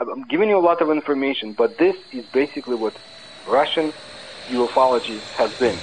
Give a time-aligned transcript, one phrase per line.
[0.00, 2.94] I'm giving you a lot of information, but this is basically what
[3.46, 3.92] Russian
[4.50, 5.82] ufology has been.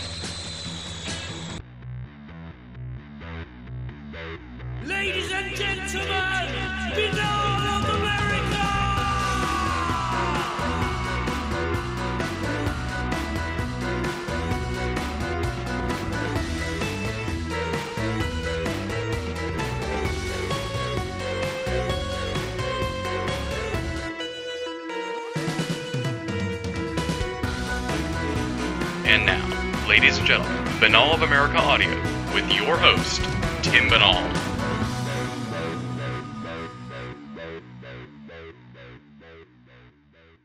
[30.85, 31.89] Binnall of America Audio
[32.31, 33.20] with your host,
[33.63, 34.21] Tim Binnall.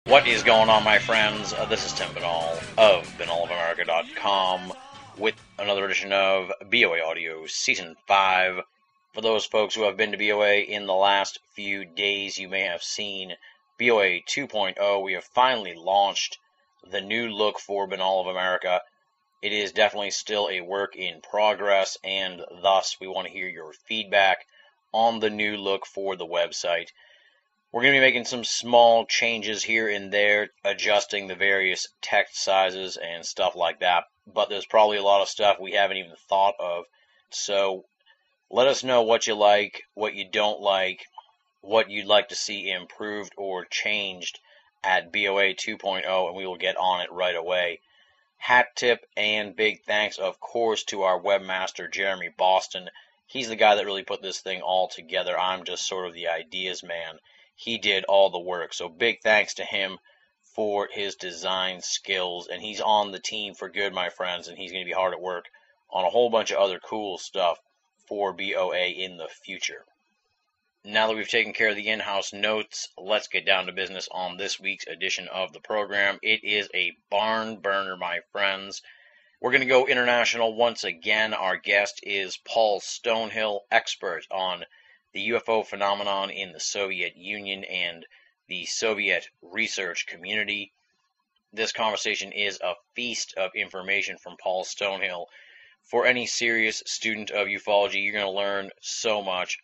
[0.06, 1.52] What is going on, my friends?
[1.52, 4.72] Uh, this is Tim Binnall of BinnallofAmerica.com
[5.18, 8.62] with another edition of BOA Audio Season 5.
[9.12, 12.62] For those folks who have been to BOA in the last few days, you may
[12.62, 13.34] have seen
[13.78, 15.04] BOA 2.0.
[15.04, 16.38] We have finally launched
[16.90, 18.80] the new look for Binnall of America.
[19.42, 23.72] It is definitely still a work in progress, and thus we want to hear your
[23.72, 24.46] feedback
[24.92, 26.88] on the new look for the website.
[27.72, 32.42] We're going to be making some small changes here and there, adjusting the various text
[32.42, 34.04] sizes and stuff like that.
[34.26, 36.84] But there's probably a lot of stuff we haven't even thought of.
[37.30, 37.86] So
[38.50, 41.06] let us know what you like, what you don't like,
[41.62, 44.38] what you'd like to see improved or changed
[44.82, 47.80] at BOA 2.0, and we will get on it right away.
[48.40, 52.90] Hat tip and big thanks, of course, to our webmaster, Jeremy Boston.
[53.26, 55.38] He's the guy that really put this thing all together.
[55.38, 57.20] I'm just sort of the ideas man
[57.60, 58.72] he did all the work.
[58.72, 59.98] So big thanks to him
[60.54, 62.48] for his design skills.
[62.48, 65.12] And he's on the team for good, my friends, and he's going to be hard
[65.12, 65.44] at work
[65.90, 67.60] on a whole bunch of other cool stuff
[68.06, 69.84] for BOA in the future.
[70.82, 74.08] Now that we've taken care of the in house notes, let's get down to business
[74.10, 76.18] on this week's edition of the program.
[76.22, 78.80] It is a barn burner, my friends.
[79.42, 81.34] We're going to go international once again.
[81.34, 84.64] Our guest is Paul Stonehill, expert on
[85.12, 88.06] the UFO phenomenon in the Soviet Union and
[88.48, 90.72] the Soviet research community.
[91.52, 95.26] This conversation is a feast of information from Paul Stonehill.
[95.82, 99.58] For any serious student of ufology, you're going to learn so much.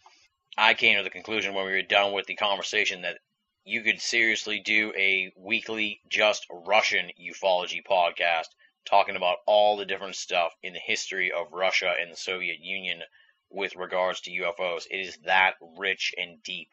[0.59, 3.19] I came to the conclusion when we were done with the conversation that
[3.65, 8.49] you could seriously do a weekly just Russian ufology podcast
[8.87, 13.03] talking about all the different stuff in the history of Russia and the Soviet Union
[13.51, 14.87] with regards to UFOs.
[14.91, 16.71] It is that rich and deep.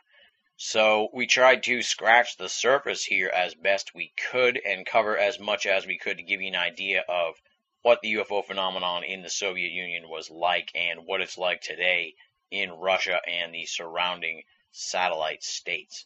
[0.55, 5.39] So we tried to scratch the surface here as best we could and cover as
[5.39, 7.41] much as we could to give you an idea of
[7.81, 12.16] what the UFO phenomenon in the Soviet Union was like and what it's like today
[12.51, 16.05] in Russia and the surrounding satellite states.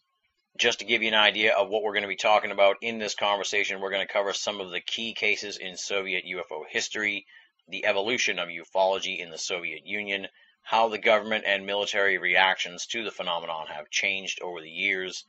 [0.57, 2.97] Just to give you an idea of what we're going to be talking about in
[2.97, 7.27] this conversation, we're going to cover some of the key cases in Soviet UFO history,
[7.67, 10.27] the evolution of ufology in the Soviet Union,
[10.63, 15.25] how the government and military reactions to the phenomenon have changed over the years,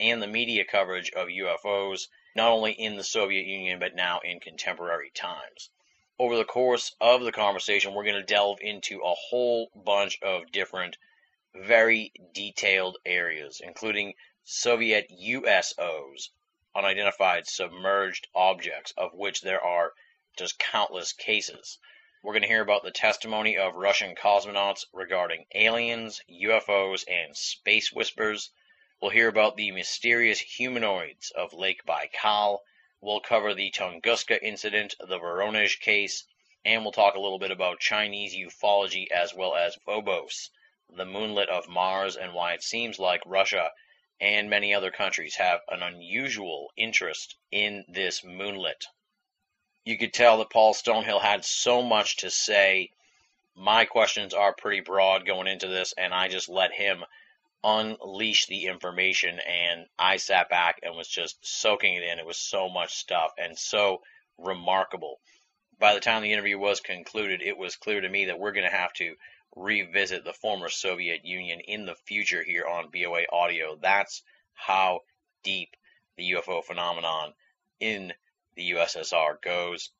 [0.00, 4.40] and the media coverage of UFOs, not only in the Soviet Union but now in
[4.40, 5.70] contemporary times.
[6.18, 10.52] Over the course of the conversation, we're going to delve into a whole bunch of
[10.52, 10.98] different,
[11.54, 14.14] very detailed areas, including
[14.44, 16.28] Soviet USOs,
[16.74, 19.94] unidentified submerged objects, of which there are
[20.36, 21.78] just countless cases.
[22.22, 27.90] We're going to hear about the testimony of Russian cosmonauts regarding aliens, UFOs, and space
[27.90, 28.50] whispers.
[29.00, 32.60] We'll hear about the mysterious humanoids of Lake Baikal.
[33.02, 36.24] We'll cover the Tunguska incident, the Voronezh case,
[36.64, 40.48] and we'll talk a little bit about Chinese ufology as well as Phobos,
[40.88, 43.70] the moonlet of Mars, and why it seems like Russia
[44.18, 48.86] and many other countries have an unusual interest in this moonlet
[49.84, 52.90] you could tell that Paul Stonehill had so much to say.
[53.54, 57.04] My questions are pretty broad going into this, and I just let him
[57.64, 59.38] unleash the information.
[59.38, 62.18] And I sat back and was just soaking it in.
[62.18, 64.02] It was so much stuff and so
[64.38, 65.20] remarkable.
[65.78, 68.70] By the time the interview was concluded, it was clear to me that we're going
[68.70, 69.14] to have to
[69.56, 73.76] revisit the former Soviet Union in the future here on BOA Audio.
[73.80, 74.22] That's
[74.54, 75.00] how
[75.42, 75.70] deep
[76.16, 77.34] the UFO phenomenon
[77.80, 78.12] in
[78.54, 79.90] the USSR goes.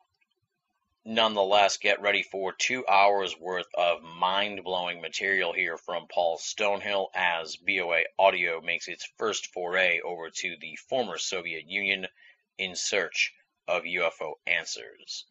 [1.05, 7.11] Nonetheless, get ready for two hours worth of mind blowing material here from Paul Stonehill
[7.13, 12.07] as BOA Audio makes its first foray over to the former Soviet Union
[12.57, 13.35] in search
[13.67, 15.27] of UFO answers.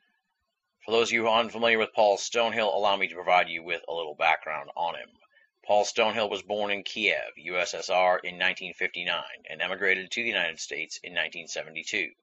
[0.84, 3.94] For those of you unfamiliar with Paul Stonehill, allow me to provide you with a
[3.94, 5.18] little background on him.
[5.64, 10.98] Paul Stonehill was born in Kiev, USSR in 1959 and emigrated to the United States
[10.98, 12.14] in 1972.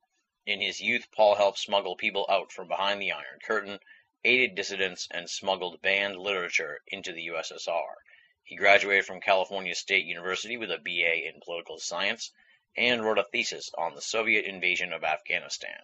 [0.50, 3.80] In his youth, Paul helped smuggle people out from behind the Iron Curtain,
[4.24, 7.96] aided dissidents, and smuggled banned literature into the USSR.
[8.44, 12.32] He graduated from California State University with a BA in political science
[12.74, 15.82] and wrote a thesis on the Soviet invasion of Afghanistan.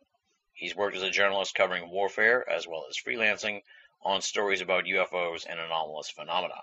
[0.54, 3.64] He's worked as a journalist covering warfare as well as freelancing
[4.00, 6.62] on stories about UFOs and anomalous phenomena.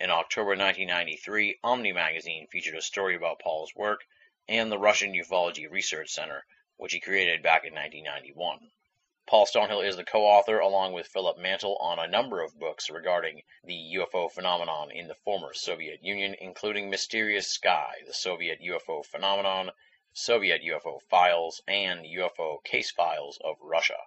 [0.00, 4.06] In October 1993, Omni magazine featured a story about Paul's work
[4.48, 6.46] and the Russian Ufology Research Center,
[6.76, 8.70] which he created back in 1991.
[9.28, 13.42] Paul Stonehill is the co-author, along with Philip Mantle, on a number of books regarding
[13.64, 19.72] the UFO phenomenon in the former Soviet Union, including Mysterious Sky, the Soviet UFO Phenomenon,
[20.12, 23.98] Soviet UFO Files, and UFO Case Files of Russia.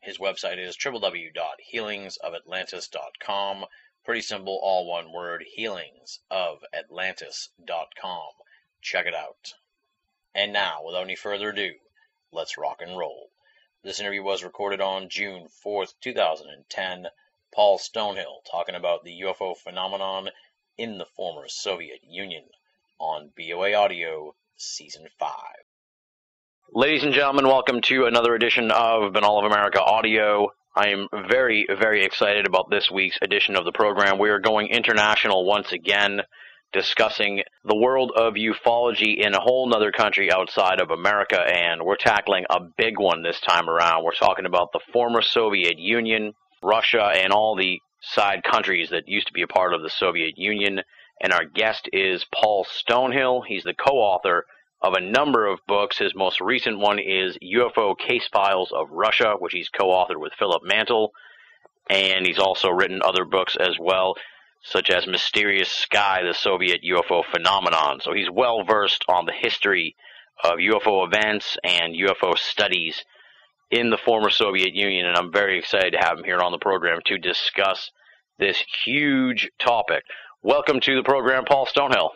[0.00, 3.66] His website is www.healingsofatlantis.com.
[4.04, 8.30] Pretty simple, all one word, healingsofatlantis.com.
[8.80, 9.52] Check it out.
[10.34, 11.74] And now, without any further ado,
[12.36, 13.30] let's rock and roll.
[13.82, 17.06] This interview was recorded on June 4th, 2010.
[17.54, 20.28] Paul Stonehill talking about the UFO phenomenon
[20.76, 22.44] in the former Soviet Union
[22.98, 25.30] on BOA Audio Season 5.
[26.74, 30.50] Ladies and gentlemen, welcome to another edition of Binnall of America Audio.
[30.74, 34.18] I am very, very excited about this week's edition of the program.
[34.18, 36.20] We are going international once again,
[36.72, 41.96] discussing the world of ufology in a whole nother country outside of America, and we're
[41.96, 44.04] tackling a big one this time around.
[44.04, 49.28] We're talking about the former Soviet Union, Russia, and all the side countries that used
[49.28, 50.80] to be a part of the Soviet Union.
[51.20, 53.44] And our guest is Paul Stonehill.
[53.46, 54.44] He's the co author
[54.82, 55.98] of a number of books.
[55.98, 60.34] His most recent one is UFO Case Files of Russia, which he's co authored with
[60.38, 61.12] Philip Mantle.
[61.88, 64.16] And he's also written other books as well,
[64.62, 68.00] such as Mysterious Sky, the Soviet UFO Phenomenon.
[68.00, 69.96] So he's well versed on the history
[70.42, 73.04] of UFO events and UFO studies
[73.70, 75.06] in the former Soviet Union.
[75.06, 77.90] And I'm very excited to have him here on the program to discuss
[78.38, 80.02] this huge topic.
[80.42, 82.10] Welcome to the program, Paul Stonehill.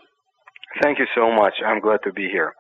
[0.82, 1.54] Thank you so much.
[1.66, 2.54] I'm glad to be here,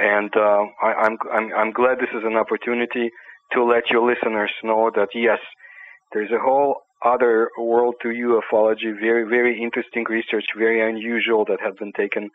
[0.00, 3.10] and uh, I, I'm, I'm I'm glad this is an opportunity
[3.52, 5.38] to let your listeners know that yes,
[6.12, 11.74] there's a whole other world to ufology, very very interesting research, very unusual that has
[11.78, 12.30] been taken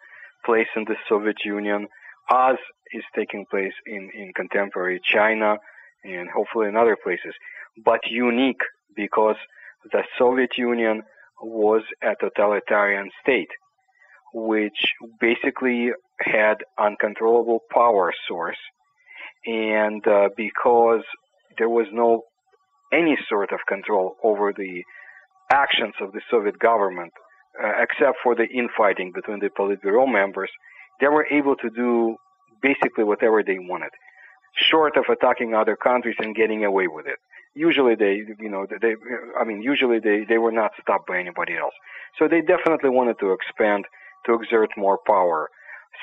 [0.45, 1.87] place in the Soviet Union,
[2.31, 2.55] as
[2.93, 5.57] is taking place in in contemporary China,
[6.03, 7.33] and hopefully in other places,
[7.83, 8.61] but unique
[8.95, 9.35] because
[9.91, 11.03] the Soviet Union
[11.41, 13.49] was a totalitarian state
[14.33, 18.57] which basically had uncontrollable power source.
[19.45, 21.03] And uh, because
[21.57, 22.23] there was no
[22.91, 24.83] any sort of control over the
[25.51, 27.13] actions of the Soviet government
[27.61, 30.51] uh, except for the infighting between the Politburo members
[31.01, 32.15] they were able to do
[32.61, 33.91] basically whatever they wanted
[34.69, 37.17] short of attacking other countries and getting away with it
[37.55, 38.95] usually they you know they
[39.39, 41.73] i mean usually they they were not stopped by anybody else
[42.17, 43.85] so they definitely wanted to expand
[44.25, 45.49] to exert more power.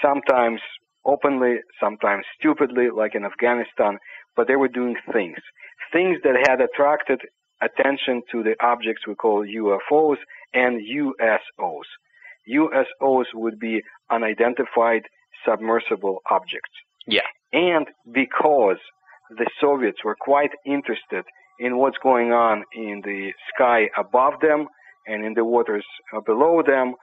[0.02, 0.60] Sometimes
[1.04, 3.98] openly, sometimes stupidly, like in Afghanistan,
[4.36, 5.38] but they were doing things.
[5.92, 7.20] Things that had attracted
[7.62, 10.16] attention to the objects we call UFOs
[10.52, 11.88] and USOs.
[12.48, 15.02] USOs would be unidentified
[15.44, 16.70] submersible objects.
[17.06, 17.22] Yeah.
[17.52, 18.78] And because
[19.30, 21.24] the Soviets were quite interested
[21.58, 24.66] in what's going on in the sky above them
[25.06, 25.86] and in the waters
[26.24, 26.94] below them,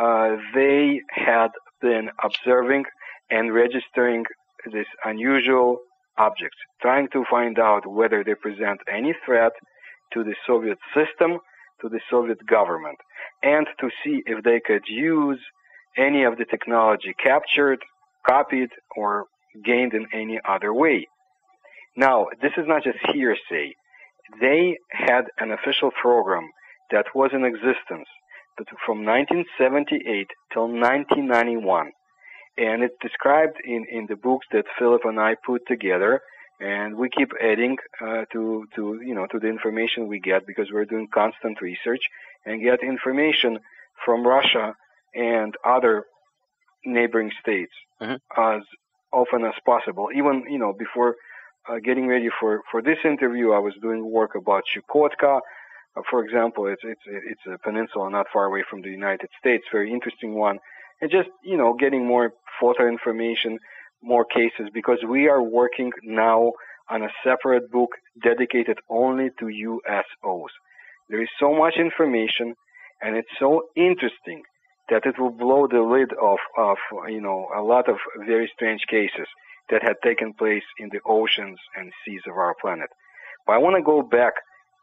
[0.00, 1.48] uh, they had
[1.80, 2.84] been observing
[3.30, 4.24] and registering
[4.72, 5.78] this unusual
[6.18, 9.52] objects, trying to find out whether they present any threat
[10.12, 11.38] to the Soviet system,
[11.80, 12.98] to the Soviet government,
[13.42, 15.40] and to see if they could use
[15.96, 17.80] any of the technology captured,
[18.26, 19.26] copied, or
[19.64, 21.06] gained in any other way.
[21.96, 23.74] Now, this is not just hearsay.
[24.40, 26.50] They had an official program
[26.90, 28.08] that was in existence
[28.84, 31.90] from 1978 till 1991.
[32.56, 36.20] And it's described in, in the books that Philip and I put together,
[36.60, 40.68] and we keep adding uh, to to you know to the information we get because
[40.72, 42.02] we're doing constant research
[42.46, 43.58] and get information
[44.04, 44.74] from Russia
[45.14, 46.04] and other
[46.84, 48.18] neighboring states Mhm.
[48.36, 48.62] as
[49.12, 50.10] often as possible.
[50.14, 51.16] Even you know before
[51.68, 55.40] uh, getting ready for for this interview, I was doing work about Chukotka,
[55.96, 59.64] uh, for example, it's it's it's a peninsula not far away from the United States,
[59.72, 60.58] very interesting one,
[61.04, 63.58] and just you know getting more photo information,
[64.02, 66.52] more cases because we are working now
[66.88, 67.90] on a separate book
[68.22, 70.52] dedicated only to USOs.
[71.10, 72.54] There is so much information
[73.02, 74.40] and it's so interesting
[74.88, 77.96] that it will blow the lid off of you know a lot of
[78.26, 79.28] very strange cases
[79.70, 82.88] that had taken place in the oceans and seas of our planet.
[83.46, 84.34] But I want to go back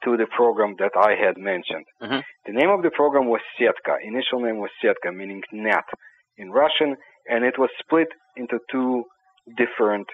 [0.04, 1.86] to the program that I had mentioned.
[2.02, 2.24] Mhm.
[2.48, 3.94] The name of the program was Setka.
[4.12, 5.86] Initial name was Setka, meaning net
[6.38, 6.96] in Russian,
[7.30, 8.08] and it was split
[8.38, 9.04] into two
[9.58, 10.08] different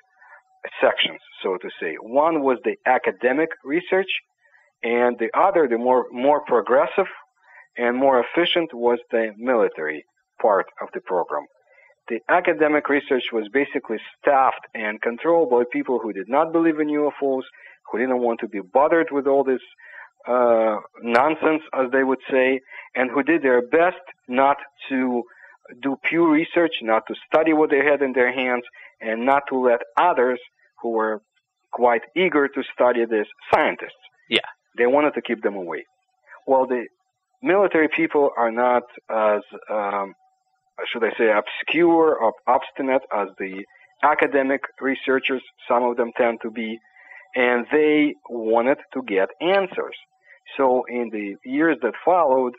[0.82, 1.96] sections, so to say.
[2.02, 4.10] One was the academic research,
[4.84, 7.12] and the other, the more more progressive
[7.78, 10.04] and more efficient, was the military
[10.42, 11.46] part of the program.
[12.10, 16.88] The academic research was basically staffed and controlled by people who did not believe in
[16.88, 17.44] UFOs,
[17.92, 19.62] who didn't want to be bothered with all this
[20.28, 22.60] uh, nonsense, as they would say,
[22.96, 24.58] and who did their best not
[24.90, 25.24] to
[25.82, 28.64] do pure research, not to study what they had in their hands,
[29.02, 30.40] and not to let others
[30.82, 31.22] who were
[31.72, 34.04] quite eager to study this, scientists.
[34.30, 34.40] Yeah.
[34.78, 35.84] They wanted to keep them away.
[36.46, 36.86] Well, the
[37.42, 40.14] military people are not as, um,
[40.92, 43.64] should I say, obscure or obstinate as the
[44.04, 46.78] academic researchers, some of them tend to be,
[47.36, 49.96] and they wanted to get answers.
[50.56, 52.54] So in the years that followed,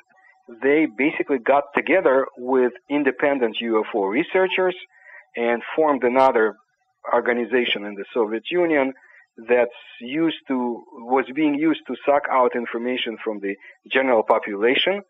[0.62, 4.74] they basically got together with independent UFO researchers
[5.36, 6.56] and formed another
[7.12, 8.92] organization in the Soviet Union
[9.48, 13.54] that's used to was being used to suck out information from the
[13.90, 15.02] general population.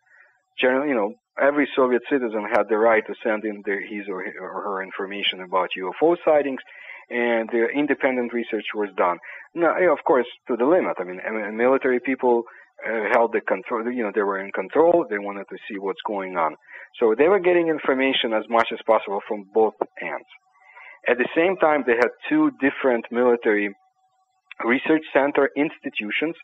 [0.61, 4.83] You know, every Soviet citizen had the right to send in their, his or her
[4.83, 6.61] information about UFO sightings,
[7.09, 9.19] and the independent research was done.
[9.55, 10.97] Now, of course, to the limit.
[10.99, 11.21] I mean,
[11.57, 12.43] military people
[13.13, 13.91] held the control.
[13.91, 15.07] You know, they were in control.
[15.09, 16.57] They wanted to see what's going on,
[16.99, 20.29] so they were getting information as much as possible from both ends.
[21.09, 23.75] At the same time, they had two different military
[24.65, 26.35] research center institutions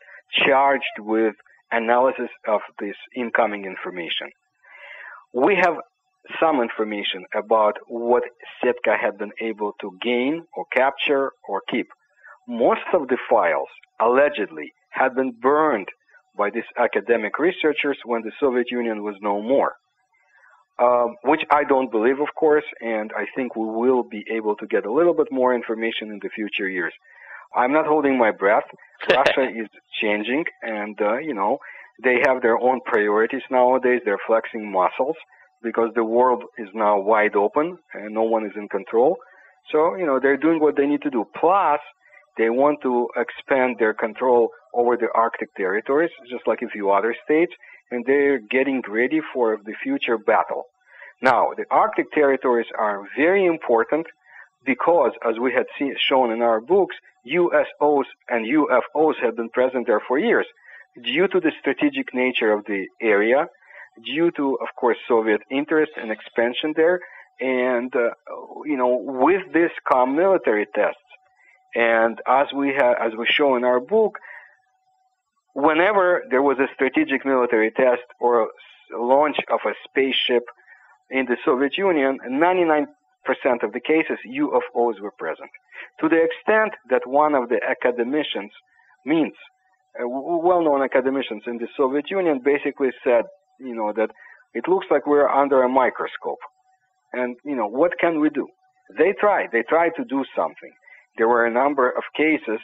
[0.45, 1.35] charged with
[1.71, 4.29] analysis of this incoming information.
[5.33, 5.75] We have
[6.39, 8.23] some information about what
[8.63, 11.87] Setka had been able to gain or capture or keep.
[12.47, 13.67] Most of the files
[13.99, 15.87] allegedly had been burned
[16.37, 19.73] by these academic researchers when the Soviet Union was no more.
[20.77, 24.67] Um, which I don't believe, of course, and I think we will be able to
[24.67, 26.93] get a little bit more information in the future years.
[27.55, 28.65] I'm not holding my breath.
[29.09, 29.69] Russia is
[30.01, 31.59] changing, and uh, you know
[32.03, 34.01] they have their own priorities nowadays.
[34.03, 35.15] They're flexing muscles
[35.63, 39.17] because the world is now wide open and no one is in control.
[39.71, 41.25] So you know they're doing what they need to do.
[41.39, 41.79] Plus,
[42.37, 47.15] they want to expand their control over the Arctic territories, just like a few other
[47.23, 47.53] states,
[47.91, 50.65] and they're getting ready for the future battle.
[51.21, 54.05] Now, the Arctic territories are very important
[54.65, 56.95] because, as we had seen, shown in our books,
[57.27, 60.45] USOs and UFOs have been present there for years
[61.03, 63.47] due to the strategic nature of the area,
[64.03, 66.99] due to, of course, Soviet interest and expansion there,
[67.39, 68.11] and, uh,
[68.65, 70.99] you know, with this come military tests.
[71.75, 74.17] And as we as we show in our book,
[75.53, 78.49] whenever there was a strategic military test or
[78.93, 80.43] launch of a spaceship
[81.09, 82.87] in the Soviet Union, 99%
[83.63, 85.49] of the cases UFOs were present.
[86.01, 88.51] To the extent that one of the academicians,
[89.05, 89.33] means
[89.99, 93.23] uh, well-known academicians in the Soviet Union, basically said,
[93.59, 94.09] you know, that
[94.53, 96.39] it looks like we're under a microscope.
[97.13, 98.47] And, you know, what can we do?
[98.97, 99.49] They tried.
[99.51, 100.73] They tried to do something.
[101.17, 102.59] There were a number of cases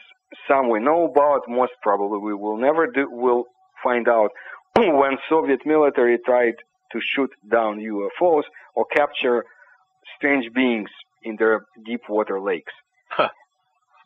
[0.47, 3.45] some we know about, most probably we will never do, will
[3.83, 4.31] find out
[4.75, 6.55] when Soviet military tried
[6.91, 8.43] to shoot down UFOs
[8.75, 9.43] or capture
[10.15, 10.89] strange beings
[11.23, 12.73] in their deep water lakes.
[13.09, 13.29] Huh.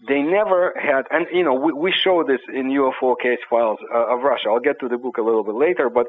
[0.08, 4.14] They never had, and you know, we, we show this in UFO case files uh,
[4.14, 4.50] of Russia.
[4.50, 6.08] I'll get to the book a little bit later, but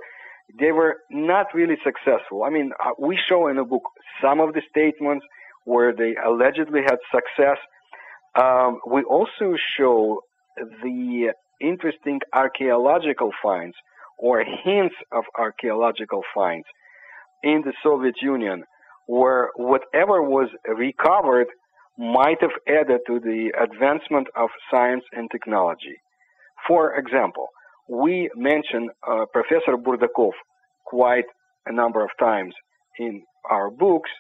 [0.59, 2.43] they were not really successful.
[2.45, 3.83] I mean, uh, we show in the book
[4.21, 5.25] some of the statements
[5.65, 7.59] where they allegedly had success,
[8.41, 10.21] um, we also show
[10.83, 13.77] the interesting archaeological finds
[14.19, 16.67] or hints of archaeological finds
[17.43, 18.65] in the Soviet Union
[19.07, 21.47] where whatever was recovered
[21.99, 25.97] might have added to the advancement of science and technology.
[26.67, 27.49] For example,
[27.89, 30.33] we mention uh, Professor Burdakov
[30.85, 31.25] quite
[31.67, 32.55] a number of times
[32.99, 34.11] in our books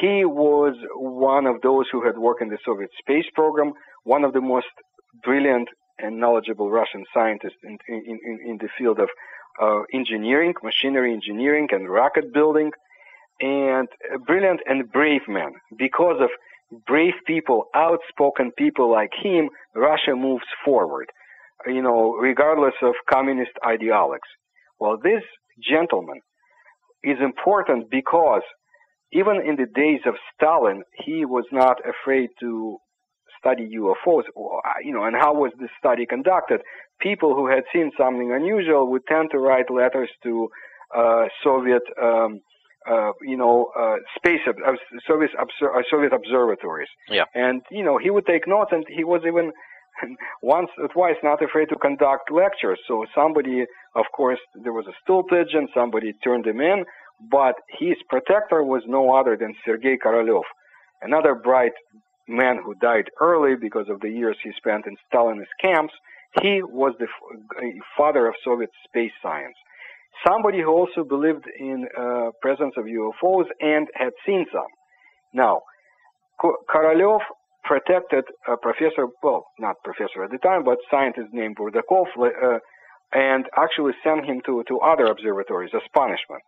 [0.00, 3.72] he was one of those who had worked in the Soviet space program,
[4.04, 4.66] one of the most
[5.22, 5.68] brilliant
[5.98, 9.08] and knowledgeable Russian scientists in, in, in, in the field of
[9.60, 12.70] uh, engineering, machinery engineering, and rocket building,
[13.40, 15.52] and a brilliant and brave man.
[15.76, 16.30] Because of
[16.86, 21.06] brave people, outspoken people like him, Russia moves forward,
[21.66, 24.30] you know, regardless of communist ideologues.
[24.80, 25.22] Well, this
[25.62, 26.20] gentleman
[27.04, 28.42] is important because
[29.12, 32.78] even in the days of Stalin, he was not afraid to
[33.38, 34.22] study UFOs.
[34.84, 36.60] You know, and how was this study conducted?
[37.00, 40.48] People who had seen something unusual would tend to write letters to
[40.96, 42.40] uh, Soviet, um,
[42.88, 44.72] uh, you know, uh, space uh,
[45.06, 45.44] Soviet, uh,
[45.90, 46.88] Soviet observatories.
[47.08, 47.24] Yeah.
[47.34, 49.52] And you know, he would take notes, and he was even
[50.42, 52.78] once or twice not afraid to conduct lectures.
[52.88, 53.64] So somebody,
[53.94, 55.68] of course, there was a stool pigeon.
[55.74, 56.84] Somebody turned him in,
[57.30, 60.42] but his protector was no other than Sergei Korolev,
[61.02, 61.72] another bright
[62.28, 65.92] man who died early because of the years he spent in Stalinist camps.
[66.40, 67.08] He was the
[67.96, 69.56] father of Soviet space science.
[70.26, 74.70] Somebody who also believed in uh, presence of UFOs and had seen some.
[75.34, 75.62] Now,
[76.40, 77.20] Korolev
[77.64, 82.58] protected a professor, well, not professor at the time, but scientist named Burdakov, uh,
[83.12, 86.42] and actually sent him to, to other observatories as punishment,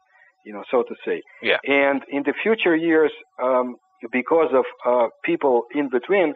[0.45, 1.23] you know, so to say.
[1.43, 1.59] Yeah.
[1.67, 3.77] And in the future years, um,
[4.13, 6.35] because of uh, people in between,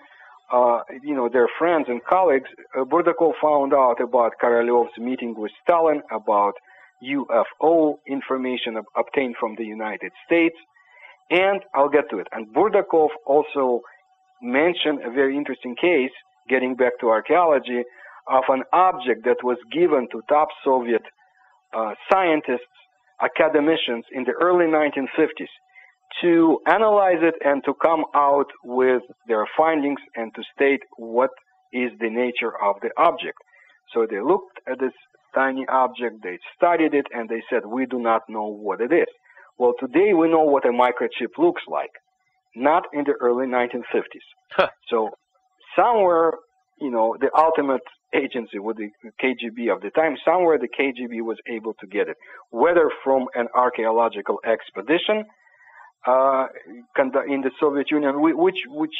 [0.53, 5.53] uh, you know, their friends and colleagues, uh, Burdakov found out about Korolev's meeting with
[5.62, 6.55] Stalin, about
[7.05, 10.57] UFO information ob- obtained from the United States,
[11.31, 12.27] and I'll get to it.
[12.33, 13.81] And Burdakov also
[14.41, 16.11] mentioned a very interesting case,
[16.49, 17.83] getting back to archaeology,
[18.31, 21.03] of an object that was given to top Soviet
[21.75, 22.75] uh, scientists,
[23.20, 25.52] academicians in the early 1950s
[26.22, 31.30] to analyze it and to come out with their findings and to state what
[31.72, 33.37] is the nature of the object.
[33.94, 34.92] So they looked at this
[35.34, 39.08] tiny object, they studied it, and they said, we do not know what it is.
[39.58, 41.90] Well, today we know what a microchip looks like,
[42.56, 44.26] not in the early 1950s.
[44.52, 44.68] Huh.
[44.88, 45.10] So
[45.76, 46.32] somewhere,
[46.80, 47.82] you know, the ultimate
[48.15, 48.91] agency with the
[49.23, 52.17] KGB of the time, somewhere the KGB was able to get it,
[52.50, 55.25] whether from an archaeological expedition
[56.07, 56.47] uh,
[57.29, 58.97] in the Soviet Union, which which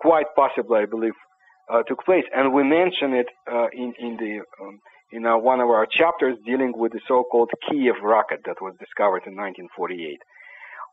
[0.00, 1.12] quite possibly, I believe,
[1.72, 4.80] uh, took place, and we mention it uh, in in the um,
[5.12, 9.22] in uh, one of our chapters dealing with the so-called Kiev rocket that was discovered
[9.26, 10.20] in 1948,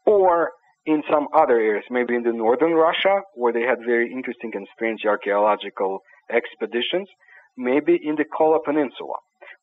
[0.06, 0.52] or
[0.86, 4.68] in some other areas, maybe in the northern Russia, where they had very interesting and
[4.74, 6.00] strange archaeological
[6.30, 7.08] expeditions,
[7.58, 9.16] maybe in the Kola Peninsula.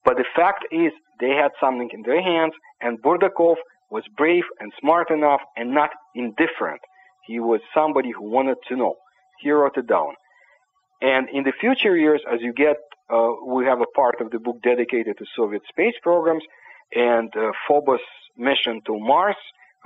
[0.04, 3.56] But the fact is, they had something in their hands, and Burdakov
[3.90, 6.80] was brave and smart enough and not indifferent.
[7.26, 8.94] He was somebody who wanted to know.
[9.40, 10.14] He wrote it down.
[11.00, 12.76] And in the future years, as you get,
[13.12, 16.44] uh, we have a part of the book dedicated to Soviet space programs
[16.94, 18.00] and uh, Phobos
[18.36, 19.36] mission to Mars,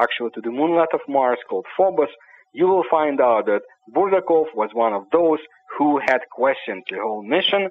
[0.00, 2.08] actually to the moonlet of Mars called Phobos.
[2.52, 3.62] You will find out that
[3.94, 5.38] Burdakov was one of those
[5.76, 7.70] who had questioned the whole mission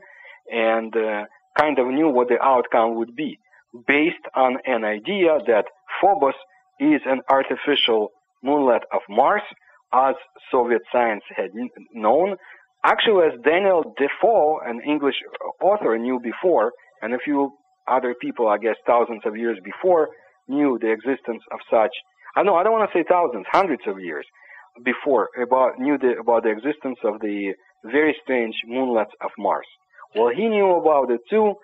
[0.51, 1.25] and uh,
[1.57, 3.39] kind of knew what the outcome would be
[3.87, 5.65] based on an idea that
[5.99, 6.33] Phobos
[6.79, 8.09] is an artificial
[8.43, 9.41] moonlet of Mars,
[9.93, 10.15] as
[10.51, 11.51] Soviet science had
[11.93, 12.35] known.
[12.83, 15.15] Actually, as Daniel Defoe, an English
[15.61, 17.51] author, knew before, and a few
[17.87, 20.09] other people, I guess thousands of years before,
[20.47, 21.91] knew the existence of such.
[22.35, 24.25] I know I don't want to say thousands, hundreds of years
[24.83, 27.53] before about knew the, about the existence of the
[27.85, 29.65] very strange moonlets of Mars.
[30.15, 31.55] Well, he knew about it too.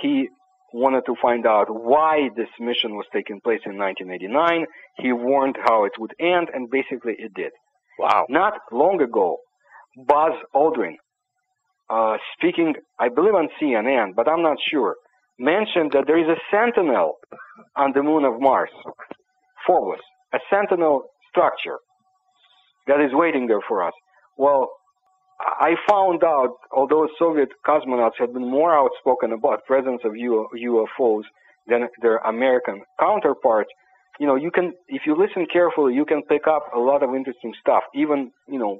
[0.00, 0.28] He
[0.72, 4.66] wanted to find out why this mission was taking place in 1989.
[4.98, 7.52] He warned how it would end, and basically it did.
[7.98, 8.26] Wow.
[8.28, 9.38] Not long ago,
[10.06, 10.96] Buzz Aldrin,
[11.88, 14.96] uh, speaking, I believe on CNN, but I'm not sure,
[15.38, 17.14] mentioned that there is a sentinel
[17.76, 18.70] on the moon of Mars,
[19.66, 20.00] Phobos,
[20.34, 21.78] a sentinel structure
[22.86, 23.94] that is waiting there for us.
[24.36, 24.68] Well,
[25.40, 31.22] I found out, although Soviet cosmonauts had been more outspoken about presence of UFOs
[31.66, 33.70] than their American counterparts,
[34.18, 37.14] you know, you can, if you listen carefully, you can pick up a lot of
[37.14, 38.78] interesting stuff, even, you know,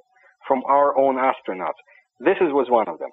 [0.49, 1.77] from our own astronauts.
[2.21, 3.11] This is, was one of them.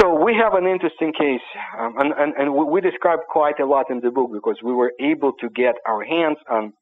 [0.00, 1.46] So we have an interesting case,
[1.78, 4.92] um, and, and, and we describe quite a lot in the book because we were
[5.00, 6.72] able to get our hands on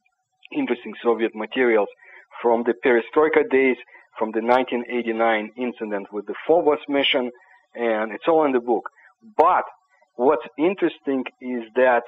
[0.53, 1.89] interesting Soviet materials
[2.43, 3.77] from the perestroika days
[4.19, 7.31] from the 1989 incident with the Phobos mission,
[7.75, 8.89] and it's all in the book.
[9.37, 9.65] But
[10.17, 12.03] what's interesting is that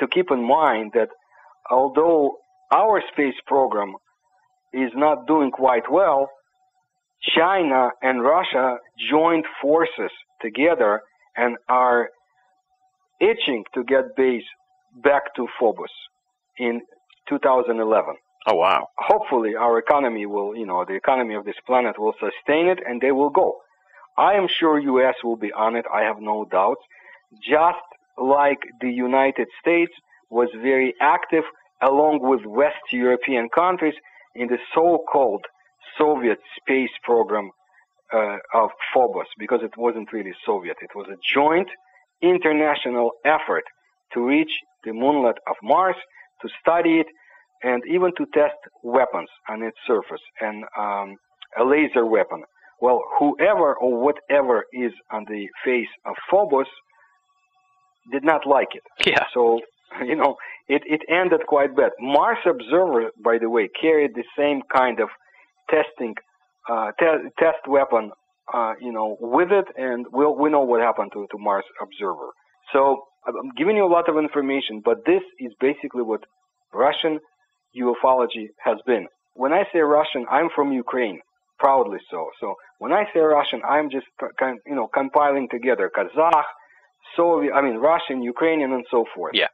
[0.00, 1.08] to keep in mind that
[1.70, 2.36] although
[2.72, 3.94] our space program
[4.72, 6.28] is not doing quite well,
[7.36, 8.76] China and Russia
[9.10, 11.00] joined forces together
[11.36, 12.10] and are
[13.20, 14.44] itching to get base
[15.02, 15.88] back to Phobos
[16.58, 16.80] in
[17.28, 18.14] 2011.
[18.48, 18.88] Oh wow!
[18.98, 23.00] Hopefully, our economy will, you know, the economy of this planet will sustain it, and
[23.00, 23.56] they will go.
[24.16, 25.16] I am sure U.S.
[25.24, 25.84] will be on it.
[25.92, 26.80] I have no doubts.
[27.42, 27.84] Just
[28.16, 29.92] like the United States
[30.30, 31.44] was very active
[31.82, 33.94] along with West European countries
[34.34, 35.44] in the so-called
[35.98, 37.50] Soviet space program
[38.12, 40.76] uh, of Phobos because it wasn't really Soviet.
[40.80, 41.68] It was a joint
[42.22, 43.64] international effort
[44.14, 44.52] to reach
[44.84, 45.96] the moonlet of Mars,
[46.42, 47.06] to study it,
[47.62, 51.16] and even to test weapons on its surface and um,
[51.58, 52.42] a laser weapon.
[52.80, 56.66] Well, whoever or whatever is on the face of Phobos
[58.12, 58.82] did not like it.
[59.06, 59.24] Yeah.
[59.32, 59.60] So,
[60.04, 60.36] you know,
[60.68, 61.92] it, it ended quite bad.
[62.00, 65.08] Mars Observer, by the way, carried the same kind of
[65.70, 66.14] testing,
[66.70, 68.10] uh, te- test weapon,
[68.52, 72.30] uh, you know, with it, and we'll, we know what happened to, to Mars Observer.
[72.72, 76.20] So, I'm giving you a lot of information, but this is basically what
[76.72, 77.18] Russian
[77.80, 79.06] ufology has been.
[79.34, 81.20] When I say Russian, I'm from Ukraine,
[81.58, 82.30] proudly so.
[82.40, 84.06] So when I say Russian, I'm just
[84.66, 86.44] you know compiling together Kazakh,
[87.16, 89.34] Soviet, I mean Russian, Ukrainian, and so forth.
[89.34, 89.48] Yeah.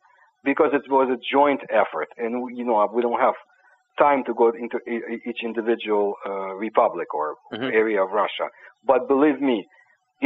[0.44, 3.35] Because it was a joint effort, and you know we don't have
[3.98, 4.78] time to go into
[5.28, 7.72] each individual uh, republic or Mhm.
[7.72, 8.46] area of Russia.
[8.85, 9.66] But believe me,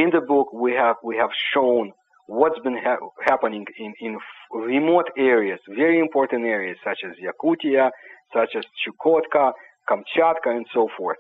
[0.03, 1.93] in the book we have we have shown
[2.27, 4.19] what's been ha- happening in, in
[4.53, 7.91] remote areas, very important areas such as Yakutia,
[8.35, 9.53] such as Chukotka,
[9.89, 11.19] Kamchatka, and so forth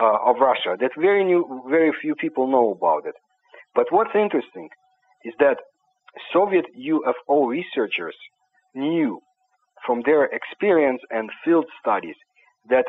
[0.00, 3.14] uh, of Russia that very new, very few people know about it.
[3.74, 4.68] But what's interesting
[5.24, 5.56] is that
[6.32, 8.16] Soviet UFO researchers
[8.74, 9.20] knew
[9.86, 12.16] from their experience and field studies
[12.68, 12.84] that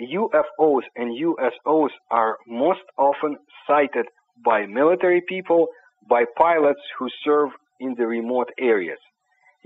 [0.00, 3.36] UFOs and USOs are most often
[3.66, 4.06] sighted
[4.44, 5.68] by military people,
[6.08, 8.98] by pilots who serve in the remote areas.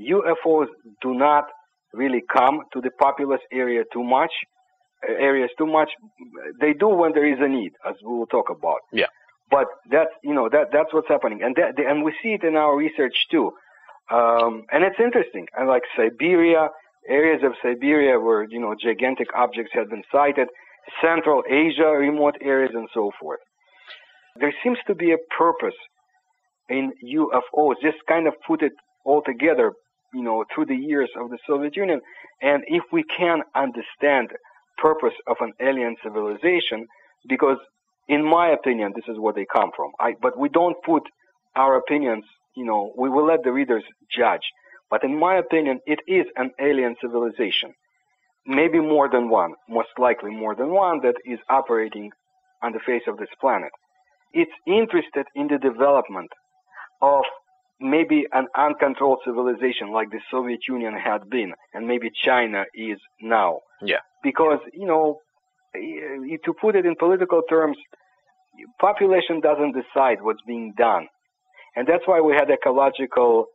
[0.00, 0.68] UFOs
[1.02, 1.44] do not
[1.92, 4.30] really come to the populous area too much,
[5.08, 5.90] uh, areas too much.
[6.60, 8.80] They do when there is a need, as we will talk about.
[8.92, 9.06] Yeah.
[9.50, 12.56] But that's you know that that's what's happening, and that, and we see it in
[12.56, 13.52] our research too.
[14.10, 15.46] Um, and it's interesting.
[15.56, 16.68] And like Siberia,
[17.08, 20.48] areas of Siberia where you know gigantic objects have been sighted,
[21.00, 23.38] Central Asia, remote areas, and so forth.
[24.38, 25.78] There seems to be a purpose
[26.68, 27.74] in UFOs.
[27.82, 28.72] Just kind of put it
[29.04, 29.72] all together,
[30.14, 32.00] you know, through the years of the Soviet Union.
[32.42, 34.30] And if we can understand
[34.78, 36.86] purpose of an alien civilization,
[37.28, 37.58] because
[38.08, 39.90] in my opinion, this is where they come from.
[39.98, 41.02] I, but we don't put
[41.56, 42.24] our opinions,
[42.56, 43.82] you know, we will let the readers
[44.16, 44.42] judge.
[44.90, 47.72] But in my opinion, it is an alien civilization.
[48.46, 52.10] Maybe more than one, most likely more than one that is operating
[52.62, 53.72] on the face of this planet.
[54.32, 56.30] It's interested in the development
[57.00, 57.24] of
[57.80, 63.60] maybe an uncontrolled civilization like the Soviet Union had been, and maybe China is now.
[63.82, 64.00] Yeah.
[64.22, 65.18] Because, you know,
[65.74, 67.76] eh, to put it in political terms,
[68.80, 71.06] population doesn't decide what's being done.
[71.74, 73.46] And that's why we had ecological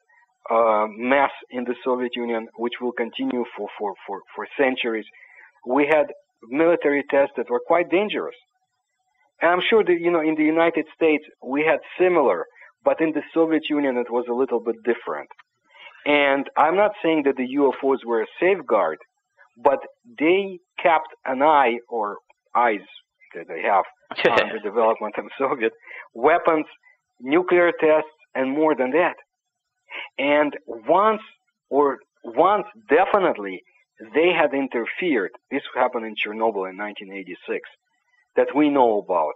[0.50, 5.06] uh, mess in the Soviet Union, which will continue for, for, for, for centuries.
[5.68, 6.08] We had
[6.50, 8.36] military tests that were quite dangerous.
[9.42, 12.46] And I'm sure that, you know, in the United States, we had similar,
[12.84, 15.30] but in the Soviet Union, it was a little bit different.
[16.06, 18.98] And I'm not saying that the UFOs were a safeguard,
[19.58, 19.80] but
[20.20, 22.18] they kept an eye or
[22.56, 22.80] eyes
[23.36, 23.86] that they have
[24.42, 25.74] on the development of Soviet
[26.14, 26.66] weapons,
[27.20, 29.16] nuclear tests, and more than that.
[30.18, 31.22] And once,
[31.70, 33.62] or once definitely,
[34.14, 35.32] they had interfered.
[35.52, 37.70] This happened in Chernobyl in 1986,
[38.36, 39.34] that we know about.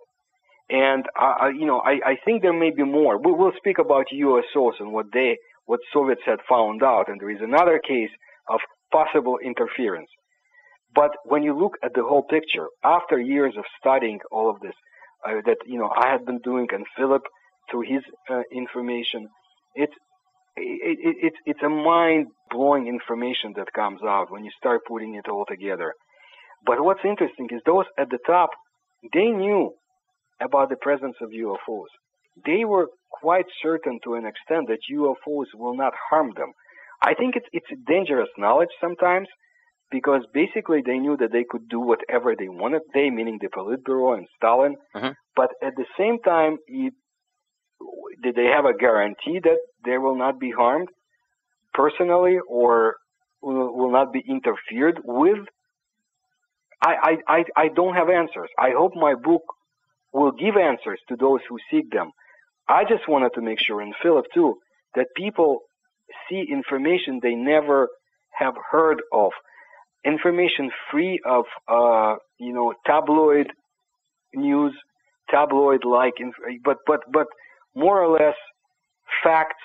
[0.70, 3.18] And uh, you know, I, I think there may be more.
[3.18, 7.08] We will speak about USOs and what they, what Soviets had found out.
[7.08, 8.10] And there is another case
[8.50, 8.60] of
[8.92, 10.10] possible interference.
[10.96, 14.74] But when you look at the whole picture, after years of studying all of this,
[15.28, 17.24] uh, that you know I had been doing, and Philip
[17.70, 19.28] through his uh, information,
[19.76, 19.94] it's
[20.56, 25.16] it, it, it's it's a mind blowing information that comes out when you start putting
[25.16, 25.94] it all together.
[26.66, 28.50] But what's interesting is those at the top,
[29.14, 29.72] they knew
[30.42, 31.92] about the presence of UFOs.
[32.46, 36.52] They were quite certain to an extent that UFOs will not harm them.
[37.02, 39.28] I think it's it's dangerous knowledge sometimes
[39.92, 42.82] because basically they knew that they could do whatever they wanted.
[42.94, 44.76] They meaning the Politburo and Stalin.
[44.96, 45.14] Mhm.
[45.36, 46.94] But at the same time, it,
[48.24, 50.90] did they have a guarantee that they will not be harmed
[51.74, 52.96] personally or
[53.42, 55.40] will, will not be interfered with?
[56.82, 58.50] I, I, I, I don't have answers.
[58.60, 59.44] I hope my book
[60.16, 62.12] will give answers to those who seek them.
[62.68, 64.56] I just wanted to make sure, and Philip too,
[64.96, 65.60] that people
[66.28, 67.90] see information they never
[68.40, 69.32] have heard of,
[70.06, 73.48] information free of, uh, you know, tabloid
[74.34, 74.74] news,
[75.30, 76.14] tabloid-like,
[76.64, 77.28] but but but
[77.76, 78.36] more or less
[79.24, 79.64] facts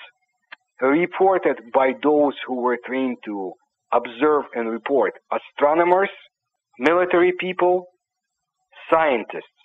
[0.81, 3.53] reported by those who were trained to
[3.93, 5.13] observe and report.
[5.31, 6.09] Astronomers,
[6.79, 7.85] military people,
[8.91, 9.60] scientists,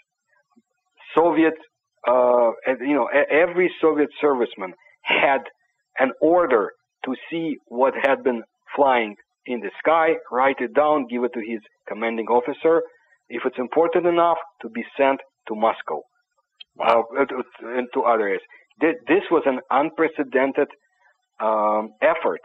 [1.16, 1.54] Soviet,
[2.08, 2.50] uh,
[2.80, 5.42] you know, every Soviet serviceman had
[5.98, 6.70] an order
[7.04, 8.42] to see what had been
[8.74, 9.14] flying
[9.46, 12.82] in the sky, write it down, give it to his commanding officer.
[13.28, 16.02] If it's important enough, to be sent to Moscow
[16.80, 17.02] uh,
[17.62, 18.42] and to other areas.
[18.80, 20.68] This was an unprecedented
[21.40, 22.40] um, effort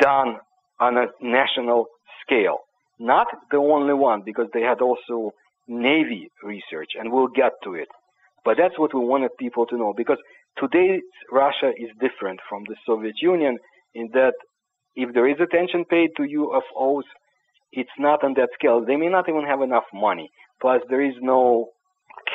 [0.00, 0.38] done
[0.80, 1.86] on a national
[2.22, 2.58] scale.
[2.98, 5.32] Not the only one, because they had also
[5.68, 7.88] Navy research, and we'll get to it.
[8.44, 10.18] But that's what we wanted people to know, because
[10.58, 13.58] today's Russia is different from the Soviet Union
[13.94, 14.34] in that
[14.94, 17.04] if there is attention paid to UFOs,
[17.70, 18.84] it's not on that scale.
[18.84, 20.28] They may not even have enough money.
[20.60, 21.68] Plus, there is no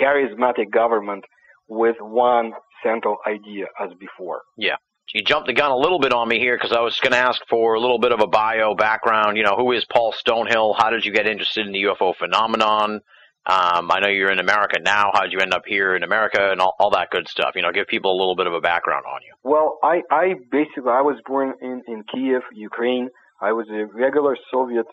[0.01, 1.23] charismatic government
[1.67, 4.41] with one central idea as before.
[4.57, 4.75] Yeah.
[5.13, 7.17] You jumped the gun a little bit on me here because I was going to
[7.17, 9.37] ask for a little bit of a bio background.
[9.37, 10.75] You know, who is Paul Stonehill?
[10.77, 12.99] How did you get interested in the UFO phenomenon?
[13.47, 15.10] Um, I know you're in America now.
[15.13, 17.51] How'd you end up here in America and all, all that good stuff?
[17.55, 19.33] You know, give people a little bit of a background on you.
[19.43, 23.07] Well, I, I basically I was born in in Kiev, Ukraine.
[23.41, 24.86] I was a regular Soviet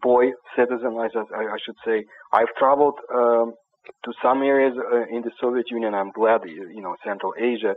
[0.00, 2.04] boy, citizen, I, I should say.
[2.32, 3.52] I've traveled um,
[4.04, 5.94] to some areas uh, in the Soviet Union.
[5.94, 7.74] I'm glad, you know, Central Asia,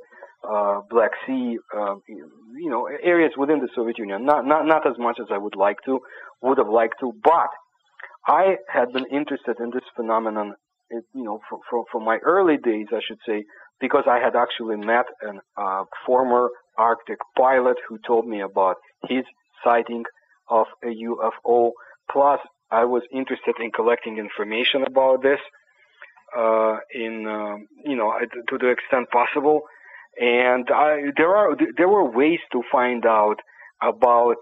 [0.47, 4.25] uh, Black Sea, uh, you know, areas within the Soviet Union.
[4.25, 5.99] Not not not as much as I would like to,
[6.41, 7.49] would have liked to, but
[8.27, 10.53] I had been interested in this phenomenon,
[10.91, 13.45] you know, from, from, my early days, I should say,
[13.79, 18.75] because I had actually met a uh, former Arctic pilot who told me about
[19.09, 19.23] his
[19.63, 20.03] sighting
[20.49, 21.71] of a UFO.
[22.11, 25.39] Plus, I was interested in collecting information about this,
[26.37, 27.57] uh, in uh,
[27.89, 28.13] you know,
[28.49, 29.61] to the extent possible.
[30.19, 33.37] And I, there are there were ways to find out
[33.81, 34.35] about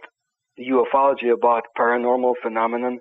[0.60, 3.00] ufology, about paranormal phenomenon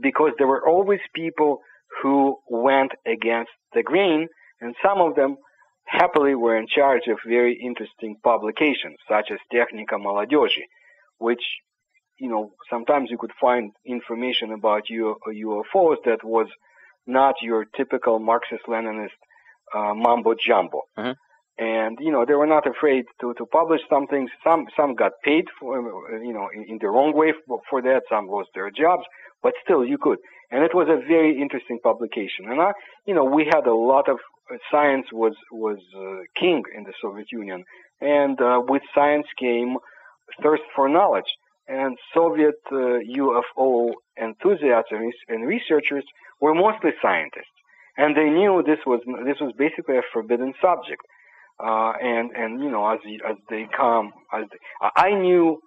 [0.00, 1.60] because there were always people
[2.02, 4.28] who went against the grain,
[4.60, 5.36] and some of them
[5.86, 10.64] happily were in charge of very interesting publications, such as Technika Молодежи,
[11.18, 11.42] which,
[12.18, 16.46] you know, sometimes you could find information about UFOs that was
[17.06, 19.18] not your typical Marxist-Leninist
[19.74, 20.82] uh, mumbo jumbo.
[20.98, 21.12] Mm-hmm
[21.57, 24.29] and you know they were not afraid to to publish some things.
[24.43, 25.77] Some some got paid for
[26.23, 28.03] you know in, in the wrong way for, for that.
[28.09, 29.03] Some lost their jobs,
[29.41, 30.19] but still you could.
[30.51, 32.45] And it was a very interesting publication.
[32.49, 32.71] And I,
[33.05, 34.17] you know, we had a lot of
[34.51, 37.63] uh, science was was uh, king in the Soviet Union,
[38.01, 39.77] and uh, with science came
[40.41, 41.31] thirst for knowledge.
[41.69, 43.91] And Soviet uh, UFO
[44.21, 44.91] enthusiasts
[45.27, 46.05] and researchers
[46.39, 47.57] were mostly scientists,
[47.97, 51.01] and they knew this was this was basically a forbidden subject
[51.59, 54.57] uh, and and you know as as they come, as they,
[54.95, 55.59] I knew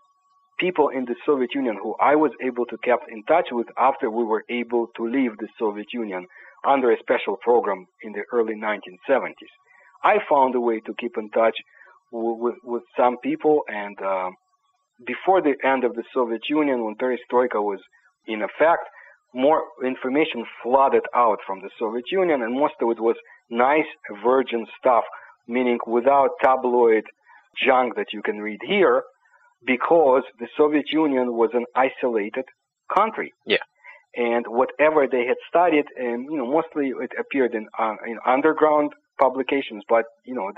[0.58, 4.10] people in the Soviet Union who I was able to keep in touch with after
[4.10, 6.26] we were able to leave the Soviet Union
[6.66, 9.32] under a special program in the early 1970s.
[10.04, 11.56] I found a way to keep in touch
[12.12, 14.30] with, with, with some people, and uh,
[15.06, 17.80] before the end of the Soviet Union, when Perestroika was
[18.26, 18.84] in effect,
[19.34, 23.16] more information flooded out from the Soviet Union, and most of it was
[23.48, 23.88] nice
[24.22, 25.04] virgin stuff
[25.46, 27.04] meaning without tabloid
[27.66, 29.02] junk that you can read here,
[29.66, 32.44] because the Soviet Union was an isolated
[32.94, 33.32] country.
[33.46, 33.58] Yeah.
[34.16, 38.90] And whatever they had studied, and you know, mostly it appeared in uh, in underground
[39.20, 40.50] publications, but you know,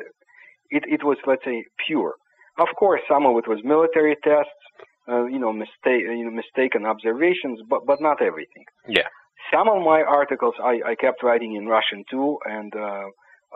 [0.71, 2.15] it it was let's say pure.
[2.59, 4.63] Of course, some of it was military tests,
[5.09, 8.65] uh, you know, mistake, you know, mistaken observations, but but not everything.
[8.89, 9.09] Yeah.
[9.53, 13.05] Some of my articles I, I kept writing in Russian too, and uh,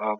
[0.02, 0.16] uh,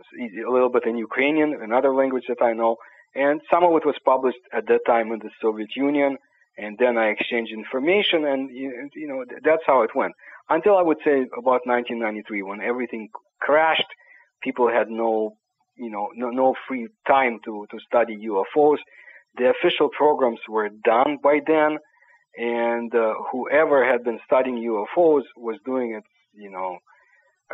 [0.49, 2.77] a little bit in Ukrainian, another language that I know,
[3.15, 6.17] and some of it was published at that time in the Soviet Union,
[6.59, 10.15] and then I exchanged information, and you know that's how it went
[10.49, 13.09] until I would say about 1993 when everything
[13.41, 13.91] crashed.
[14.43, 15.37] People had no,
[15.77, 18.79] you know, no, no free time to to study UFOs.
[19.37, 21.79] The official programs were done by then,
[22.37, 26.79] and uh, whoever had been studying UFOs was doing it, you know,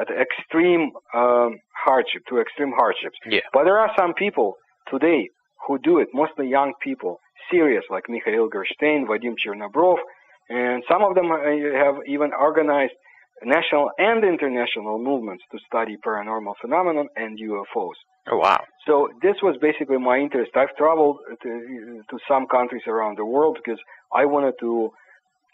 [0.01, 3.19] at extreme um, hardship to extreme hardships.
[3.27, 3.41] Yeah.
[3.53, 4.57] But there are some people
[4.91, 5.29] today
[5.67, 9.99] who do it, mostly young people, serious like Mikhail Gerstein, Vadim Chernobrov,
[10.49, 12.93] and some of them have even organized
[13.45, 17.99] national and international movements to study paranormal phenomenon and UFOs.
[18.31, 18.61] Oh wow!
[18.87, 20.53] So this was basically my interest.
[20.55, 23.81] I've traveled to, to some countries around the world because
[24.15, 24.91] I wanted to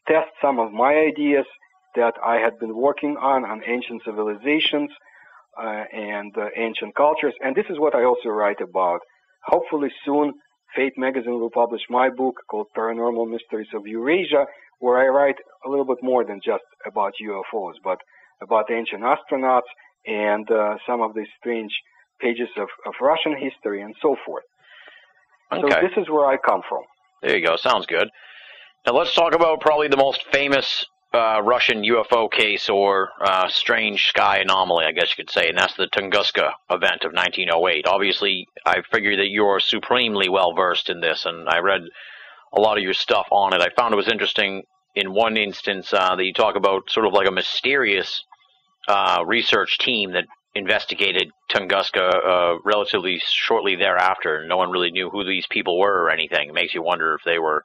[0.06, 1.46] test some of my ideas
[1.96, 4.90] that I had been working on on ancient civilizations
[5.60, 9.00] uh, and uh, ancient cultures, and this is what I also write about.
[9.44, 10.32] Hopefully soon,
[10.76, 14.44] Fate magazine will publish my book called Paranormal Mysteries of Eurasia,
[14.80, 17.98] where I write a little bit more than just about UFOs, but
[18.42, 19.68] about ancient astronauts
[20.06, 21.72] and uh, some of the strange
[22.20, 24.44] pages of, of Russian history and so forth.
[25.52, 25.62] Okay.
[25.62, 26.82] So this is where I come from.
[27.22, 27.56] There you go.
[27.56, 28.08] Sounds good.
[28.86, 34.08] Now let's talk about probably the most famous uh, Russian UFO case or uh, strange
[34.08, 37.86] sky anomaly, I guess you could say, and that's the Tunguska event of 1908.
[37.86, 41.82] Obviously, I figure that you're supremely well versed in this, and I read
[42.52, 43.60] a lot of your stuff on it.
[43.60, 47.12] I found it was interesting in one instance uh, that you talk about sort of
[47.12, 48.22] like a mysterious
[48.88, 54.44] uh, research team that investigated Tunguska uh, relatively shortly thereafter.
[54.46, 56.48] No one really knew who these people were or anything.
[56.48, 57.64] It makes you wonder if they were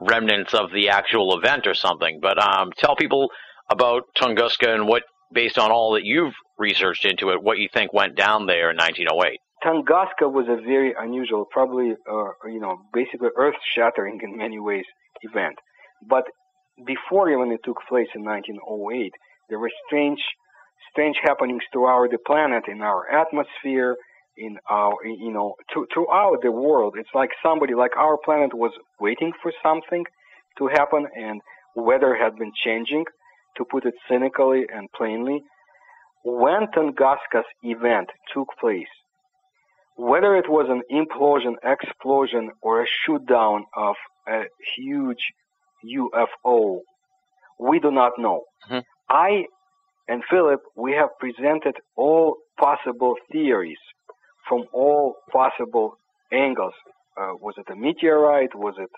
[0.00, 2.18] remnants of the actual event or something.
[2.20, 3.28] But um, tell people
[3.70, 7.92] about Tunguska and what, based on all that you've researched into it, what you think
[7.92, 9.38] went down there in 1908.
[9.64, 14.84] Tunguska was a very unusual, probably, uh, you know, basically earth-shattering in many ways
[15.22, 15.56] event.
[16.08, 16.24] But
[16.86, 19.12] before even it took place in 1908,
[19.50, 20.20] there were strange,
[20.90, 23.96] strange happenings throughout the planet, in our atmosphere,
[24.40, 26.94] in our, you know, to, throughout the world.
[26.98, 30.04] It's like somebody, like our planet was waiting for something
[30.58, 31.40] to happen and
[31.76, 33.04] weather had been changing,
[33.56, 35.42] to put it cynically and plainly.
[36.24, 38.92] When Tunguska's event took place,
[39.96, 43.96] whether it was an implosion, explosion, or a shoot down of
[44.28, 44.42] a
[44.76, 45.24] huge
[45.84, 46.80] UFO,
[47.58, 48.44] we do not know.
[48.68, 48.82] Mhm.
[49.08, 49.46] I
[50.08, 53.78] and Philip, we have presented all possible theories
[54.50, 55.94] from all possible
[56.32, 56.74] angles.
[57.16, 58.54] Uh, was it a meteorite?
[58.54, 58.90] Was it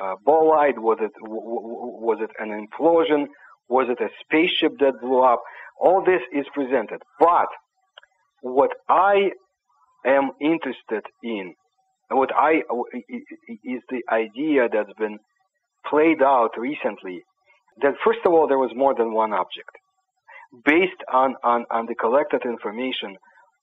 [0.00, 0.78] a bolide?
[0.78, 3.26] Was it was it an implosion?
[3.68, 5.40] Was it a spaceship that blew up?
[5.80, 7.00] All this is presented.
[7.20, 7.48] But
[8.40, 9.30] what I
[10.04, 11.54] am interested in,
[12.10, 12.62] what I
[13.64, 15.18] is the idea that's been
[15.88, 17.22] played out recently.
[17.82, 19.70] That first of all, there was more than one object.
[20.64, 23.16] Based on, on, on the collected information,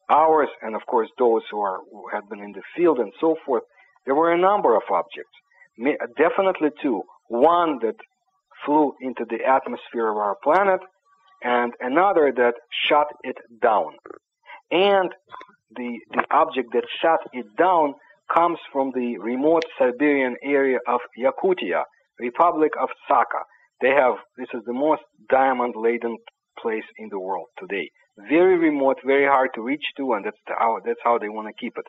[0.10, 3.36] ours and of course those who are who had been in the field and so
[3.46, 3.63] forth,
[4.06, 5.36] there were a number of objects.
[6.18, 7.02] Definitely two.
[7.28, 7.96] One that
[8.65, 10.80] flew into the atmosphere of our planet,
[11.44, 12.54] and another that
[12.88, 13.94] shot it down.
[14.72, 15.10] And
[15.76, 17.94] the the object that shot it down
[18.34, 21.84] comes from the remote Siberian area of Yakutia,
[22.20, 23.41] Republic of Sakha.
[23.82, 26.18] They have this is the most diamond laden
[26.60, 27.89] place in the world today.
[28.17, 31.54] Very remote, very hard to reach to, and that's how that's how they want to
[31.54, 31.86] keep it.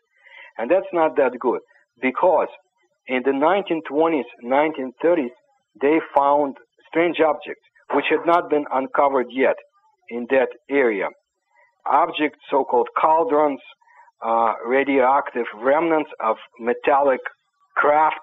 [0.58, 1.60] And that's not that good
[2.00, 2.48] because
[3.06, 5.30] in the 1920s, 1930s,
[5.80, 6.56] they found
[6.88, 7.62] strange objects
[7.92, 9.56] which had not been uncovered yet
[10.08, 11.08] in that area.
[11.86, 13.60] Objects, so-called cauldrons,
[14.24, 17.20] uh, radioactive remnants of metallic
[17.76, 18.20] craft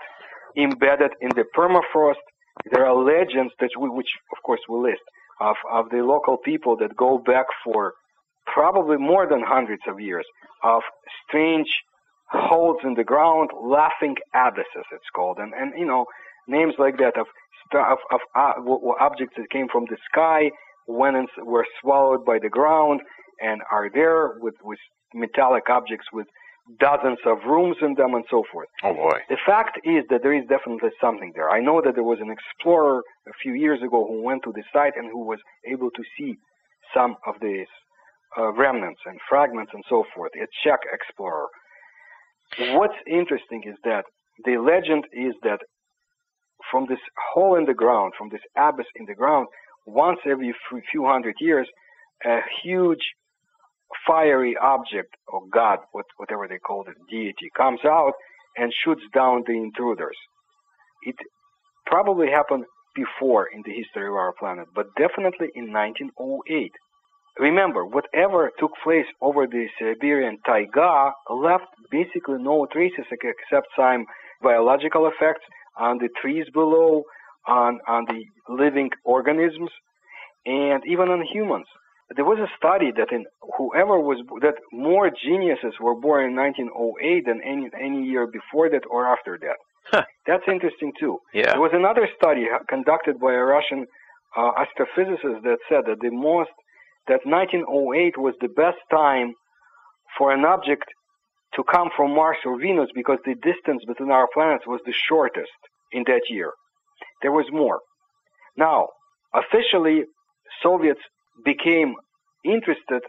[0.58, 2.24] embedded in the permafrost.
[2.72, 5.02] There are legends that we, which of course we list
[5.44, 7.94] of, of the local people that go back for
[8.48, 10.26] probably more than hundreds of years
[10.64, 10.82] of
[11.28, 11.68] strange
[12.32, 16.06] holes in the ground, laughing abysses it's called, and and you know
[16.48, 17.28] names like that of
[17.74, 18.54] of, of uh,
[19.00, 20.50] objects that came from the sky,
[20.88, 23.02] went and were swallowed by the ground,
[23.42, 24.80] and are there with with
[25.14, 26.28] metallic objects with
[26.80, 28.68] dozens of rooms in them and so forth.
[28.84, 29.20] Oh boy.
[29.30, 31.50] The fact is that there is definitely something there.
[31.50, 34.64] I know that there was an explorer a few years ago who went to the
[34.72, 36.36] site and who was able to see
[36.94, 37.68] some of these
[38.38, 40.32] uh, remnants and fragments and so forth.
[40.36, 41.48] A Czech explorer.
[42.78, 44.06] What's interesting is that
[44.46, 45.60] the legend is that
[46.72, 47.00] from this
[47.34, 49.48] hole in the ground, from this abyss in the ground,
[49.86, 50.54] once every
[50.92, 51.68] few hundred years,
[52.26, 53.04] a huge
[54.08, 58.14] fiery object or god, what, whatever they called it, deity, comes out
[58.58, 60.18] and shoots down the intruders.
[61.04, 61.16] It
[61.86, 66.72] probably happened before in the history of our planet, but definitely in 1908.
[67.40, 74.06] Remember, whatever took place over the Siberian taiga left basically no traces except some
[74.42, 75.42] biological effects
[75.78, 77.04] on the trees below,
[77.48, 79.72] on, on the living organisms,
[80.46, 81.66] and even on humans.
[82.16, 83.26] There was a study that in
[83.58, 88.84] whoever was that more geniuses were born in 1908 than any any year before that
[88.90, 89.58] or after that.
[89.92, 90.04] Huh.
[90.28, 91.20] That's interesting too.
[91.34, 91.52] Yeah.
[91.54, 93.86] There was another study conducted by a Russian
[94.38, 96.52] uh, astrophysicist that said that the most
[97.08, 99.34] that 1908 was the best time
[100.18, 100.86] for an object
[101.56, 105.52] to come from Mars or Venus because the distance between our planets was the shortest
[105.92, 106.52] in that year.
[107.22, 107.80] There was more.
[108.58, 108.88] Now,
[109.34, 110.04] officially,
[110.62, 111.02] Soviets
[111.46, 111.96] became
[112.46, 113.02] interested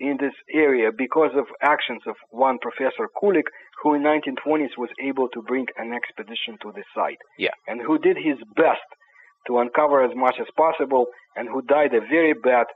[0.00, 3.46] in this area because of actions of one Professor Kulik,
[3.82, 7.18] who in 1920s was able to bring an expedition to the site.
[7.38, 7.54] Yeah.
[7.68, 8.82] And who did his best
[9.46, 11.06] to uncover as much as possible,
[11.36, 12.66] and who died a very bad,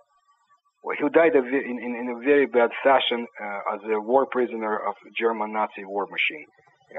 [0.83, 4.27] well, who died a in, in, in a very bad fashion uh, as a war
[4.31, 6.47] prisoner of German Nazi war machine.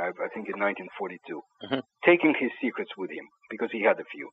[0.02, 1.82] I, I think in 1942, Mhm.
[2.06, 4.28] taking his secrets with him because he had a few.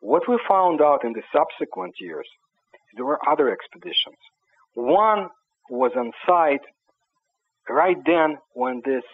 [0.00, 2.28] What we found out in the subsequent years,
[2.98, 4.18] there were other expeditions.
[4.74, 5.28] One
[5.70, 6.66] was on site
[7.68, 9.04] right then when this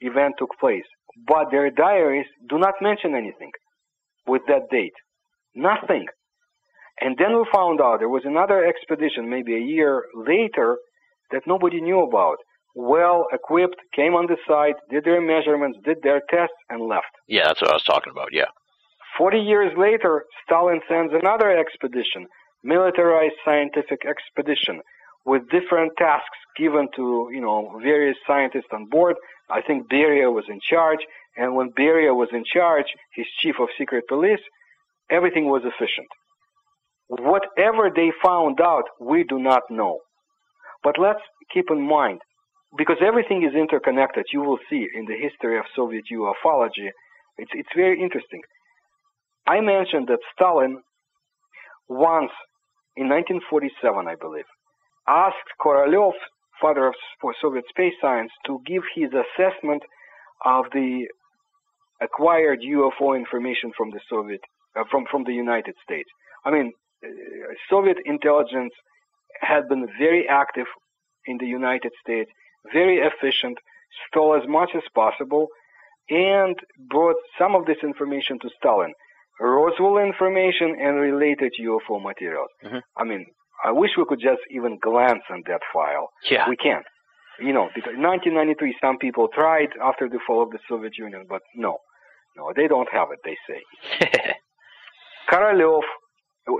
[0.00, 0.84] event took place,
[1.26, 3.50] but their diaries do not mention anything
[4.26, 4.94] with that date.
[5.54, 6.06] Nothing.
[7.00, 10.76] And then we found out there was another expedition, maybe a year later,
[11.30, 12.36] that nobody knew about.
[12.74, 17.10] Well equipped, came on the site, did their measurements, did their tests, and left.
[17.26, 18.28] Yeah, that's what I was talking about.
[18.32, 18.50] Yeah.
[19.18, 22.26] 40 years later, Stalin sends another expedition,
[22.62, 24.80] militarized scientific expedition,
[25.24, 29.16] with different tasks given to, you know, various scientists on board.
[29.50, 31.00] I think Beria was in charge,
[31.36, 34.40] and when Beria was in charge, his chief of secret police,
[35.10, 36.08] everything was efficient.
[37.08, 39.98] Whatever they found out, we do not know.
[40.82, 41.20] But let's
[41.52, 42.20] keep in mind,
[42.78, 46.88] because everything is interconnected, you will see in the history of Soviet ufology,
[47.36, 48.40] it's, it's very interesting.
[49.46, 50.80] I mentioned that Stalin
[51.88, 52.30] once,
[53.00, 54.50] in 1947, I believe,
[55.08, 56.12] asked Korolev,
[56.60, 56.94] father of
[57.40, 59.82] Soviet space science, to give his assessment
[60.44, 61.06] of the
[62.02, 64.42] acquired UFO information from the Soviet,
[64.76, 66.10] uh, from from the United States.
[66.44, 66.72] I mean,
[67.02, 67.08] uh,
[67.70, 68.74] Soviet intelligence
[69.40, 70.66] had been very active
[71.24, 72.30] in the United States,
[72.70, 73.56] very efficient,
[74.06, 75.48] stole as much as possible,
[76.10, 76.56] and
[76.94, 78.92] brought some of this information to Stalin.
[79.40, 82.50] Roswell information and related UFO materials.
[82.64, 82.82] Mhm.
[82.96, 83.26] I mean,
[83.64, 86.10] I wish we could just even glance on that file.
[86.30, 86.48] Yeah.
[86.48, 86.86] We can't.
[87.38, 91.24] You know, because in 1993, some people tried after the fall of the Soviet Union,
[91.28, 91.78] but no.
[92.36, 93.60] No, they don't have it, they say.
[95.30, 95.82] Korolev,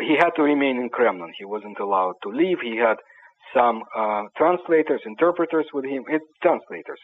[0.01, 1.33] he had to remain in Kremlin.
[1.39, 2.59] He wasn't allowed to leave.
[2.63, 2.97] He had
[3.55, 7.01] some uh, translators, interpreters with him, eh, translators.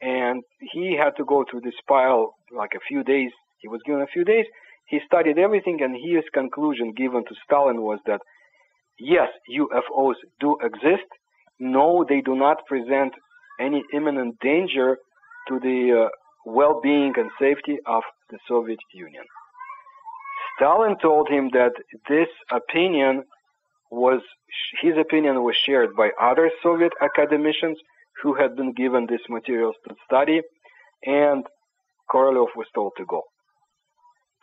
[0.00, 3.30] And he had to go through this file like a few days.
[3.58, 4.44] He was given a few days.
[4.86, 8.20] He studied everything, and his conclusion given to Stalin was that
[8.98, 11.08] yes, UFOs do exist.
[11.58, 13.12] No, they do not present
[13.60, 14.98] any imminent danger
[15.48, 16.08] to the uh,
[16.44, 19.24] well-being and safety of the Soviet Union.
[20.56, 21.72] Stalin told him that
[22.08, 23.24] this opinion
[23.90, 24.20] was
[24.80, 27.78] his opinion was shared by other Soviet academicians
[28.22, 30.40] who had been given these materials to study,
[31.04, 31.44] and
[32.10, 33.22] Korolev was told to go.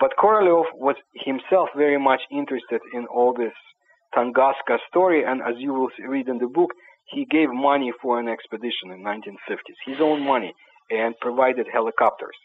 [0.04, 3.54] But Korolev was himself very much interested in all this
[4.14, 6.72] Tunguska story, and as you will read in the book,
[7.06, 10.51] he gave money for an expedition in 1950s, his own money,
[10.89, 12.36] and provided helicopters.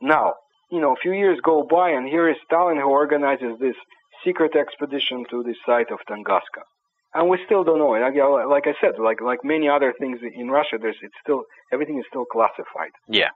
[0.00, 0.34] Now,
[0.70, 3.74] you know, a few years go by, and here is Stalin who organizes this
[4.24, 6.62] secret expedition to the site of Tunguska,
[7.14, 8.02] and we still don't know it.
[8.54, 11.42] Like I said, like like many other things in Russia, there's it's still
[11.72, 12.94] everything is still classified.
[13.08, 13.30] yeah.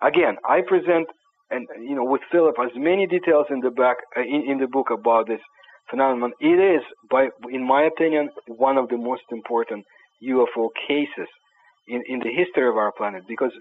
[0.00, 1.08] Again, I present
[1.50, 4.66] and you know with Philip as many details in the back uh, in, in the
[4.66, 5.40] book about this
[5.90, 6.32] phenomenon.
[6.40, 9.84] It is, by in my opinion, one of the most important
[10.22, 11.28] UFO cases
[11.86, 13.52] in, in the history of our planet because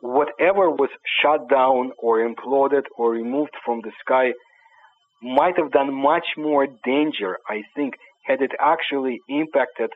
[0.00, 0.90] whatever was
[1.22, 4.32] shut down or imploded or removed from the sky
[5.22, 7.94] might have done much more danger, I think,
[8.26, 9.90] had it actually impacted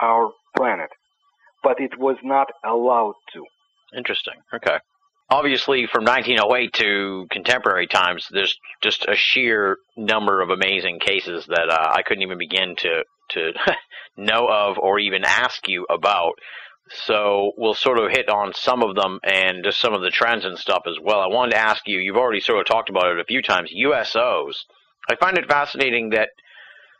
[0.00, 0.90] our planet.
[1.62, 3.44] But it was not allowed to.
[3.96, 4.34] Interesting.
[4.52, 4.78] Okay.
[5.30, 11.68] Obviously, from 1908 to contemporary times, there's just a sheer number of amazing cases that
[11.70, 13.52] uh, I couldn't even begin to to
[14.16, 16.34] know of or even ask you about.
[17.06, 20.44] So we'll sort of hit on some of them and just some of the trends
[20.44, 21.20] and stuff as well.
[21.20, 21.98] I wanted to ask you.
[21.98, 23.72] You've already sort of talked about it a few times.
[23.74, 24.56] USOs.
[25.08, 26.28] I find it fascinating that,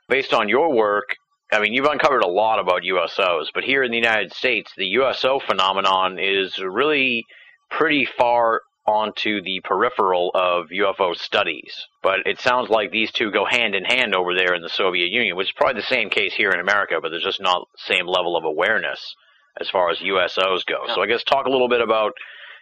[0.09, 1.17] based on your work,
[1.53, 4.87] I mean, you've uncovered a lot about USOs, but here in the United States, the
[4.87, 7.27] USO phenomenon is really
[7.71, 11.75] pretty far onto the peripheral of UFO studies.
[12.03, 15.11] But it sounds like these two go hand in hand over there in the Soviet
[15.11, 17.95] Union, which is probably the same case here in America, but there's just not the
[17.95, 19.15] same level of awareness
[19.61, 20.85] as far as USOs go.
[20.95, 22.13] So I guess talk a little bit about,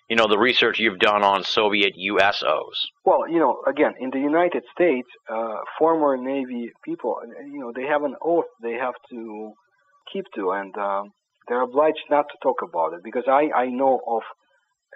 [0.09, 2.77] you know, the research you've done on Soviet USOs.
[3.05, 7.17] Well, you know, again, in the United States, uh, former Navy people,
[7.51, 9.53] you know, they have an oath they have to
[10.13, 11.11] keep to, and um,
[11.49, 14.23] they're obliged not to talk about it because I, I know of,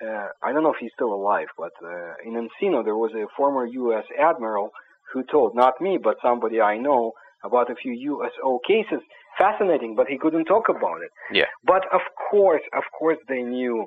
[0.04, 3.26] uh, I don't know if he's still alive, but uh, in Encino there was a
[3.36, 4.04] former U.S.
[4.18, 4.70] admiral
[5.12, 7.12] who told, not me, but somebody I know,
[7.44, 9.00] about a few USO cases,
[9.38, 11.10] fascinating, but he couldn't talk about it.
[11.32, 11.44] Yeah.
[11.64, 13.86] But of course, of course, they knew,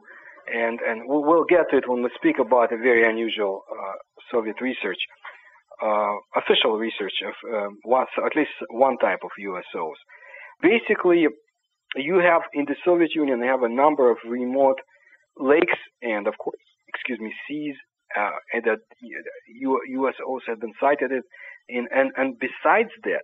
[0.54, 3.94] and and we'll, get to it when we speak about a very unusual uh,
[4.32, 4.98] Soviet research,
[5.84, 10.00] uh, official research of um, one, at least one type of USOs.
[10.62, 11.28] Basically,
[11.96, 14.80] you have in the Soviet Union, they have a number of remote
[15.40, 17.76] lakes and, of course, excuse me, seas,
[18.18, 18.80] uh, and that
[19.92, 21.12] USOs have been sighted
[21.68, 23.24] in, and and besides that,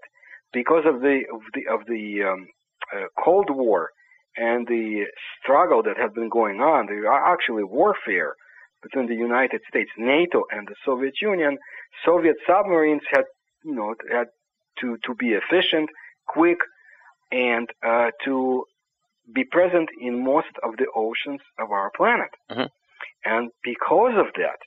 [0.54, 2.48] because of the of the of the um,
[2.96, 3.90] uh, Cold War
[4.38, 5.06] and the
[5.42, 8.36] struggle that had been going on, the actually warfare
[8.84, 11.58] between the United States, NATO, and the Soviet Union,
[12.06, 13.24] Soviet submarines had
[13.64, 14.28] you know had
[14.82, 15.90] to to be efficient,
[16.28, 16.60] quick,
[17.32, 18.66] and uh, to
[19.34, 22.30] be present in most of the oceans of our planet.
[22.52, 22.70] Mhm.
[23.24, 24.60] And because of that,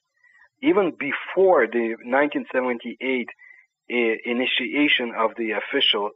[0.62, 3.28] even before the 1978
[3.90, 6.10] i- initiation of the official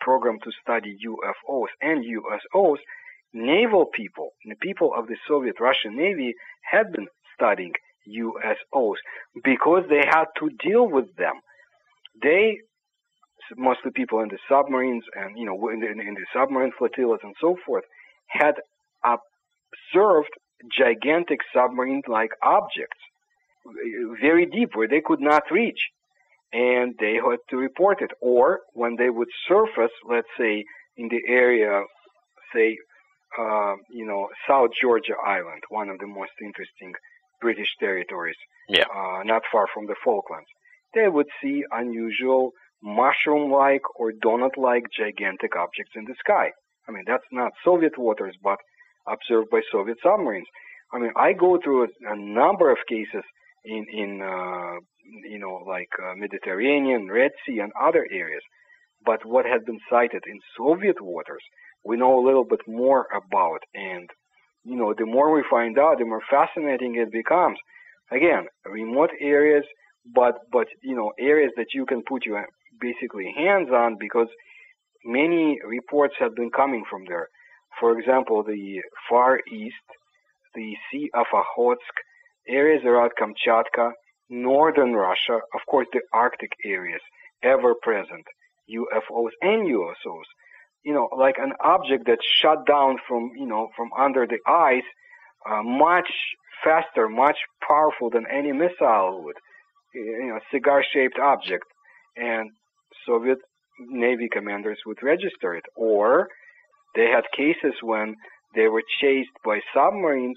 [0.00, 2.78] program to study UFOs and USOs,
[3.32, 7.72] naval people, the people of the Soviet Russian Navy, had been studying
[8.06, 8.98] USOs
[9.42, 11.34] because they had to deal with them.
[12.22, 12.58] They,
[13.56, 17.34] mostly people in the submarines and you know in the, in the submarine flotillas and
[17.40, 17.84] so forth,
[18.28, 18.54] had
[19.04, 20.30] observed
[20.76, 23.00] gigantic submarine-like objects
[24.20, 25.78] very deep where they could not reach
[26.52, 28.10] and they had to report it.
[28.20, 30.64] Or when they would surface, let's say
[30.96, 31.82] in the area,
[32.54, 32.76] say,
[33.38, 36.92] uh, you know, South Georgia Island, one of the most interesting
[37.40, 38.36] British territories,
[38.68, 38.84] Yeah.
[38.94, 40.48] uh, not far from the Falklands,
[40.94, 42.52] they would see unusual
[42.84, 46.50] mushroom-like or donut-like gigantic objects in the sky.
[46.86, 48.58] I mean, that's not Soviet waters, but
[49.08, 50.46] observed by Soviet submarines.
[50.92, 53.24] I mean, I go through a, a number of cases
[53.64, 54.76] in in uh,
[55.28, 58.42] you know like uh, Mediterranean, Red Sea, and other areas.
[59.04, 61.42] But what has been sighted in Soviet waters,
[61.84, 64.08] we know a little bit more about, and
[64.64, 67.58] you know the more we find out, the more fascinating it becomes.
[68.12, 69.64] Again, remote areas,
[70.14, 72.46] but but you know areas that you can put your
[72.80, 74.28] basically hands on because
[75.04, 77.28] many reports have been coming from there.
[77.80, 79.86] For example, the Far East,
[80.54, 81.94] the Sea of Okhotsk,
[82.48, 83.92] areas around Kamchatka,
[84.30, 87.00] northern Russia, of course the Arctic areas,
[87.42, 88.24] ever present
[88.70, 90.28] UFOs and USOs.
[90.84, 94.84] You know, like an object that's shut down from, you know, from under the ice,
[95.48, 96.08] uh, much
[96.62, 99.36] faster, much powerful than any missile would.
[99.94, 101.64] You know, cigar-shaped object,
[102.16, 102.50] and
[103.06, 103.38] Soviet
[103.78, 105.64] Navy commanders would register it.
[105.76, 106.28] Or
[106.94, 108.14] they had cases when
[108.54, 110.36] they were chased by submarines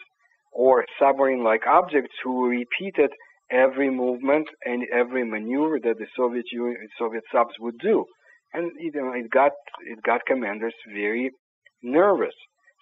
[0.52, 3.12] or submarine-like objects who repeated
[3.52, 8.06] every movement and every maneuver that the Soviet Union, Soviet subs would do,
[8.54, 9.52] and you know it got
[9.86, 11.30] it got commanders very
[11.84, 12.34] nervous.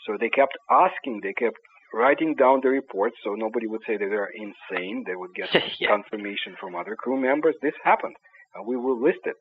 [0.08, 1.58] So they kept asking, they kept
[1.94, 5.04] writing down the reports, so nobody would say that they're insane.
[5.06, 5.90] They would get Yeah.
[5.90, 7.56] confirmation from other crew members.
[7.62, 8.16] This happened,
[8.54, 9.36] and we will list it,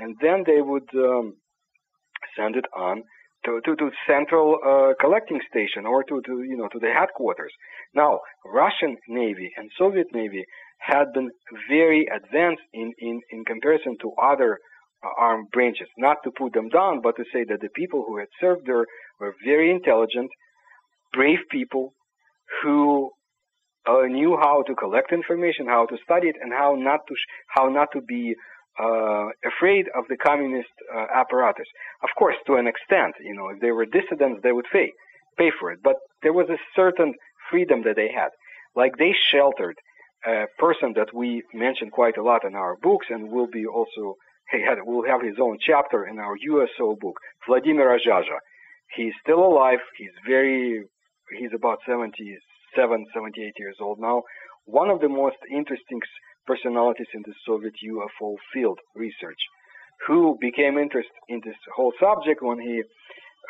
[0.00, 1.34] and then they would um,
[2.36, 3.02] send it on
[3.44, 7.52] to, to, to central uh, collecting station or to, to you know to the headquarters.
[7.94, 10.44] Now, Russian Navy and Soviet Navy
[10.78, 11.30] had been
[11.68, 14.58] very advanced in, in, in comparison to other
[15.04, 15.88] uh, armed branches.
[15.98, 18.86] Not to put them down, but to say that the people who had served there
[19.18, 20.30] were very intelligent,
[21.12, 21.92] brave people
[22.62, 23.10] who
[23.88, 27.30] uh, knew how to collect information, how to study it, and how not to sh-
[27.48, 28.34] how not to be
[28.78, 31.66] uh, afraid of the communist uh, apparatus.
[32.02, 34.92] Of course, to an extent, you know, if they were dissidents, they would pay
[35.38, 35.80] pay for it.
[35.82, 37.14] But there was a certain
[37.50, 38.30] freedom that they had.
[38.76, 39.76] Like they sheltered
[40.26, 44.14] a person that we mentioned quite a lot in our books, and will be also
[44.52, 47.16] he had will have his own chapter in our USO book,
[47.46, 48.38] Vladimir Azhazha.
[48.96, 49.78] He's still alive.
[49.96, 50.82] He's very
[51.38, 54.22] he's about 77, 78 years old now.
[54.64, 56.00] One of the most interesting
[56.46, 59.38] personalities in the Soviet UFO field research,
[60.06, 62.82] who became interested in this whole subject when he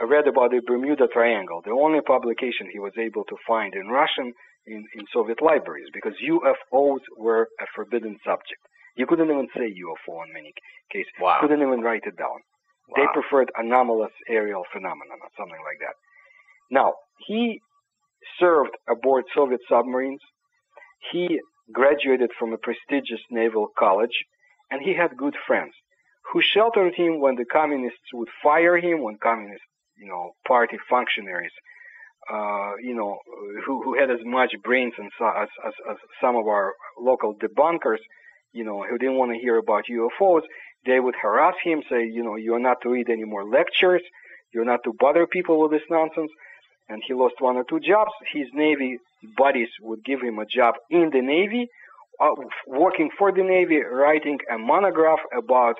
[0.07, 4.33] read about the Bermuda Triangle, the only publication he was able to find in Russian
[4.67, 8.61] in, in Soviet libraries, because UFOs were a forbidden subject.
[8.97, 10.53] You couldn't even say UFO in many
[10.93, 11.13] cases.
[11.21, 11.39] Wow.
[11.41, 12.41] Couldn't even write it down.
[12.97, 15.95] They preferred anomalous aerial phenomenon or something like that.
[16.71, 16.95] Now,
[17.27, 17.61] he
[18.39, 20.21] served aboard Soviet submarines.
[21.13, 21.39] He
[21.73, 24.25] graduated from a prestigious naval college,
[24.71, 25.73] and he had good friends
[26.33, 29.63] who sheltered him when the communists would fire him, when communist,
[29.97, 31.53] you know, party functionaries,
[32.33, 33.19] uh, you know,
[33.67, 35.09] who, who had as much brains as,
[35.67, 37.99] as, as some of our local debunkers,
[38.53, 40.43] you know, who didn't want to hear about UFOs,
[40.87, 44.03] they would harass him, say, you know, you're not to read any more lectures,
[44.53, 46.31] You're not to bother people with this nonsense.
[46.91, 48.11] And he lost one or two jobs.
[48.33, 48.99] His Navy
[49.39, 51.69] buddies would give him a job in the Navy,
[52.21, 52.35] uh,
[52.67, 55.77] working for the Navy, writing a monograph about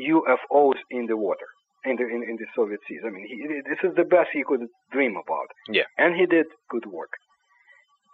[0.00, 1.48] UFOs in the water,
[1.84, 3.00] in the, in, in the Soviet seas.
[3.04, 4.60] I mean, he, this is the best he could
[4.92, 5.48] dream about.
[5.68, 5.88] Yeah.
[5.98, 7.10] And he did good work.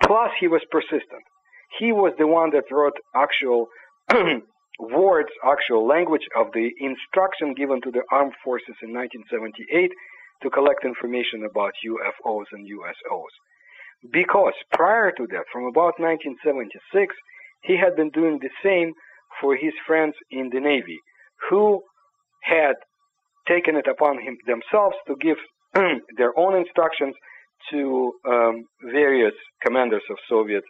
[0.02, 1.24] Plus, he was persistent.
[1.78, 3.68] He was the one that wrote actual
[4.78, 9.92] words, actual language of the instruction given to the armed forces in 1978
[10.42, 13.34] to collect information about UFOs and USOs.
[14.10, 17.14] Because prior to that, from about 1976,
[17.62, 18.92] he had been doing the same
[19.40, 20.98] for his friends in the Navy,
[21.48, 21.82] who
[22.42, 22.74] had
[23.46, 25.36] taken it upon him themselves to give
[26.16, 27.14] their own instructions
[27.70, 29.34] to um, various
[29.64, 30.64] commanders of Soviet,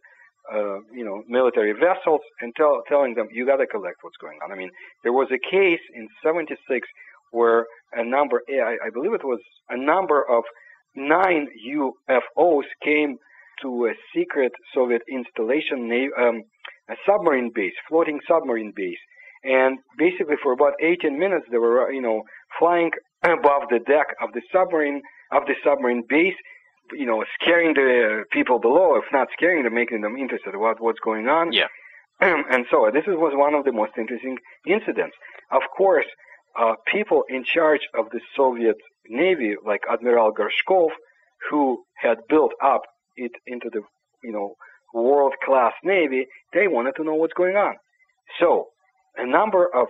[0.52, 4.38] uh, you know, military vessels, and tell, telling them, "You got to collect what's going
[4.44, 4.70] on." I mean,
[5.02, 6.86] there was a case in '76
[7.32, 10.44] where a number, I, I believe it was a number of
[10.94, 13.16] nine UFOs came
[13.62, 16.42] to a secret Soviet installation, um,
[16.88, 18.98] a submarine base, floating submarine base,
[19.44, 22.22] and basically for about 18 minutes they were, you know,
[22.58, 22.90] flying
[23.24, 25.02] above the deck of the submarine
[25.32, 26.34] of the submarine base,
[26.92, 31.00] you know, scaring the people below, if not scaring them, making them interested about what's
[31.00, 31.52] going on.
[31.52, 31.68] Yeah.
[32.20, 35.16] and so this was one of the most interesting incidents.
[35.50, 36.06] Of course,
[36.58, 38.76] uh, people in charge of the Soviet
[39.08, 40.90] Navy, like Admiral Gorshkov,
[41.50, 42.82] who had built up
[43.16, 43.82] it into the,
[44.22, 44.54] you know,
[44.94, 47.74] world-class Navy, they wanted to know what's going on.
[48.38, 48.68] So,
[49.16, 49.88] a number of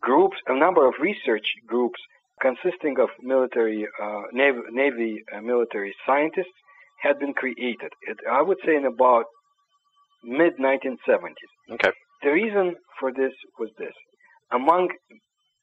[0.00, 2.00] groups, a number of research groups
[2.40, 6.56] consisting of military, uh, Navy, Navy uh, military scientists
[7.02, 7.90] had been created.
[8.02, 9.24] It, I would say in about
[10.24, 11.50] mid 1970s.
[11.72, 11.90] Okay.
[12.22, 13.94] The reason for this was this:
[14.52, 14.88] among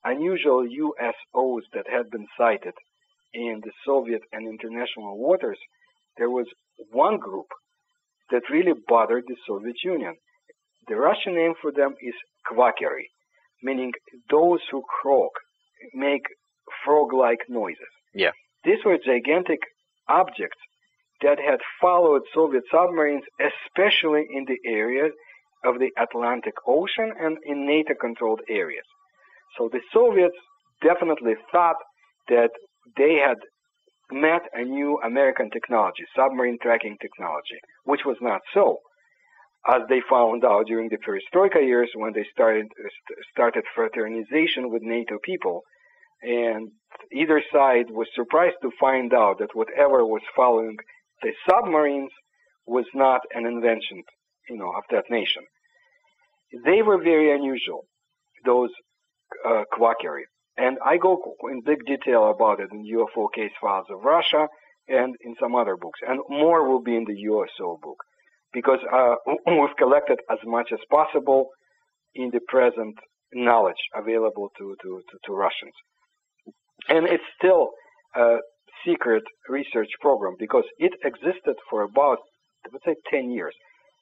[0.05, 2.73] unusual USOs that had been sighted
[3.33, 5.57] in the Soviet and international waters,
[6.17, 6.47] there was
[6.91, 7.47] one group
[8.31, 10.15] that really bothered the Soviet Union.
[10.87, 12.13] The Russian name for them is
[12.49, 13.07] kvakeri,
[13.61, 13.91] meaning
[14.29, 15.33] those who croak,
[15.93, 16.23] make
[16.83, 17.93] frog-like noises.
[18.13, 18.31] Yeah.
[18.63, 19.59] These were gigantic
[20.07, 20.57] objects
[21.21, 25.11] that had followed Soviet submarines, especially in the areas
[25.63, 28.85] of the Atlantic Ocean and in NATO-controlled areas.
[29.57, 30.35] So the Soviets
[30.81, 31.77] definitely thought
[32.29, 32.49] that
[32.97, 33.37] they had
[34.11, 38.77] met a new American technology, submarine tracking technology, which was not so.
[39.67, 42.67] As they found out during the perestroika years when they started
[43.31, 45.61] started fraternization with NATO people,
[46.21, 46.69] and
[47.11, 50.75] either side was surprised to find out that whatever was following
[51.23, 52.11] the submarines
[52.67, 54.03] was not an invention,
[54.49, 55.43] you know, of that nation.
[56.63, 57.85] They were very unusual,
[58.45, 58.69] those
[59.45, 60.23] uh, Kvakeri.
[60.57, 61.17] And I go
[61.51, 64.47] in big detail about it in UFO Case Files of Russia
[64.87, 65.99] and in some other books.
[66.07, 67.97] And more will be in the USO book
[68.53, 69.15] because uh,
[69.47, 71.49] we've collected as much as possible
[72.13, 72.95] in the present
[73.33, 75.73] knowledge available to, to, to, to Russians.
[76.87, 77.71] And it's still
[78.15, 78.37] a
[78.87, 82.19] secret research program because it existed for about,
[82.71, 83.53] let's say, 10 years.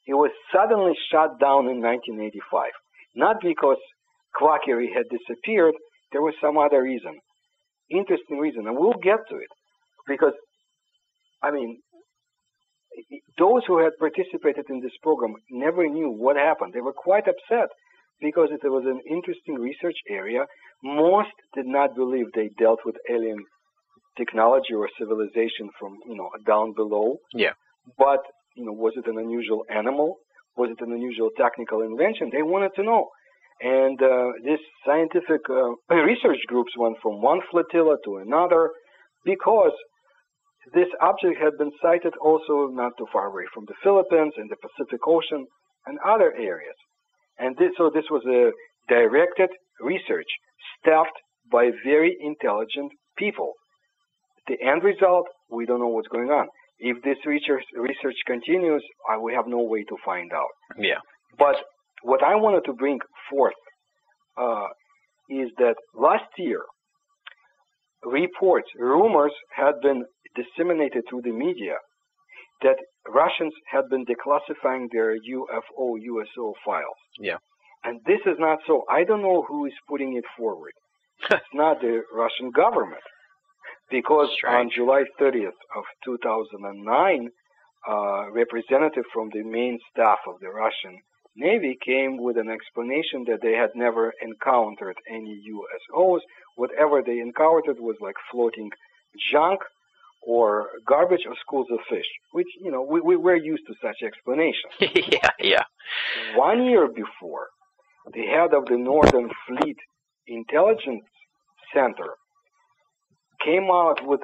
[0.05, 2.69] It was suddenly shut down in 1985.
[3.15, 3.77] Not because
[4.39, 5.73] Kvakeri had disappeared,
[6.11, 7.19] there was some other reason.
[7.89, 9.51] Interesting reason, and we'll get to it.
[10.07, 10.33] Because,
[11.41, 11.79] I mean,
[13.37, 16.73] those who had participated in this program never knew what happened.
[16.73, 17.69] They were quite upset
[18.21, 20.45] because it was an interesting research area.
[20.83, 23.39] Most did not believe they dealt with alien
[24.17, 27.17] technology or civilization from, you know, down below.
[27.33, 27.53] Yeah.
[27.97, 28.19] But,
[28.55, 30.17] you know, was it an unusual animal?
[30.55, 32.29] Was it an unusual technical invention?
[32.31, 33.09] They wanted to know.
[33.63, 38.69] And uh, these scientific uh, research groups went from one flotilla to another
[39.23, 39.71] because
[40.73, 44.59] this object had been sighted also not too far away from the Philippines and the
[44.59, 45.45] Pacific Ocean
[45.87, 46.75] and other areas.
[47.39, 48.51] And this, so this was a
[48.91, 49.49] directed
[49.79, 50.27] research
[50.79, 51.15] staffed
[51.49, 53.53] by very intelligent people.
[54.47, 56.47] The end result, we don't know what's going on.
[56.79, 58.83] If this research, research continues,
[59.21, 60.51] we have no way to find out.
[60.77, 60.99] Yeah.
[61.39, 61.55] But
[62.03, 62.99] what I wanted to bring
[63.29, 63.53] forth
[64.37, 64.67] uh,
[65.29, 66.61] is that last year,
[68.03, 71.75] reports, rumors had been disseminated through the media
[72.61, 72.75] that
[73.07, 77.01] Russians had been declassifying their UFO, USO files.
[77.19, 77.37] Yeah.
[77.83, 78.83] And this is not so.
[78.89, 80.71] I don't know who is putting it forward.
[81.31, 83.01] it's not the Russian government.
[83.89, 87.29] Because on July 30th of 2009,
[87.87, 90.97] uh, representative from the main staff of the Russian
[91.35, 96.19] Navy came with an explanation that they had never encountered any USOs.
[96.55, 98.69] Whatever they encountered was like floating
[99.31, 99.61] junk
[100.25, 103.97] or garbage or schools of fish, which, you know, we, we, we're used to such
[104.05, 104.73] explanations.
[105.11, 105.63] yeah, yeah.
[106.35, 107.47] One year before,
[108.13, 109.77] the head of the Northern Fleet
[110.27, 111.03] Intelligence
[111.73, 112.15] Center
[113.43, 114.21] came out with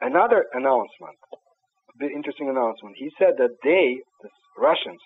[0.00, 2.96] another announcement, a bit interesting announcement.
[2.96, 4.98] He said that they, the Russians,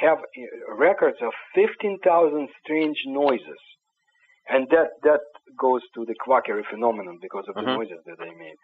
[0.00, 3.60] have uh, records of 15,000 strange noises.
[4.48, 5.20] And that, that
[5.58, 7.76] goes to the kvakeri phenomenon because of the Mhm.
[7.78, 8.56] noises that they made.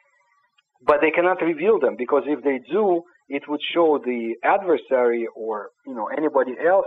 [0.86, 5.70] But they cannot reveal them because if they do, it would show the adversary or
[5.86, 6.86] you know anybody else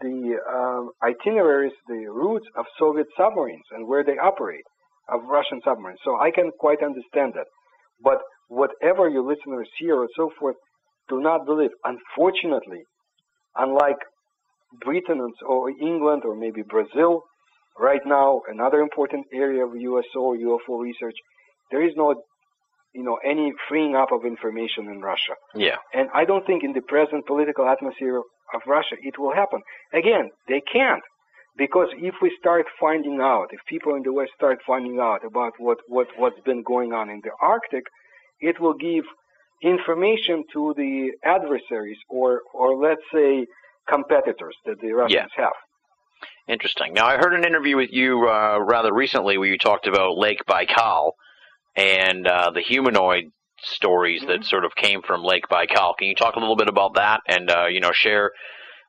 [0.00, 4.64] the um, itineraries, the routes of Soviet submarines and where they operate,
[5.08, 6.00] of Russian submarines.
[6.04, 7.46] So I can quite understand that.
[8.02, 8.18] But
[8.48, 10.56] whatever your listeners hear or so forth,
[11.08, 11.70] do not believe.
[11.84, 12.82] Unfortunately,
[13.56, 13.98] unlike
[14.84, 17.22] Britain or England or maybe Brazil,
[17.78, 21.14] right now another important area of USO or UFO research,
[21.70, 22.14] there is no,
[22.94, 25.34] you know, any freeing up of information in Russia.
[25.54, 25.76] Yeah.
[25.92, 29.60] And I don't think in the present political atmosphere of Russia it will happen.
[29.92, 31.02] Again, they can't.
[31.56, 35.52] Because if we start finding out, if people in the West start finding out about
[35.58, 37.84] what, what, what's been going on in the Arctic,
[38.40, 39.04] it will give
[39.64, 43.46] information to the adversaries or, or let's say
[43.88, 45.52] competitors that the Russians have.
[46.48, 46.92] Interesting.
[46.92, 50.42] Now, I heard an interview with you uh, rather recently where you talked about Lake
[50.46, 51.12] Baikal
[51.76, 53.24] and uh, the humanoid
[53.62, 55.96] stories that sort of came from Lake Baikal.
[55.98, 58.30] Can you talk a little bit about that and uh, you know share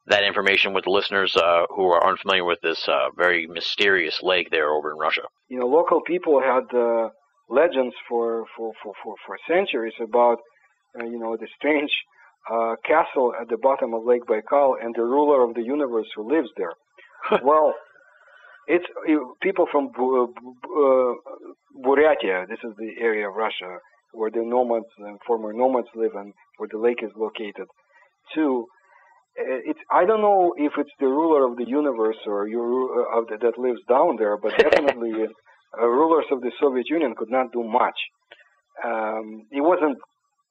[0.07, 4.49] that information with the listeners uh, who are unfamiliar with this uh, very mysterious lake
[4.51, 5.23] there over in Russia?
[5.49, 7.09] you know, local people had uh,
[7.49, 10.39] legends for, for, for, for, for centuries about,
[10.99, 11.91] uh, you know, the strange
[12.51, 16.29] uh, castle at the bottom of Lake Baikal and the ruler of the universe who
[16.29, 16.73] lives there.
[17.43, 17.73] well,
[18.67, 21.13] it's you people from Bu- Bu- uh,
[21.83, 22.47] Buryatia.
[22.47, 23.77] This is the area of Russia
[24.11, 27.67] where the nomads, uh, former nomads live, and where the lake is located.
[28.33, 28.65] Too,
[29.39, 33.21] uh, it's I don't know if it's the ruler of the universe or you uh,
[33.29, 37.51] the, that lives down there, but definitely uh, rulers of the Soviet Union could not
[37.51, 37.97] do much.
[38.83, 39.97] Um, it wasn't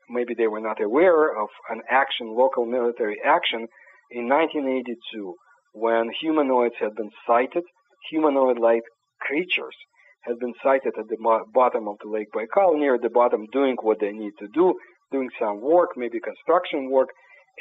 [0.08, 3.66] maybe they were not aware of an action, local military action
[4.10, 5.34] in 1982
[5.74, 7.64] when humanoids had been sighted,
[8.10, 8.84] humanoid-like
[9.20, 9.76] creatures
[10.22, 11.16] had been sighted at the
[11.52, 14.74] bottom of the Lake Baikal, near the bottom, doing what they need to do,
[15.10, 17.08] doing some work, maybe construction work,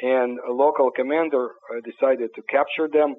[0.00, 3.14] and a local commander uh, decided to capture them,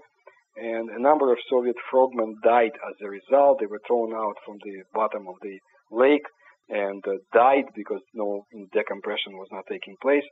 [0.57, 3.59] and a number of Soviet frogmen died as a result.
[3.59, 5.59] They were thrown out from the bottom of the
[5.91, 6.25] lake
[6.69, 10.23] and uh, died because no decompression was not taking place.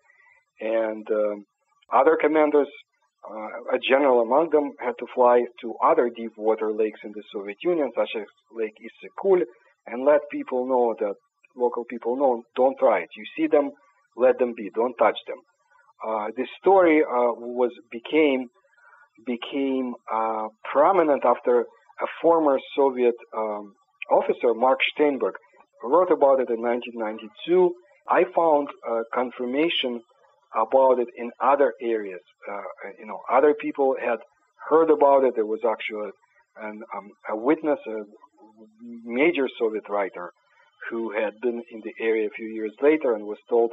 [0.60, 1.46] And um,
[1.94, 2.68] other commanders,
[3.30, 7.24] uh, a general among them, had to fly to other deep water lakes in the
[7.34, 9.44] Soviet Union, such as Lake Issyk-Kul,
[9.88, 11.16] and let people know that
[11.56, 13.10] local people know, don't try it.
[13.16, 13.72] You see them,
[14.18, 15.38] let them be, don't touch them.
[16.06, 18.48] Uh, this story uh, was became
[19.26, 23.74] became uh, prominent after a former Soviet um,
[24.12, 25.36] officer, Mark Steinberg,
[25.84, 27.74] wrote about it in 1992.
[28.10, 30.02] I found uh, confirmation
[30.56, 32.22] about it in other areas.
[32.50, 32.62] Uh,
[33.00, 34.20] you know, other people had
[34.70, 35.34] heard about it.
[35.36, 36.12] There was actually
[36.62, 38.04] an, um, a witness, a
[39.04, 40.32] major Soviet writer,
[40.90, 43.72] who had been in the area a few years later and was told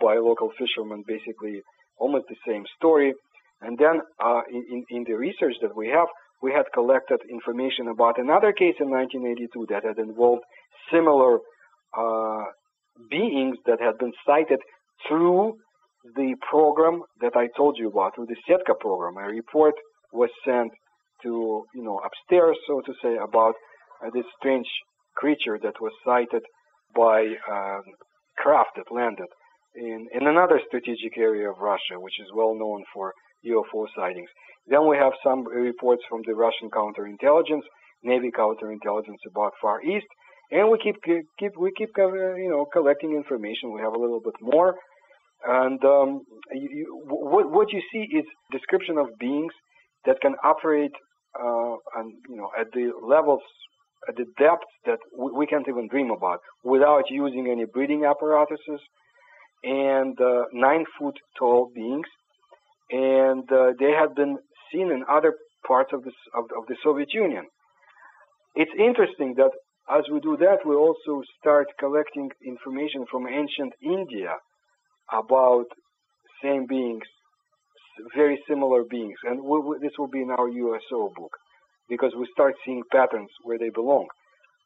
[0.00, 1.60] by local fishermen basically
[1.98, 3.12] almost the same story.
[3.60, 6.08] And then uh, in, in the research that we have,
[6.42, 10.42] we had collected information about another case in 1982 that had involved
[10.90, 11.38] similar
[11.96, 12.44] uh,
[13.10, 14.60] beings that had been sighted
[15.08, 15.54] through
[16.16, 19.16] the program that I told you about, through the SETKA program.
[19.16, 19.74] A report
[20.12, 20.72] was sent
[21.22, 23.54] to, you know, upstairs, so to say, about
[24.04, 24.66] uh, this strange
[25.16, 26.42] creature that was sighted
[26.94, 27.80] by uh,
[28.38, 29.28] craft that landed
[29.74, 33.12] in, in another strategic area of Russia, which is well known for
[33.46, 34.28] UFO sightings.
[34.66, 37.66] Then we have some reports from the Russian counterintelligence,
[38.02, 40.06] Navy counterintelligence about Far East,
[40.52, 40.96] and we keep
[41.38, 43.72] keep we keep uh, you know collecting information.
[43.72, 44.74] We have a little bit more,
[45.46, 46.20] and um,
[46.52, 49.52] you, you, what what you see is description of beings
[50.06, 50.92] that can operate
[51.40, 53.42] uh, and you know at the levels
[54.08, 58.80] at the depths that we, we can't even dream about without using any breathing apparatuses
[59.64, 62.06] and uh, nine foot tall beings
[62.90, 64.36] and uh, they have been
[64.72, 65.34] seen in other
[65.66, 67.44] parts of the, of, of the Soviet Union.
[68.54, 69.50] It's interesting that
[69.90, 74.34] as we do that, we also start collecting information from ancient India
[75.12, 75.66] about
[76.42, 77.02] same beings,
[78.14, 81.32] very similar beings, and we, we, this will be in our USO book
[81.88, 84.06] because we start seeing patterns where they belong.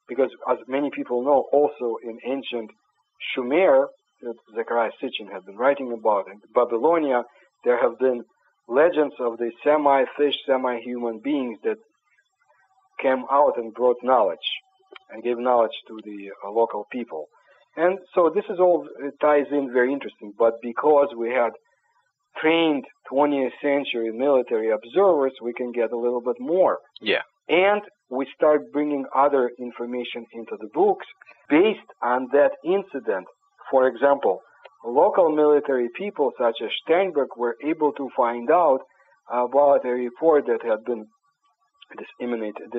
[0.09, 2.71] Because as many people know, also in ancient
[3.35, 3.87] Shumer,
[4.23, 7.23] that uh, Zechariah Sitchin had been writing about, in Babylonia,
[7.65, 8.23] there have been
[8.69, 11.77] legends of the semi-fish, semi-human beings that
[13.03, 14.39] came out and brought knowledge
[15.11, 17.27] and gave knowledge to the uh, local people.
[17.77, 20.33] And so this is all it ties in very interesting.
[20.39, 21.51] But because we had
[22.41, 26.79] trained 20th century military observers, we can get a little bit more.
[27.01, 27.23] Yeah.
[27.49, 31.07] And we start bringing other information into the books
[31.49, 33.27] based on that incident.
[33.71, 34.41] For example,
[34.85, 38.81] local military people such as Steinberg were able to find out
[39.31, 41.07] about a report that had been
[41.99, 42.71] disseminated,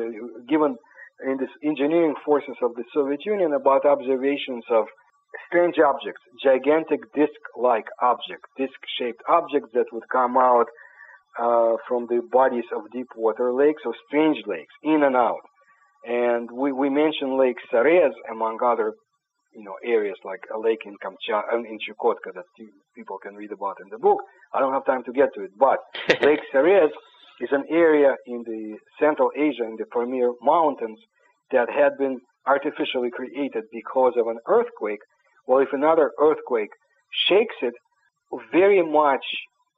[0.48, 0.78] given
[1.26, 4.86] in the engineering forces of the Soviet Union about observations of
[5.48, 10.68] strange objects, gigantic disc-like objects, disc-shaped objects that would come out
[11.40, 15.42] uh, from the bodies of deep water lakes or strange lakes, in and out.
[16.06, 18.94] And we, we mentioned Lake Sarez among other,
[19.54, 22.46] you know, areas like a lake in Kamchatka, in Chukotka that
[22.96, 24.20] people can read about in the book.
[24.54, 25.80] I don't have time to get to it, but
[26.22, 26.90] Lake Sarez
[27.42, 31.00] is an area in the Central Asia, in the Pamir Mountains,
[31.52, 35.00] that had been artificially created because of an earthquake.
[35.48, 36.70] Well, if another earthquake
[37.28, 37.74] shakes it,
[38.52, 39.24] very much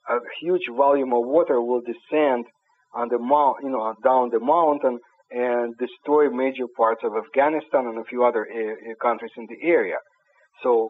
[0.09, 2.45] a huge volume of water will descend
[2.95, 4.99] on the mount, you know, down the mountain
[5.31, 9.97] and destroy major parts of Afghanistan and a few other uh, countries in the area.
[10.63, 10.89] So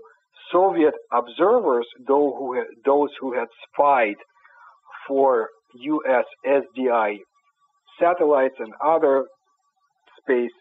[0.51, 4.15] Soviet observers, those who had, those who had spied
[5.07, 6.25] for U.S.
[6.45, 7.17] SDI
[7.99, 9.25] satellites and other
[10.21, 10.51] space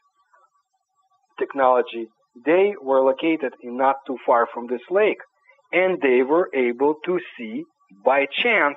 [1.38, 2.06] technology,
[2.44, 5.18] they were located not too far from this lake,
[5.72, 7.64] and they were able to see
[8.04, 8.76] by chance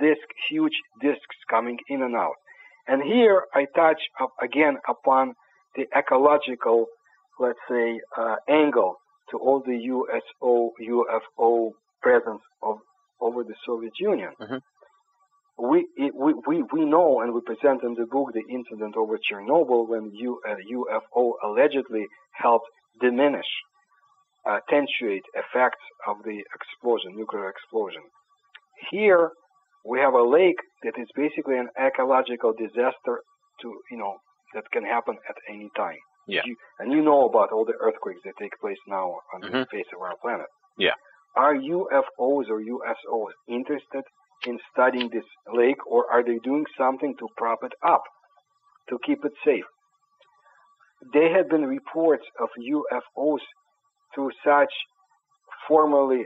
[0.00, 0.16] these
[0.48, 2.34] huge disks coming in and out.
[2.86, 5.34] And here I touch up again upon
[5.76, 6.86] the ecological,
[7.38, 8.96] let's say, uh, angle
[9.30, 11.70] to all the USO UFO
[12.02, 12.78] presence of
[13.20, 14.32] over the Soviet Union.
[14.40, 14.60] Mhm.
[15.56, 19.88] We, we we we know and we present in the book the incident over Chernobyl
[19.88, 22.66] when U, uh, UFO allegedly helped
[23.00, 23.46] diminish,
[24.44, 28.02] attenuate effects of the explosion, nuclear explosion.
[28.90, 29.30] Here
[29.84, 33.20] we have a lake that is basically an ecological disaster
[33.62, 34.16] to you know
[34.54, 35.98] that can happen at any time.
[36.26, 36.42] Yeah.
[36.46, 39.68] You, and you know about all the earthquakes that take place now on the Mhm.
[39.70, 40.46] face of our planet.
[40.78, 40.94] Yeah.
[41.36, 44.04] Are UFOs or USOs interested
[44.46, 48.02] in studying this lake, or are they doing something to prop it up,
[48.88, 49.64] to keep it safe?
[51.12, 53.40] There have been reports of UFOs
[54.14, 54.72] through such
[55.68, 56.24] formerly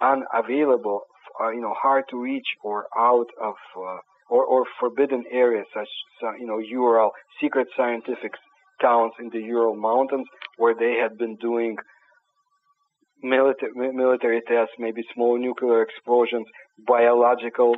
[0.00, 1.02] unavailable,
[1.40, 3.98] uh, you know, hard to reach or out of uh,
[4.30, 5.88] or, or forbidden areas, such
[6.38, 8.32] you know, Ural secret scientific
[8.80, 10.26] towns in the Ural Mountains,
[10.56, 11.76] where they had been doing
[13.22, 16.46] military military tests, maybe small nuclear explosions,
[16.86, 17.74] biological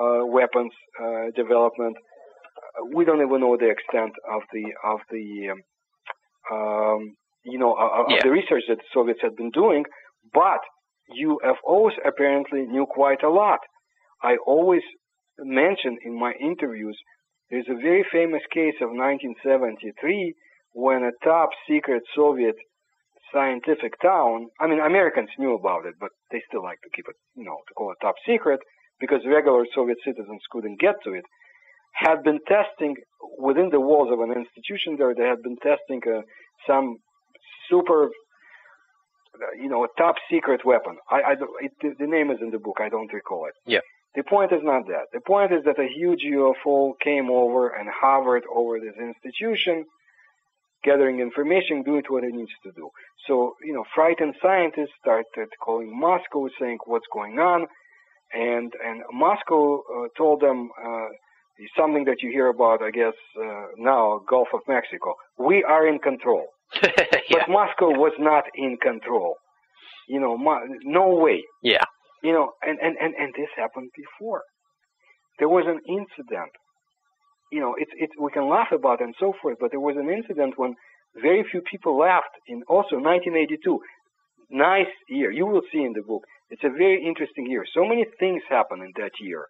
[0.00, 0.72] uh, weapons
[1.02, 1.96] uh, development.
[1.96, 5.60] Uh, We don't even know the extent of the of the um,
[6.54, 7.00] um,
[7.44, 8.16] you know Yeah.
[8.18, 9.84] of the research that the Soviets had been doing,
[10.32, 10.60] but
[11.16, 13.60] UFOs apparently knew quite a lot.
[14.22, 14.82] I always
[15.38, 16.96] mention in my interviews
[17.50, 20.34] there's a very famous case of 1973
[20.74, 22.56] when a top secret Soviet
[23.32, 27.16] scientific town, I mean, Americans knew about it, but they still like to keep it,
[27.34, 28.60] you know, to call it top secret
[29.00, 31.24] because regular Soviet citizens couldn't get to it,
[31.94, 32.94] had been testing
[33.38, 36.22] within the walls of an institution there, they had been testing uh,
[36.66, 36.96] some
[37.70, 40.96] super, uh, you know, top secret weapon.
[41.10, 43.54] I, I it, the, the name is in the book, I don't recall it.
[43.66, 43.80] Yeah.
[44.14, 45.06] The point is not that.
[45.12, 49.84] The point is that a huge UFO came over and hovered over this institution,
[50.84, 52.88] gathering information, doing what it needs to do.
[53.26, 57.66] So, you know, frightened scientists started calling Moscow, saying what's going on,
[58.32, 61.08] and and Moscow uh, told them uh,
[61.76, 65.14] something that you hear about, I guess, uh, now Gulf of Mexico.
[65.38, 66.46] We are in control,
[66.82, 66.90] yeah.
[67.30, 69.34] but Moscow was not in control.
[70.08, 71.84] You know, Mo- no way Yeah.
[72.22, 74.42] you know, and, and, and, and this happened before.
[75.38, 76.50] There was an incident.
[77.50, 79.96] You know, it's it's we can laugh about it and so forth, but there was
[79.96, 80.74] an incident when
[81.20, 83.80] very few people laughed in also 1982.
[84.50, 85.30] Nice year.
[85.30, 86.22] You will see in the book.
[86.50, 87.64] It's a very interesting year.
[87.74, 89.44] So many things happened in that year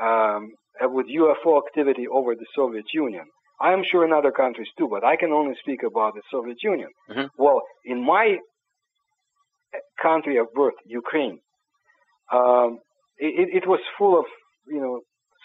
[0.00, 0.50] um,
[0.82, 3.24] uh, with UFO activity over the Soviet Union.
[3.60, 6.58] I am sure in other countries too, but I can only speak about the Soviet
[6.62, 6.90] Union.
[7.10, 7.28] Mhm.
[7.38, 8.38] Well, in my
[10.02, 11.38] country of birth, Ukraine,
[12.32, 12.78] um,
[13.18, 14.26] it, it was full of
[14.66, 15.00] you know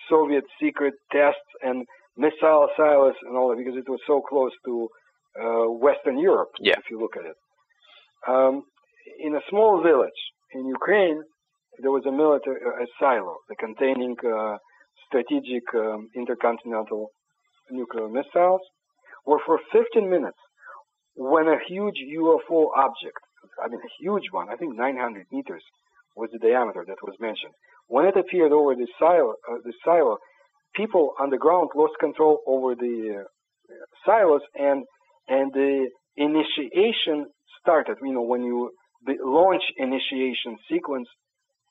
[0.10, 1.86] Soviet secret tests and
[2.18, 4.88] missile silos and all that because it was so close to
[5.42, 6.50] uh, Western Europe.
[6.60, 6.78] Yeah.
[6.78, 7.38] If you look at it,
[8.28, 8.64] Um,
[9.20, 10.22] in a small village
[10.54, 11.22] in Ukraine,
[11.82, 14.58] there was a military a silo containing uh,
[15.08, 17.10] strategic um, intercontinental
[17.72, 18.62] nuclear missiles,
[19.24, 20.38] where for 15 minutes,
[21.16, 23.22] when a huge UFO object,
[23.64, 25.64] I mean a huge one, I think 900 meters
[26.16, 27.54] was the diameter that was mentioned,
[27.88, 30.18] when it appeared over the silo, uh, the silo,
[30.76, 33.74] people on the ground lost control over the uh,
[34.06, 34.84] silos, and
[35.28, 35.88] and the
[36.18, 37.28] initiation
[37.60, 37.98] started.
[38.02, 38.72] You know, when you
[39.06, 41.08] the launch initiation sequence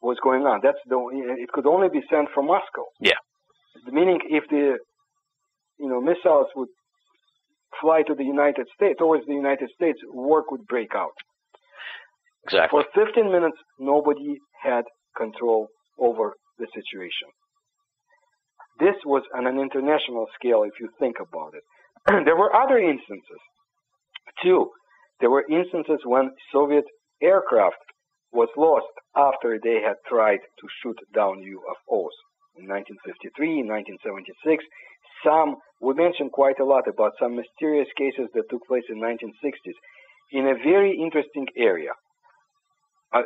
[0.02, 0.60] was going on.
[0.62, 0.98] That's the
[1.38, 2.84] it could only be sent from Moscow.
[3.00, 3.20] Yeah.
[3.86, 4.78] Meaning, if the
[5.78, 6.68] you know missiles would
[7.80, 11.12] fly to the United States towards the United States, war would break out.
[12.44, 12.82] Exactly.
[12.94, 14.84] For 15 minutes, nobody had
[15.16, 15.68] control
[15.98, 17.28] over the situation.
[18.78, 21.64] This was on an international scale, if you think about it.
[22.24, 23.42] there were other instances,
[24.42, 24.70] too.
[25.20, 26.84] There were instances when Soviet
[27.20, 27.76] aircraft
[28.32, 32.16] was lost after they had tried to shoot down UFOs.
[32.56, 34.64] In 1953, 1976,
[35.24, 39.76] some, we mentioned quite a lot about some mysterious cases that took place in 1960s
[40.32, 41.92] in a very interesting area,
[43.12, 43.22] uh,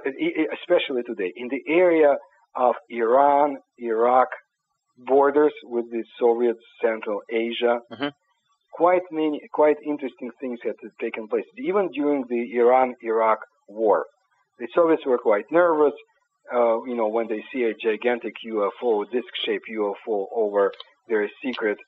[0.61, 2.17] especially today, in the area
[2.57, 4.29] of Iran, Iraq,
[4.97, 7.81] borders with the Soviet Central Asia.
[7.93, 8.09] Mm-hmm.
[8.73, 14.05] Quite many, quite interesting things had taken place, even during the Iran-Iraq war.
[14.59, 15.93] The Soviets were quite nervous,
[16.53, 20.73] uh, you know, when they see a gigantic UFO, disc-shaped UFO over
[21.09, 21.79] their secret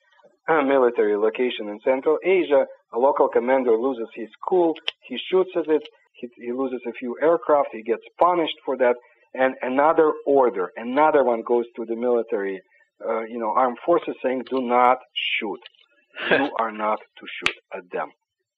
[0.47, 2.65] uh, military location in Central Asia.
[2.93, 4.73] A local commander loses his cool,
[5.07, 5.83] he shoots at it,
[6.19, 8.95] he, he loses a few aircraft, he gets punished for that,
[9.33, 12.61] and another order, another one goes to the military,
[13.07, 15.59] uh, you know, armed forces saying, do not shoot.
[16.31, 18.09] you are not to shoot at them.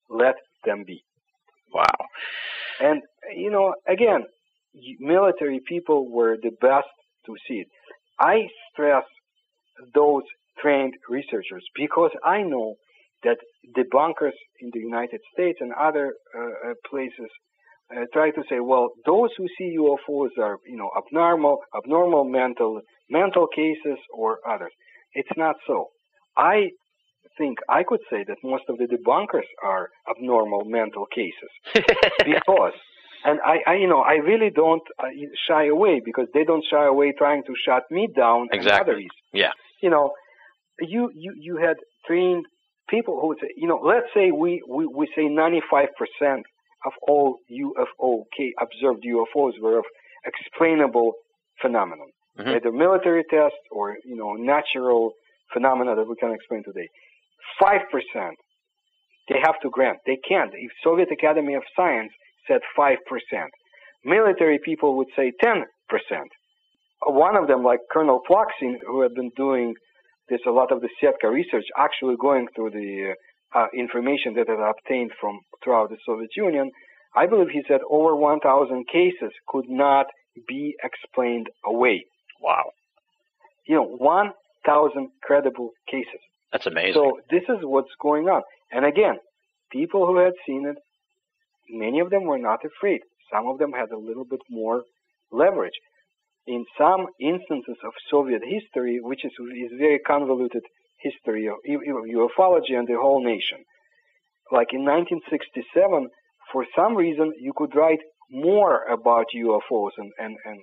[0.10, 0.36] Let
[0.66, 1.04] them be.
[1.74, 1.84] Wow.
[2.80, 3.02] And,
[3.36, 4.26] you know, again,
[5.00, 6.88] military people were the best
[7.26, 7.68] to see it.
[8.20, 9.04] I stress
[9.94, 10.24] those
[10.62, 12.76] trained researchers because I know
[13.24, 13.38] that
[13.78, 17.30] debunkers in the United States and other uh, uh places
[17.96, 22.82] uh, try to say, well, those who see UFOs are, you know, abnormal, abnormal mental,
[23.10, 24.72] mental cases or others.
[25.14, 25.88] It's not so.
[26.38, 26.70] I
[27.38, 31.50] think I could say that most of the debunkers are abnormal mental cases
[32.26, 32.74] because,
[33.26, 35.08] and I, I, you know, I really don't uh,
[35.48, 38.80] shy away because they don't shy away trying to shut me down exactly.
[38.80, 39.06] and others.
[39.34, 39.52] Yeah.
[39.82, 40.12] You know,
[40.80, 42.46] you, you, you had trained
[42.90, 45.88] people who would say, you know, let's say we, we, we say 95%
[46.86, 48.24] of all UFO
[48.62, 49.86] observed UFOs were of
[50.26, 51.14] explainable
[51.62, 52.08] phenomenon,
[52.38, 52.50] mm-hmm.
[52.50, 55.12] either military tests or you know natural
[55.54, 56.88] phenomena that we can explain today.
[57.60, 58.36] Five percent,
[59.30, 60.00] they have to grant.
[60.06, 60.52] They can't.
[60.54, 62.12] If Soviet Academy of Science
[62.48, 63.52] said five percent,
[64.06, 66.30] military people would say ten percent.
[67.06, 69.74] One of them, like Colonel Plokhin, who had been doing
[70.30, 73.14] this a lot of the Setka research, actually going through the
[73.56, 76.72] uh, information that had obtained from throughout the Soviet Union,
[77.16, 80.06] I believe he said over 1,000 cases could not
[80.48, 82.06] be explained away.
[82.42, 82.72] Wow.
[83.68, 86.22] You know, 1,000 credible cases.
[86.52, 86.94] That's amazing.
[86.94, 88.42] So this is what's going on.
[88.72, 89.18] And again,
[89.72, 90.78] people who had seen it,
[91.70, 93.02] many of them were not afraid.
[93.34, 94.84] Some of them had a little bit more
[95.32, 95.78] leverage.
[96.48, 100.64] In some instances of Soviet history, which is, is very convoluted
[101.02, 103.60] history of ufology and the whole nation.
[104.52, 106.10] Like in 1967,
[106.52, 108.00] for some reason, you could write
[108.32, 110.60] more about UFOs, and, and, and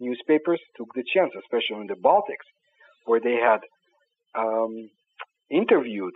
[0.00, 2.46] newspapers took the chance, especially in the Baltics,
[3.04, 3.60] where they had
[4.36, 4.90] um,
[5.50, 6.14] interviewed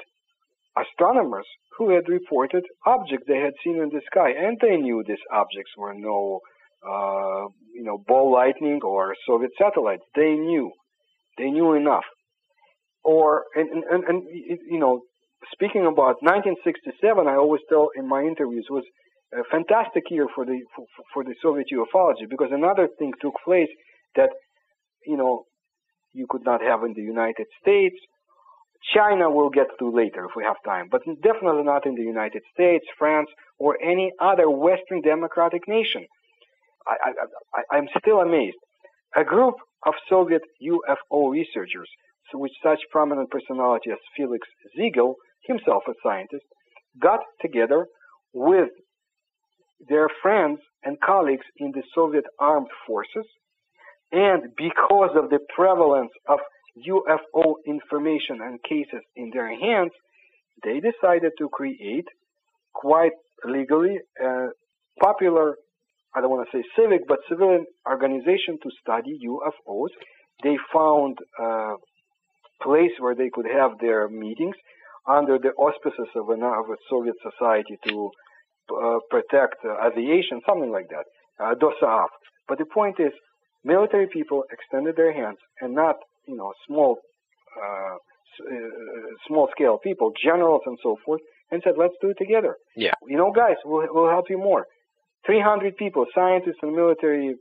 [0.77, 1.47] astronomers
[1.79, 5.73] who had reported objects they had seen in the sky, and they knew these objects
[5.77, 6.41] were no,
[6.87, 10.03] uh, you know, ball lightning or Soviet satellites.
[10.15, 10.73] They knew,
[11.39, 12.05] they knew enough
[13.05, 14.23] or and, and, and
[14.69, 15.01] you know
[15.53, 18.85] speaking about 1967 i always tell in my interviews was
[19.33, 23.69] a fantastic year for the for, for the soviet ufology because another thing took place
[24.17, 24.31] that
[25.07, 25.45] you know
[26.13, 27.97] you could not have in the united states.
[28.95, 32.43] China will get to later if we have time but definitely not in the united
[32.53, 33.29] states france
[33.59, 36.05] or any other western democratic nation.
[36.87, 37.11] I i,
[37.59, 38.57] I i'm still amazed.
[39.17, 41.89] A group of soviet ufo researchers
[42.35, 45.17] which such prominent personality as Felix Ziegel,
[45.47, 46.45] himself a scientist,
[47.01, 47.87] got together
[48.33, 48.71] with
[49.89, 53.27] their friends and colleagues in the Soviet armed forces,
[54.13, 56.39] and because of the prevalence of
[56.89, 59.93] UFO information and cases in their hands,
[60.65, 62.07] they decided to create
[62.75, 63.13] quite
[63.45, 64.49] legally uh,
[65.01, 65.57] popular,
[66.15, 69.89] I don't want to say civic, but civilian organization to study UFOs.
[70.43, 71.75] They found a
[72.63, 74.57] place where they could have their meetings
[75.09, 78.11] under the auspices of, an, of a Soviet society to
[78.71, 81.05] uh, protect uh, aviation, something like that,
[81.43, 82.09] uh, DOSAAF.
[82.49, 83.13] But the point is,
[83.65, 85.97] military people extended their hands, and not
[86.27, 86.99] you know small,
[87.57, 88.57] uh, uh,
[89.27, 92.57] small scale people, generals and so forth, and said, let's do it together.
[92.77, 92.95] Yeah.
[93.09, 94.67] You know, guys, we'll, we'll help you more.
[95.27, 97.35] 300 people, scientists and military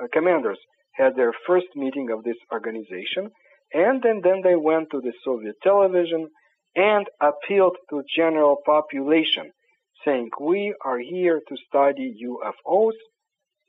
[0.00, 0.58] uh, commanders,
[0.94, 3.30] had their first meeting of this organization,
[3.76, 6.28] and then, then they went to the Soviet television
[6.74, 9.50] and appealed to general population,
[10.02, 12.96] saying, we are here to study UFOs.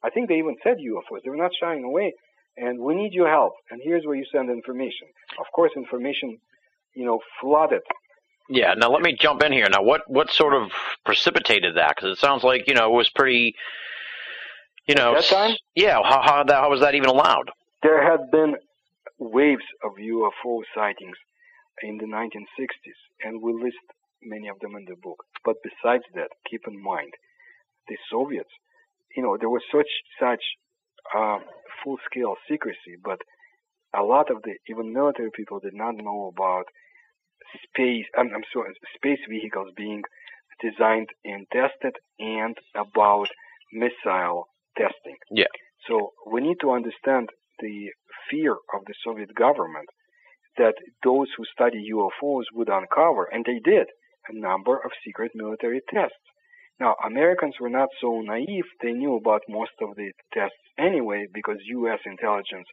[0.01, 1.19] I think they even said UFOs.
[1.25, 2.13] They were not shying away.
[2.55, 3.51] And we need your help.
[3.69, 5.07] And here's where you send information.
[5.39, 6.37] Of course, information,
[6.95, 7.81] you know, flooded
[8.49, 8.75] Yeah.
[8.75, 9.67] Now let me jump in here.
[9.69, 10.71] Now, what what sort of
[11.05, 11.95] precipitated that?
[11.95, 13.53] Because it sounds like you know it was pretty.
[14.87, 15.15] You know.
[15.15, 15.55] At that time?
[15.75, 16.01] Yeah.
[16.01, 17.51] How how that how was that even allowed?
[17.83, 18.55] There had been
[19.19, 21.17] waves of UFO sightings
[21.81, 23.77] in the 1960s, and we list
[24.21, 25.23] many of them in the book.
[25.45, 27.13] But besides that, keep in mind,
[27.87, 28.49] the Soviets,
[29.15, 29.89] you know, there was such
[30.19, 30.43] such
[31.15, 31.39] uh,
[31.83, 33.19] full-scale secrecy, but
[33.95, 36.65] a lot of the even military people did not know about
[37.63, 38.05] space.
[38.17, 40.03] I'm, I'm sorry, space vehicles being
[40.61, 43.27] designed and tested, and about
[43.71, 44.47] missile
[44.77, 45.17] testing.
[45.31, 45.51] Yeah.
[45.87, 47.89] So we need to understand the
[48.29, 49.89] fear of the Soviet government
[50.57, 53.87] that those who study UFOs would uncover, and they did,
[54.29, 56.17] a number of secret military tests.
[56.79, 58.65] Now, Americans were not so naive.
[58.81, 61.99] They knew about most of the tests anyway because U.S.
[62.05, 62.67] intelligence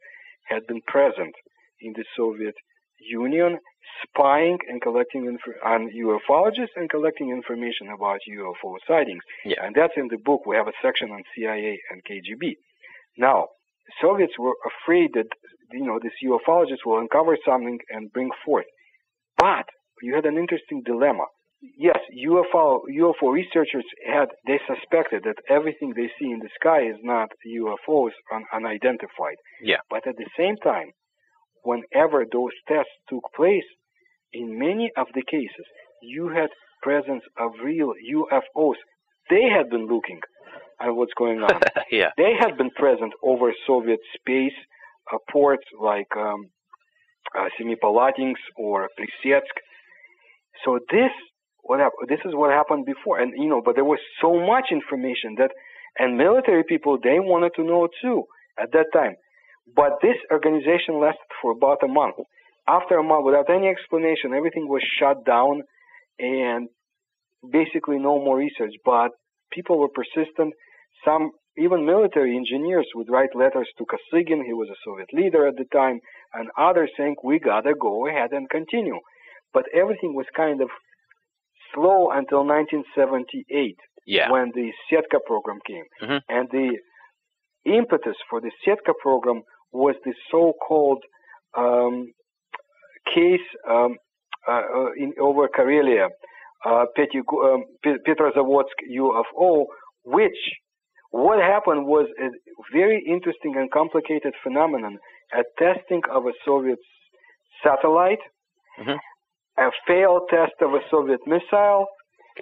[0.48, 1.34] had been present
[1.80, 2.54] in the Soviet
[3.00, 3.58] Union,
[4.06, 9.22] spying and collecting inf- on ufologists and collecting information about UFO sightings.
[9.44, 9.64] Yeah.
[9.64, 10.44] And that's in the book.
[10.46, 12.56] We have a section on CIA and KGB.
[13.16, 13.48] Now,
[14.00, 15.28] Soviets were afraid that
[15.72, 18.66] you know these ufologists will uncover something and bring forth.
[19.38, 19.66] But
[20.02, 21.26] you had an interesting dilemma.
[21.78, 21.98] Yes,
[22.28, 27.30] UFO UFO researchers had they suspected that everything they see in the sky is not
[27.46, 29.38] UFOs un, unidentified.
[29.62, 29.78] Yeah.
[29.88, 30.90] But at the same time,
[31.62, 33.64] whenever those tests took place,
[34.32, 35.66] in many of the cases,
[36.02, 36.50] you had
[36.82, 38.76] presence of real UFOs.
[39.30, 40.20] They had been looking
[40.80, 41.60] at what's going on
[41.90, 42.10] yeah.
[42.16, 44.58] they had been present over Soviet space
[45.12, 46.46] uh, ports like um,
[47.36, 49.54] uh, Semipalatinsk or Plesetsk.
[50.64, 51.10] So this
[51.62, 54.66] what hap- this is what happened before, and you know, but there was so much
[54.70, 55.50] information that,
[55.98, 58.24] and military people they wanted to know too
[58.58, 59.14] at that time.
[59.74, 62.16] But this organization lasted for about a month.
[62.68, 65.62] After a month, without any explanation, everything was shut down,
[66.18, 66.68] and
[67.50, 68.74] basically no more research.
[68.84, 69.10] But
[69.52, 70.52] people were persistent.
[71.04, 75.56] Some even military engineers would write letters to Kosygin, he was a Soviet leader at
[75.56, 76.00] the time,
[76.32, 78.98] and others saying, we gotta go ahead and continue.
[79.52, 80.68] But everything was kind of
[81.72, 83.76] slow until 1978
[84.06, 84.30] Yeah.
[84.30, 85.84] when the Setka program came.
[86.02, 86.20] Mhm.
[86.28, 86.78] And the
[87.64, 89.42] impetus for the Setka program
[89.72, 91.02] was the so-called
[91.56, 92.12] um,
[93.14, 93.96] case um,
[94.48, 96.08] uh, uh, in over Karelia,
[96.64, 99.66] uh, Petygu- um, Petrozavodsk UFO,
[100.04, 100.40] which
[101.14, 102.28] what happened was a
[102.72, 104.98] very interesting and complicated phenomenon:
[105.32, 106.80] a testing of a Soviet
[107.62, 108.24] satellite,
[108.80, 108.98] Mhm.
[109.56, 111.86] a failed test of a Soviet missile,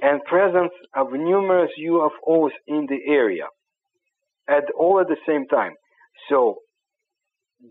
[0.01, 3.47] and presence of numerous UFOs in the area,
[4.49, 5.75] at all at the same time.
[6.29, 6.39] So,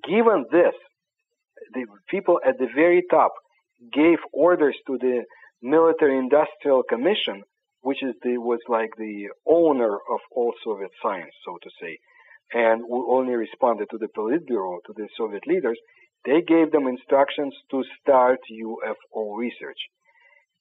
[0.04, 0.76] given this,
[1.74, 3.32] the people at the very top
[3.92, 5.26] gave orders to the
[5.64, 7.44] military industrial commission
[7.82, 11.98] which is the was like the owner of all soviet science so to say
[12.54, 15.80] and who only responded to the politburo to the soviet leaders
[16.26, 19.80] they gave them instructions to start ufo research.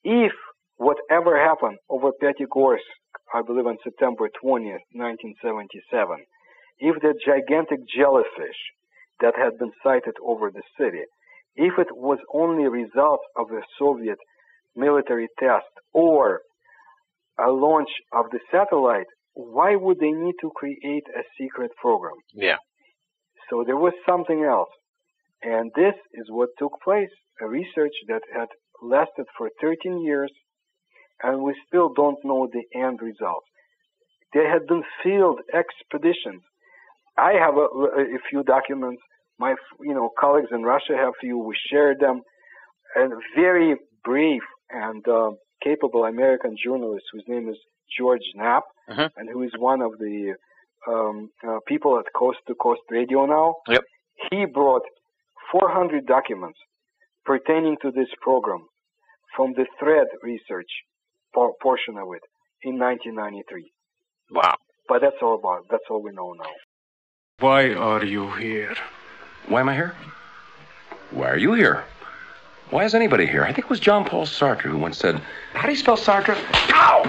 [0.03, 0.33] If
[0.77, 2.89] whatever happened over Pettigorsk,
[3.35, 6.25] I believe on September 20th, 1977,
[6.79, 8.61] if the gigantic jellyfish
[9.21, 11.05] that had been sighted over the city,
[11.57, 14.19] if it was only a result of a Soviet
[14.75, 16.41] military test or
[17.45, 22.17] a launch of the satellite, why would they need to create a secret program?
[22.35, 22.57] Yeah.
[23.49, 24.69] So there was something else.
[25.43, 27.11] And this is what took place,
[27.41, 28.49] a research that had
[28.83, 30.31] lasted for 13 years,
[31.23, 33.47] and we still don't know the end results.
[34.33, 36.43] There had been field expeditions.
[37.17, 37.67] I have a,
[38.17, 39.03] a few documents.
[39.39, 41.39] My, you know, colleagues in Russia have few.
[41.39, 42.21] We shared them.
[42.95, 45.31] And very brief and uh,
[45.63, 47.57] capable American journalist whose name is
[47.99, 49.11] George Knapp, Mhm.
[49.17, 50.35] and who is one of the
[50.89, 53.57] um, uh, people at Coast to Coast Radio now.
[53.69, 53.85] Yep.
[54.31, 54.83] He brought
[55.53, 56.59] 400 documents
[57.27, 58.63] pertaining to this program
[59.37, 60.71] from the thread research
[61.35, 62.23] por- portion of it
[62.63, 63.71] in 1993.
[64.31, 64.55] Wow.
[64.89, 65.67] But that's all about.
[65.71, 66.51] That's all we know now.
[67.41, 68.75] Why are you here?
[69.49, 69.95] Why am I here?
[71.11, 71.85] Why are you here?
[72.71, 73.43] Why is anybody here?
[73.43, 75.21] I think it was John Paul Sartre who once said,
[75.55, 76.37] How do you spell Sartre?
[76.73, 77.03] Ow!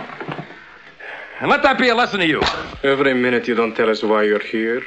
[1.40, 2.42] And let that be a lesson to you.
[2.84, 4.82] Every minute you don't tell us why you're here,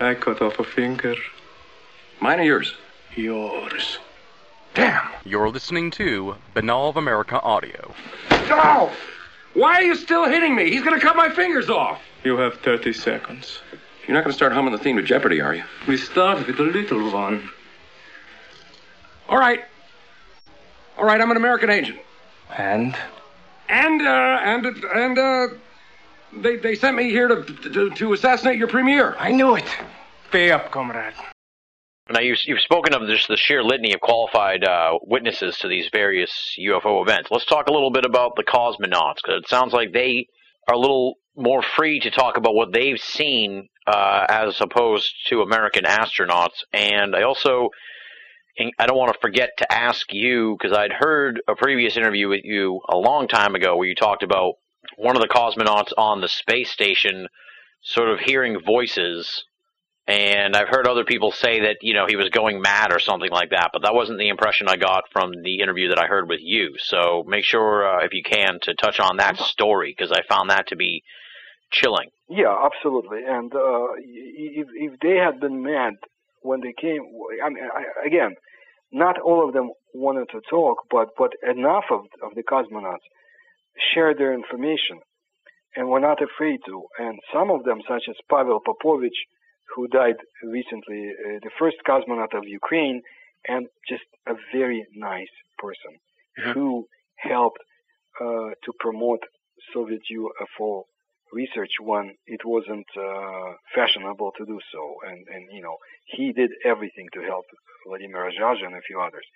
[0.00, 1.14] I cut off a finger.
[2.20, 2.74] Mine or yours?
[3.14, 3.98] Yours.
[4.74, 5.08] Damn!
[5.24, 7.94] You're listening to Binnall of America Audio.
[8.30, 8.90] Ow!
[9.54, 10.70] Why are you still hitting me?
[10.70, 12.02] He's gonna cut my fingers off.
[12.24, 13.60] You have 30 seconds.
[14.08, 15.62] You're not gonna start humming the theme to Jeopardy, are you?
[15.86, 17.48] We start with the little one.
[19.28, 19.64] All right.
[20.98, 21.98] All right, I'm an American agent.
[22.56, 22.96] And?
[23.68, 25.46] And, uh, and, and, uh,
[26.34, 29.14] they, they sent me here to, to, to assassinate your premier.
[29.18, 29.66] I knew it.
[30.30, 31.14] Pay up, comrade.
[32.10, 35.88] Now you've, you've spoken of just the sheer litany of qualified uh, witnesses to these
[35.92, 37.30] various UFO events.
[37.30, 40.26] Let's talk a little bit about the cosmonauts because it sounds like they
[40.68, 45.42] are a little more free to talk about what they've seen uh, as opposed to
[45.42, 46.64] American astronauts.
[46.72, 47.70] And I also,
[48.78, 52.44] I don't want to forget to ask you because I'd heard a previous interview with
[52.44, 54.54] you a long time ago where you talked about
[54.96, 57.28] one of the cosmonauts on the space station
[57.82, 59.44] sort of hearing voices
[60.06, 63.30] and I've heard other people say that you know he was going mad or something
[63.30, 66.28] like that, but that wasn't the impression I got from the interview that I heard
[66.28, 66.74] with you.
[66.78, 70.50] So make sure, uh, if you can, to touch on that story because I found
[70.50, 71.04] that to be
[71.70, 72.10] chilling.
[72.28, 73.20] Yeah, absolutely.
[73.26, 75.94] And uh, if if they had been mad
[76.42, 77.02] when they came,
[77.44, 78.34] I mean, I, again,
[78.92, 83.06] not all of them wanted to talk, but but enough of of the cosmonauts
[83.94, 84.98] shared their information
[85.76, 86.82] and were not afraid to.
[86.98, 89.20] And some of them, such as Pavel Popovich,
[89.74, 93.00] who died recently, uh, the first cosmonaut of Ukraine,
[93.48, 95.92] and just a very nice person
[96.38, 96.52] Mhm.
[96.54, 96.86] who
[97.16, 97.62] helped
[98.20, 99.22] uh, to promote
[99.72, 100.84] Soviet UFO
[101.32, 104.82] research when it wasn't uh, fashionable to do so.
[105.08, 105.76] And, and, you know,
[106.06, 107.44] he did everything to help
[107.86, 109.26] Vladimir Azhazha and a few others.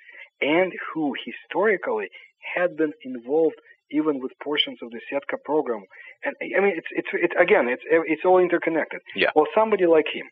[0.40, 2.09] And who historically
[2.55, 3.56] had been involved
[3.90, 5.85] even with portions of the Setka program.
[6.24, 9.01] And I mean, it's, it's, it's again, it's, it's all interconnected.
[9.14, 9.31] Yeah.
[9.35, 10.27] Well, somebody like him.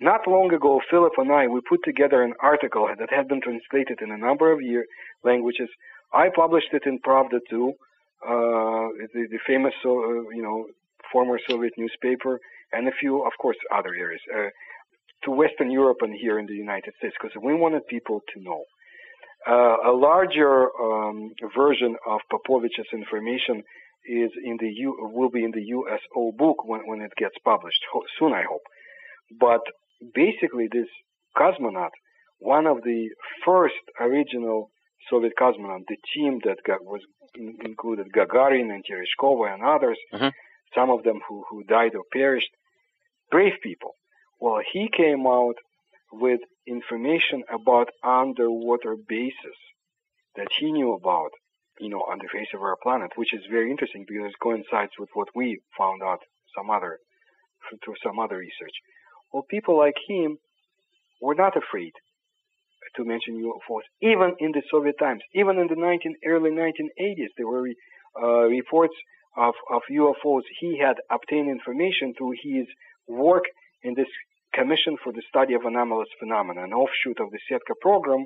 [0.00, 3.98] Not long ago, Philip and I, we put together an article that had been translated
[4.00, 4.84] in a number of year
[5.24, 5.68] languages.
[6.12, 7.72] I published it in Pravda too,
[8.24, 9.88] uh, the, the famous, uh,
[10.36, 10.66] you know,
[11.12, 12.40] former Soviet newspaper,
[12.72, 14.48] and a few, of course, other areas, uh,
[15.24, 18.62] to Western Europe and here in the United States, because we wanted people to know.
[19.46, 23.62] Uh, a larger um, version of Popovich's information
[24.06, 27.82] is in the U, will be in the USO book when, when it gets published
[27.92, 28.62] ho- soon, I hope.
[29.40, 29.60] But
[30.14, 30.88] basically, this
[31.36, 31.90] cosmonaut,
[32.38, 33.08] one of the
[33.44, 34.70] first original
[35.10, 37.00] Soviet cosmonaut, the team that got, was
[37.34, 40.32] in, included Gagarin and Tereshkova and others, Mhm.
[40.74, 42.50] Some of them who, who died or perished,
[43.30, 43.92] brave people.
[44.40, 45.56] Well, he came out
[46.12, 49.58] with information about underwater bases
[50.36, 51.30] that he knew about,
[51.80, 54.92] you know, on the face of our planet, which is very interesting because it coincides
[54.98, 56.20] with what we found out
[56.56, 56.98] some other
[57.84, 58.76] through some other research.
[59.32, 60.38] Well, people like him
[61.20, 61.92] were not afraid
[62.96, 67.46] to mention UFOs, even in the Soviet times, even in the 19, early 1980s, there
[67.46, 67.68] were
[68.20, 68.94] uh, reports
[69.36, 70.42] of, of UFOs.
[70.60, 72.66] He had obtained information through his
[73.06, 73.44] work
[73.82, 74.08] in this
[74.54, 78.24] Commission for the Study of Anomalous Phenomena, an offshoot of the Setka program.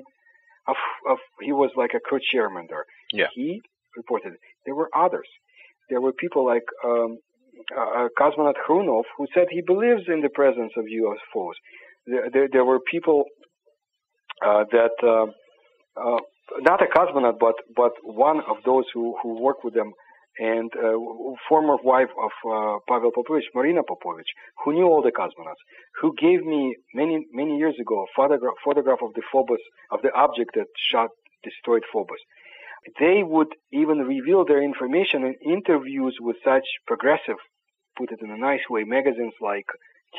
[0.67, 0.75] Of,
[1.09, 2.85] of he was like a co-chairman there.
[3.11, 3.27] Yeah.
[3.33, 3.61] He
[3.97, 4.33] reported.
[4.65, 5.27] There were others.
[5.89, 7.17] There were people like um,
[7.77, 11.53] uh, cosmonaut Hrunov who said he believes in the presence of UFOs.
[12.07, 13.25] There, there, there were people
[14.45, 15.27] uh, that uh,
[16.01, 16.19] uh,
[16.59, 19.91] not a cosmonaut, but but one of those who who work with them,
[20.39, 20.93] and uh,
[21.47, 24.31] former wife of uh, Pavel Popovich, Marina Popovich,
[24.63, 25.61] who knew all the cosmonauts,
[26.01, 29.59] who gave me many many years ago a photograph, photograph of the Phobos
[29.91, 31.09] of the object that shot
[31.43, 32.19] destroyed Phobos.
[32.99, 37.37] They would even reveal their information in interviews with such progressive,
[37.97, 39.65] put it in a nice way, magazines like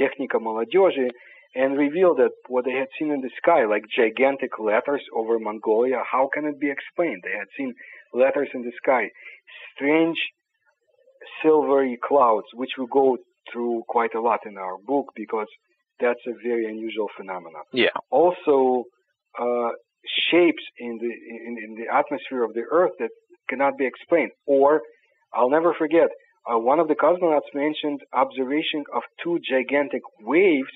[0.00, 1.10] Tekhnika Molodezhi,
[1.54, 6.02] and reveal that what they had seen in the sky, like gigantic letters over Mongolia,
[6.10, 7.22] how can it be explained?
[7.22, 7.74] They had seen
[8.14, 9.08] letters in the sky,
[9.74, 10.16] strange
[11.42, 13.16] silvery clouds, which we go
[13.52, 15.48] through quite a lot in our book because
[16.00, 17.62] that's a very unusual phenomenon.
[17.72, 17.94] Yeah.
[18.10, 18.84] Also,
[19.38, 19.70] uh,
[20.30, 21.12] shapes in the
[21.46, 23.10] in, in the atmosphere of the Earth that
[23.48, 24.30] cannot be explained.
[24.46, 24.82] Or,
[25.34, 26.08] I'll never forget,
[26.50, 30.74] uh, one of the cosmonauts mentioned observation of two gigantic waves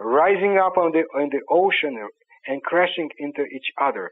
[0.00, 1.98] rising up on the on the ocean
[2.46, 4.10] and crashing into each other.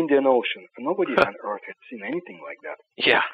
[0.00, 0.64] Indian Ocean.
[0.78, 2.78] Nobody on Earth had seen anything like that.
[2.96, 3.26] Yeah.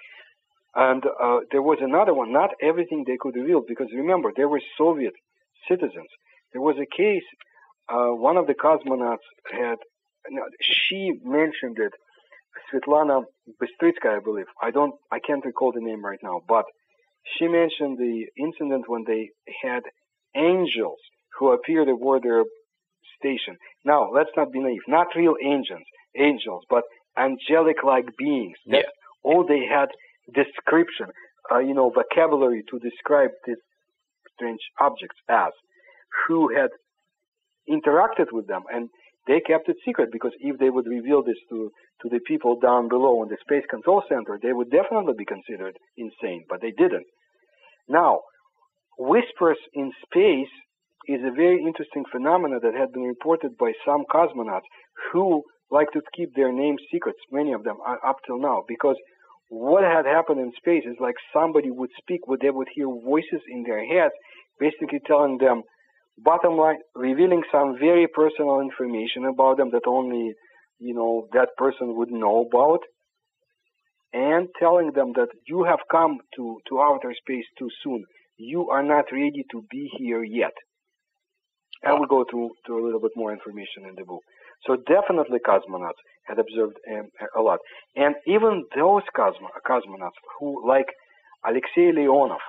[0.74, 2.32] And uh, there was another one.
[2.32, 5.14] Not everything they could reveal because remember they were Soviet
[5.68, 6.10] citizens.
[6.52, 7.28] There was a case.
[7.88, 9.78] Uh, one of the cosmonauts had.
[10.60, 11.92] She mentioned it.
[12.68, 13.22] Svetlana
[13.60, 14.46] Bystritskaya, I believe.
[14.62, 14.94] I don't.
[15.10, 16.66] I can't recall the name right now, but
[17.34, 19.30] she mentioned the incident when they
[19.62, 19.82] had
[20.36, 20.98] angels
[21.38, 22.44] who appeared aboard their
[23.18, 23.56] station.
[23.84, 24.86] Now, let's not be naive.
[24.88, 26.84] Not real angels, angels, but
[27.16, 28.56] angelic-like beings.
[28.66, 28.90] That's Yeah.
[29.22, 29.88] all they had
[30.32, 31.08] description,
[31.50, 33.58] uh, you know, vocabulary to describe these
[34.34, 35.52] strange objects as,
[36.26, 36.70] who had
[37.68, 38.88] interacted with them, and
[39.26, 41.70] they kept it secret because if they would reveal this to
[42.00, 45.76] to the people down below in the space control center, they would definitely be considered
[45.98, 47.06] insane, but they didn't.
[47.88, 48.22] Now,
[48.98, 50.48] whispers in space
[51.06, 54.68] is a very interesting phenomenon that had been reported by some cosmonauts
[55.12, 58.96] who like to keep their names secrets, many of them uh, up till now, because
[59.48, 63.42] what had happened in space is like somebody would speak, where they would hear voices
[63.48, 64.14] in their heads,
[64.58, 65.62] basically telling them,
[66.18, 70.32] bottom line, revealing some very personal information about them that only,
[70.78, 72.80] you know, that person would know about,
[74.12, 78.04] and telling them that you have come to, to outer space too soon.
[78.36, 80.52] You are not ready to be here yet.
[81.82, 84.22] And we go through to a little bit more information in the book.
[84.66, 87.58] So definitely cosmonauts had observed um, a lot.
[87.96, 90.86] And even those cosmo- cosmonauts who, like
[91.44, 92.44] Alexei Leonov,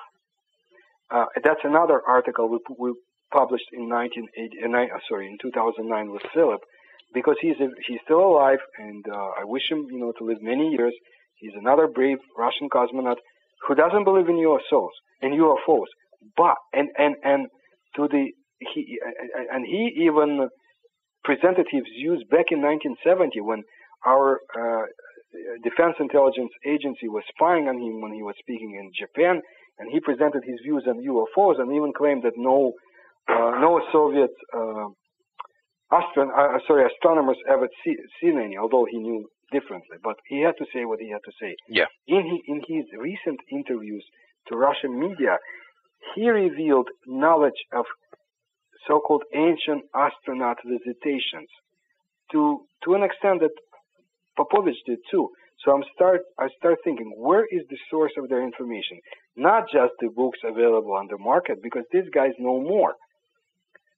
[1.09, 2.93] uh, that's another article we, we
[3.31, 6.61] published in 1980, uh, uh, sorry, in 2009 with Philip,
[7.13, 10.41] because he's a, he's still alive, and uh, I wish him, you know, to live
[10.41, 10.93] many years.
[11.35, 13.17] He's another brave Russian cosmonaut
[13.67, 15.89] who doesn't believe in UFOs, in UFOs,
[16.37, 17.47] but and and and
[17.95, 18.31] to the
[18.73, 18.99] he
[19.51, 20.49] and he even
[21.23, 23.63] presented his views back in 1970 when
[24.05, 24.85] our uh,
[25.63, 29.41] Defense Intelligence Agency was spying on him when he was speaking in Japan,
[29.79, 32.73] and he presented his views on UFOs and even claimed that no
[33.29, 34.89] uh, no Soviet uh,
[35.93, 39.97] astron- uh, sorry astronomers ever see, seen any, although he knew differently.
[40.03, 41.55] But he had to say what he had to say.
[41.69, 41.85] Yeah.
[42.07, 44.03] In he, in his recent interviews
[44.47, 45.37] to Russian media,
[46.15, 47.85] he revealed knowledge of
[48.87, 51.49] so-called ancient astronaut visitations
[52.31, 53.51] to to an extent that
[54.37, 55.29] Popovich did too.
[55.63, 58.97] So I'm start I start thinking where is the source of their information?
[59.35, 62.95] Not just the books available on the market because these guys know more.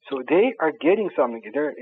[0.09, 1.41] So they are getting something.
[1.53, 1.73] They're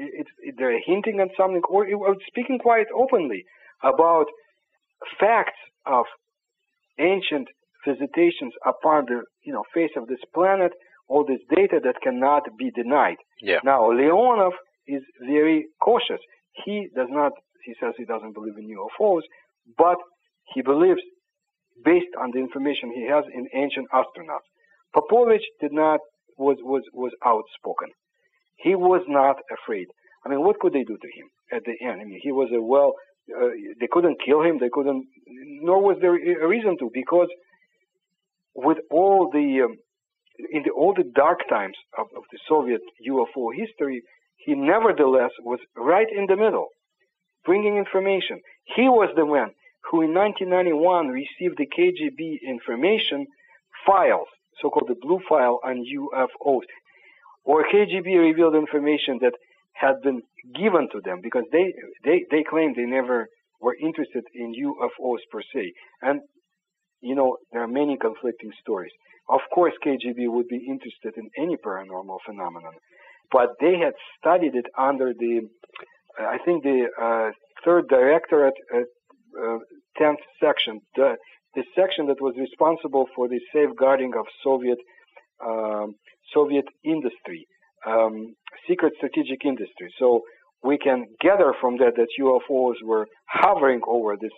[0.58, 3.46] they're hinting at something or, or speaking quite openly
[3.84, 4.26] about
[5.20, 5.58] facts
[5.88, 6.06] of
[7.00, 7.48] ancient
[7.88, 10.72] visitations upon the you know face of this planet
[11.12, 13.20] all this data that cannot be denied.
[13.42, 13.60] Yeah.
[13.66, 14.56] Now, Leonov
[14.88, 16.22] is very cautious.
[16.64, 17.34] He does not,
[17.66, 19.26] he says he doesn't believe in UFOs,
[19.78, 19.98] but
[20.54, 21.02] he believes,
[21.84, 24.48] based on the information he has, in ancient astronauts.
[24.96, 26.00] Popovich did not,
[26.38, 27.90] was, was, was outspoken.
[28.56, 29.88] He was not afraid.
[30.26, 32.00] I mean, what could they do to him at the end?
[32.02, 32.94] I mean, he was a well,
[33.36, 35.06] uh, they couldn't kill him, they couldn't,
[35.68, 37.28] nor was there a reason to, because
[38.56, 39.76] with all the, um,
[40.52, 44.02] in the, all the dark times of, of the Soviet UFO history,
[44.38, 46.70] he nevertheless was right in the middle,
[47.46, 48.40] bringing information.
[48.76, 49.52] He was the one
[49.90, 53.26] who in 1991 received the KGB information
[53.86, 54.28] files,
[54.62, 56.66] so-called the blue file on UFOs,
[57.44, 59.34] or KGB revealed information that
[59.74, 60.22] had been
[60.56, 61.74] given to them because they,
[62.04, 63.28] they, they claimed they never
[63.60, 65.74] were interested in UFOs per se.
[66.02, 66.22] And,
[67.02, 68.92] you know, there are many conflicting stories.
[69.30, 72.74] Of course, KGB would be interested in any paranormal phenomenon,
[73.32, 75.42] but they had studied it under the,
[76.20, 77.32] I think the uh,
[77.64, 79.58] third directorate, uh,
[79.98, 81.16] tenth section, the,
[81.56, 84.78] the section that was responsible for the safeguarding of Soviet
[85.46, 85.96] um,
[86.34, 87.48] Soviet industry,
[87.88, 88.36] um,
[88.68, 89.92] secret strategic industry.
[89.98, 90.22] So
[90.64, 94.32] we can gather from that that UFOs were hovering over this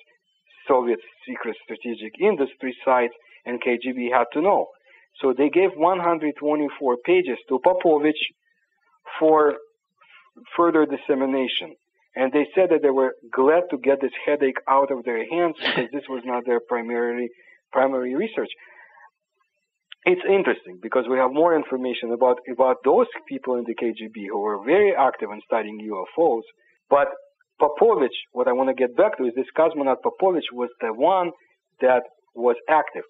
[0.67, 3.11] Soviet secret strategic industry site,
[3.45, 4.67] and KGB had to know.
[5.21, 8.21] So they gave 124 pages to Popovich
[9.19, 9.53] for
[10.55, 11.75] further dissemination.
[12.15, 15.55] And they said that they were glad to get this headache out of their hands
[15.59, 17.29] because this was not their primary
[17.71, 18.49] primary research.
[20.05, 24.39] It's interesting because we have more information about about those people in the KGB who
[24.39, 26.43] were very active in studying UFOs.
[26.89, 27.07] But
[27.61, 31.31] Popovich, what I want to get back to is this cosmonaut Popovich was the one
[31.81, 32.03] that
[32.35, 33.03] was active.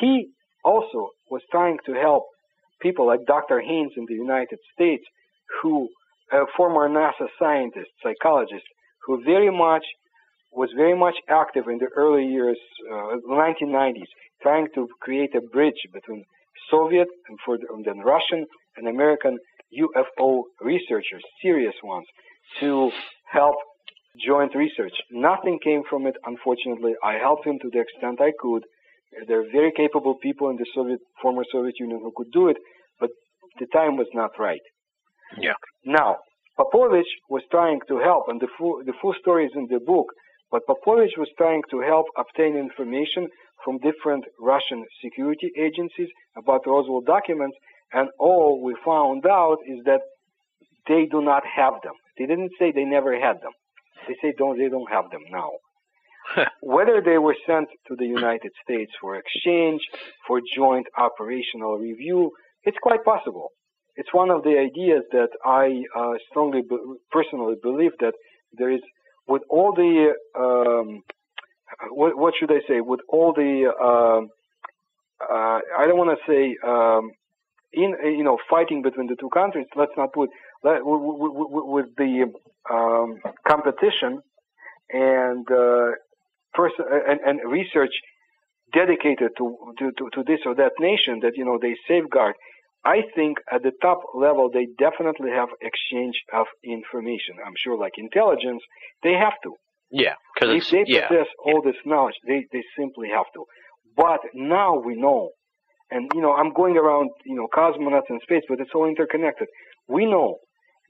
[0.00, 0.28] he
[0.64, 2.24] also was trying to help
[2.80, 3.60] people like Dr.
[3.60, 5.04] Haines in the United States,
[5.62, 5.88] who
[6.32, 8.64] a former NASA scientist, psychologist,
[9.04, 9.84] who very much
[10.52, 12.58] was very much active in the early years,
[12.90, 14.10] uh, 1990s,
[14.42, 16.24] trying to create a bridge between
[16.70, 18.46] Soviet and, for the, and then Russian
[18.76, 19.38] and American
[19.84, 22.06] UFO researchers, serious ones,
[22.60, 22.90] to
[23.30, 23.56] help
[24.26, 24.92] joint research.
[25.10, 26.94] Nothing came from it, unfortunately.
[27.02, 28.64] I helped him to the extent I could.
[29.26, 32.56] There are very capable people in the Soviet, former Soviet Union who could do it,
[33.00, 33.10] but
[33.58, 34.60] the time was not right.
[35.40, 35.54] Yeah.
[35.84, 36.16] Now,
[36.58, 40.06] Popovich was trying to help, and the full, the full story is in the book,
[40.50, 43.28] but Popovich was trying to help obtain information
[43.64, 47.56] from different Russian security agencies about Roswell documents,
[47.92, 50.00] and all we found out is that
[50.88, 51.94] they do not have them.
[52.18, 53.52] They didn't say they never had them.
[54.08, 55.50] They say don't, they don't have them now.
[56.60, 59.80] Whether they were sent to the United States for exchange,
[60.26, 62.30] for joint operational review,
[62.64, 63.50] it's quite possible.
[63.96, 66.78] It's one of the ideas that I uh, strongly, be-
[67.10, 68.14] personally believe that
[68.52, 68.80] there is,
[69.26, 71.02] with all the, um,
[71.90, 74.20] what, what, should I say, with all the, uh,
[75.24, 77.10] uh, I don't want to say, um,
[77.72, 79.66] in you know, fighting between the two countries.
[79.76, 80.30] Let's not put
[80.62, 82.32] with the
[82.70, 84.20] um, competition
[84.90, 85.90] and uh,
[86.54, 87.92] person and, and, research
[88.72, 92.34] dedicated to, to, to, this or that nation that you know they safeguard.
[92.84, 97.36] I think at the top level they definitely have exchange of information.
[97.44, 98.62] I'm sure, like intelligence,
[99.02, 99.54] they have to.
[99.90, 101.44] Yeah, because if they possess yeah.
[101.44, 103.44] all this knowledge, they they simply have to.
[103.96, 105.30] But now we know,
[105.90, 109.48] and you know, I'm going around, you know, cosmonauts in space, but it's all interconnected.
[109.88, 110.38] We know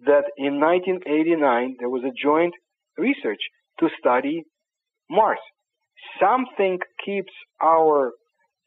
[0.07, 2.55] that in 1989 there was a joint
[2.97, 3.41] research
[3.81, 4.43] to study
[5.11, 5.39] Mars.
[6.21, 8.13] Something keeps our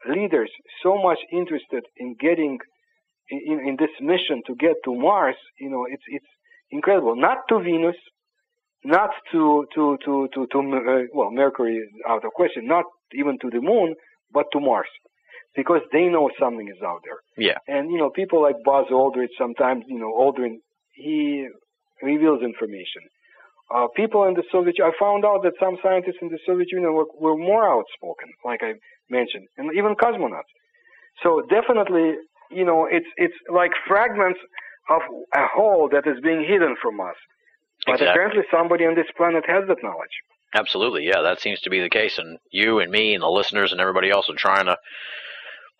[0.08, 0.52] leaders
[0.84, 2.58] so much interested in getting
[3.30, 5.36] in, in this mission to get to Mars.
[5.60, 6.26] You know, it's it's
[6.72, 7.16] incredible.
[7.16, 7.96] Not to Venus,
[8.84, 12.68] not to to to to, to uh, well Mercury is out of question.
[12.68, 13.96] Not even to the Moon,
[14.34, 14.88] but to Mars,
[15.56, 17.20] because they know something is out there.
[17.38, 17.58] Yeah.
[17.68, 20.58] And you know, people like Buzz Aldrin sometimes, you know, Aldrin
[21.02, 21.48] he
[22.02, 23.02] reveals information.
[23.74, 26.94] Uh, people in the Soviet I found out that some scientists in the Soviet Union
[26.94, 28.74] were, were more outspoken, like I
[29.10, 30.52] mentioned, and even cosmonauts.
[31.24, 32.16] So definitely,
[32.50, 34.40] you know, it's it's like fragments
[34.90, 35.02] of
[35.34, 37.16] a whole that is being hidden from us.
[37.86, 38.10] But Exactly.
[38.10, 40.16] apparently, somebody on this planet has that knowledge.
[40.54, 43.72] Absolutely, yeah, that seems to be the case, and you and me and the listeners
[43.72, 44.78] and everybody else are trying to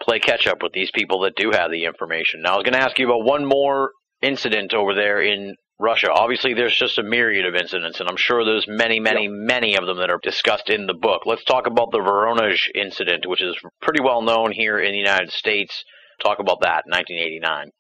[0.02, 2.42] play catch up with these people that do have the information.
[2.42, 3.92] Now, I was going to ask you about one more
[4.22, 6.12] incident over there in Russia.
[6.12, 9.88] Obviously, there's just a myriad of incidents, and I'm sure there's many, many, many of
[9.88, 11.24] them that are discussed in the book.
[11.26, 15.32] Let's talk about the Voronezh incident, which is pretty well known here in the United
[15.32, 15.84] States.
[16.22, 17.72] Talk about that, 1989.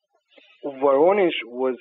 [0.66, 1.76] Voronezh was,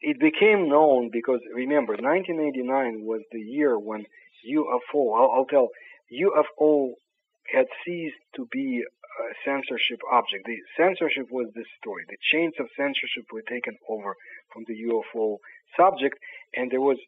[0.00, 4.04] it became known because remember, 1989 was the year when
[4.48, 5.68] UFO, I'll, I'll tell,
[6.12, 6.92] UFO
[7.52, 8.84] had ceased to be
[9.44, 10.46] censorship object.
[10.46, 11.48] The censorship was
[11.80, 12.04] story.
[12.08, 14.14] The chains of censorship were taken over
[14.52, 15.36] from the UFO
[15.76, 16.18] subject,
[16.54, 16.98] and there was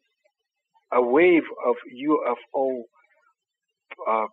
[0.93, 1.75] a wave of
[2.09, 2.81] UFO
[4.07, 4.27] uh,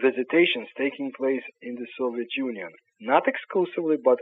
[0.00, 2.70] visitations taking place in the Soviet Union.
[3.00, 4.18] Not exclusively, but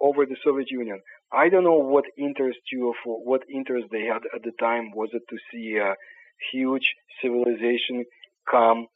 [0.00, 1.00] over the Soviet Union.
[1.32, 4.92] I don't know what interest UFO, what interest they had at the time.
[4.94, 5.94] Was it to see a
[6.52, 8.04] huge civilization
[8.50, 8.86] come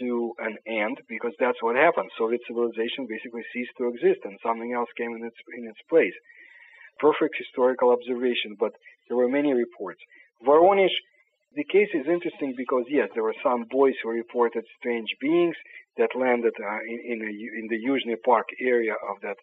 [0.00, 0.96] to an end?
[1.08, 2.10] Because that's what happened.
[2.18, 6.14] Soviet civilization basically ceased to exist, and something else came in its in its place.
[6.98, 8.72] Perfect historical observation, but
[9.08, 10.00] there were many reports.
[10.44, 10.96] Voronezh,
[11.54, 15.56] the case is interesting because yes, there were some boys who reported strange beings
[15.96, 19.38] that landed uh, in in, a, in the Yuzhny Park area of that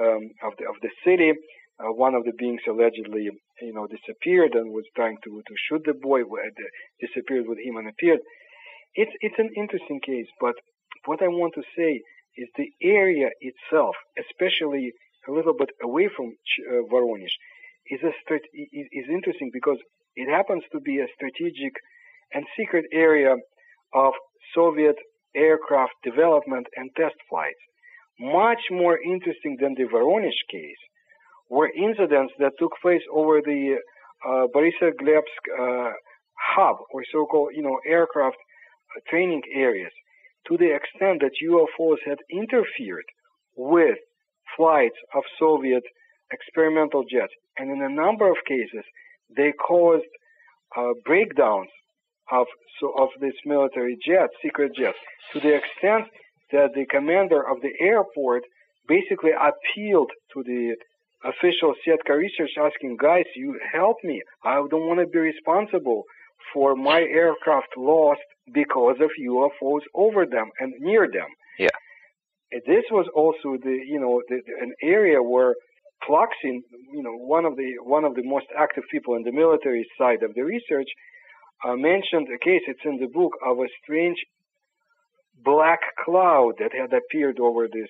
[0.00, 1.32] um, of the of the city.
[1.80, 3.28] Uh, one of the beings allegedly,
[3.60, 6.22] you know, disappeared and was trying to to shoot the boy.
[6.22, 6.50] uh,
[7.00, 8.20] disappeared with him and appeared.
[8.94, 10.54] It's it's an interesting case, but
[11.06, 12.00] what I want to say
[12.36, 14.92] is the area itself, especially
[15.28, 17.36] a little bit away from uh, Voronezh,
[17.90, 18.12] is a
[18.54, 19.78] is, is interesting because
[20.16, 21.72] it happens to be a strategic
[22.32, 23.36] and secret area
[23.94, 24.12] of
[24.54, 24.96] Soviet
[25.34, 27.58] aircraft development and test flights.
[28.20, 30.82] Much more interesting than the Voronezh case
[31.50, 33.76] were incidents that took place over the
[34.26, 35.92] uh, uh,
[36.54, 38.36] hub, or so-called, you know, aircraft
[39.08, 39.92] training areas,
[40.48, 43.04] to the extent that UFOs had interfered
[43.56, 43.98] with
[44.56, 45.82] flights of Soviet
[46.32, 48.84] experimental jets, and in a number of cases,
[49.36, 50.04] they caused
[50.76, 51.68] uh, breakdowns
[52.32, 52.46] of
[52.80, 54.98] so of this military jets, secret jets,
[55.32, 56.10] to the extent
[56.50, 58.42] that the commander of the airport
[58.88, 60.74] basically appealed to the
[61.24, 64.22] official Setka research asking, guys, you help me.
[64.44, 66.02] I don't want to be responsible
[66.52, 68.20] for my aircraft lost
[68.52, 71.28] because of UFOs over them and near them.
[71.58, 71.68] Yeah.
[72.66, 75.54] This was also the, you know, the, an area where
[76.08, 76.60] Plaksin,
[76.92, 80.22] you know, one of the one of the most active people in the military side
[80.22, 80.88] of the research,
[81.64, 82.62] uh, mentioned a case.
[82.66, 84.18] It's in the book of a strange
[85.42, 87.88] black cloud that had appeared over this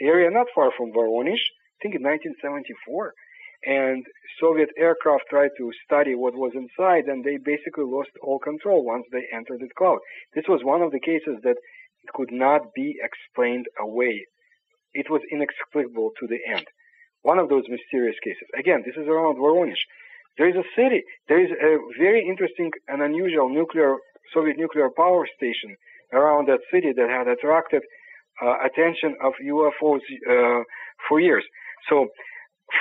[0.00, 1.46] area, not far from Voronezh.
[1.74, 3.14] I think in 1974.
[3.66, 4.04] And
[4.40, 9.04] Soviet aircraft tried to study what was inside, and they basically lost all control once
[9.10, 9.98] they entered the cloud.
[10.34, 11.56] This was one of the cases that
[12.14, 14.26] could not be explained away.
[14.94, 16.66] It was inexplicable to the end.
[17.22, 18.48] One of those mysterious cases.
[18.58, 19.82] Again, this is around Voronezh.
[20.38, 21.02] There is a city.
[21.28, 23.96] There is a very interesting and unusual nuclear
[24.32, 25.74] Soviet nuclear power station
[26.12, 27.82] around that city that had attracted
[28.40, 30.62] uh, attention of UFOs uh,
[31.08, 31.44] for years.
[31.88, 32.06] So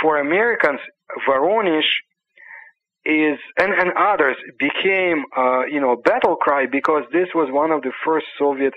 [0.01, 0.79] for Americans,
[1.27, 1.87] Voronezh
[3.05, 7.81] is and, and others became uh, you know battle cry because this was one of
[7.81, 8.73] the first Soviet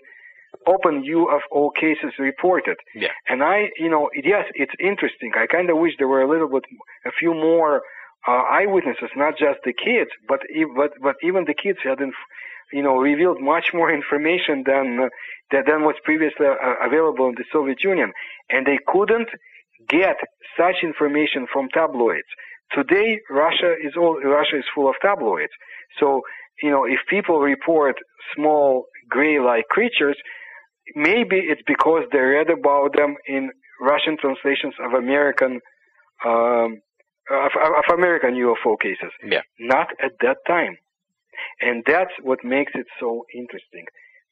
[0.66, 2.76] open UFO cases reported.
[2.94, 3.08] Yeah.
[3.28, 5.32] And I you know yes it's interesting.
[5.36, 6.64] I kind of wish there were a little bit
[7.04, 7.82] a few more
[8.28, 10.40] uh, eyewitnesses, not just the kids, but
[10.76, 12.28] but but even the kids had inf-
[12.72, 15.08] you know revealed much more information than uh,
[15.50, 18.12] than was previously uh, available in the Soviet Union,
[18.48, 19.28] and they couldn't
[19.88, 20.16] get
[20.58, 22.28] such information from tabloids.
[22.72, 25.52] Today, Russia is all, Russia is full of tabloids.
[25.98, 26.22] So,
[26.62, 27.96] you know, if people report
[28.34, 30.16] small gray-like creatures,
[30.94, 33.50] maybe it's because they read about them in
[33.80, 35.60] Russian translations of American
[36.24, 36.80] um,
[37.30, 39.12] of, of American UFO cases.
[39.24, 39.40] Yeah.
[39.58, 40.76] Not at that time,
[41.60, 43.84] and that's what makes it so interesting,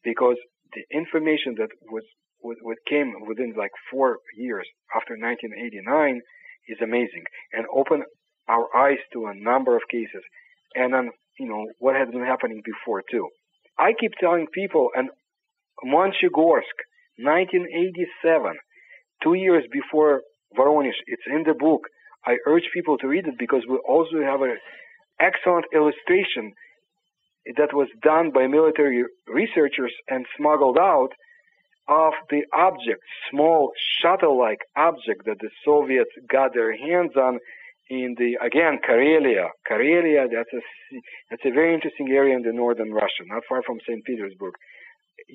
[0.04, 0.36] because
[0.74, 2.02] the information that was
[2.40, 6.20] what came within like four years after 1989
[6.68, 8.04] is amazing and opened
[8.48, 10.22] our eyes to a number of cases
[10.74, 13.28] and on you know what had been happening before too.
[13.78, 15.08] I keep telling people and
[15.84, 16.74] Monchegorsk,
[17.18, 18.54] 1987,
[19.22, 20.22] two years before
[20.56, 21.82] Voronezh, it's in the book.
[22.26, 24.56] I urge people to read it because we also have an
[25.20, 26.52] excellent illustration
[27.56, 31.10] that was done by military researchers and smuggled out
[31.88, 33.00] of the object,
[33.30, 37.38] small shuttle-like object that the Soviets got their hands on
[37.90, 39.48] in the again Karelia.
[39.70, 40.60] Karelia, that's a
[41.30, 44.04] that's a very interesting area in the northern Russia, not far from St.
[44.04, 44.52] Petersburg.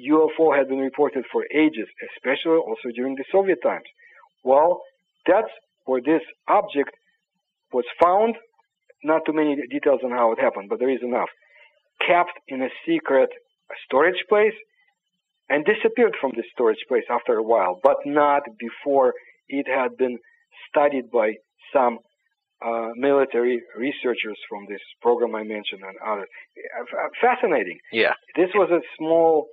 [0.09, 3.85] UFO had been reported for ages, especially also during the Soviet times.
[4.43, 4.81] Well,
[5.25, 5.51] that's
[5.85, 6.91] where this object
[7.71, 8.35] was found.
[9.03, 11.29] Not too many details on how it happened, but there is enough.
[12.07, 13.29] Kept in a secret
[13.85, 14.53] storage place
[15.49, 19.13] and disappeared from the storage place after a while, but not before
[19.47, 20.17] it had been
[20.69, 21.33] studied by
[21.73, 21.99] some
[22.65, 26.29] uh, military researchers from this program I mentioned and others.
[26.79, 27.77] Uh, fascinating.
[27.91, 28.13] Yeah.
[28.35, 29.47] This was a small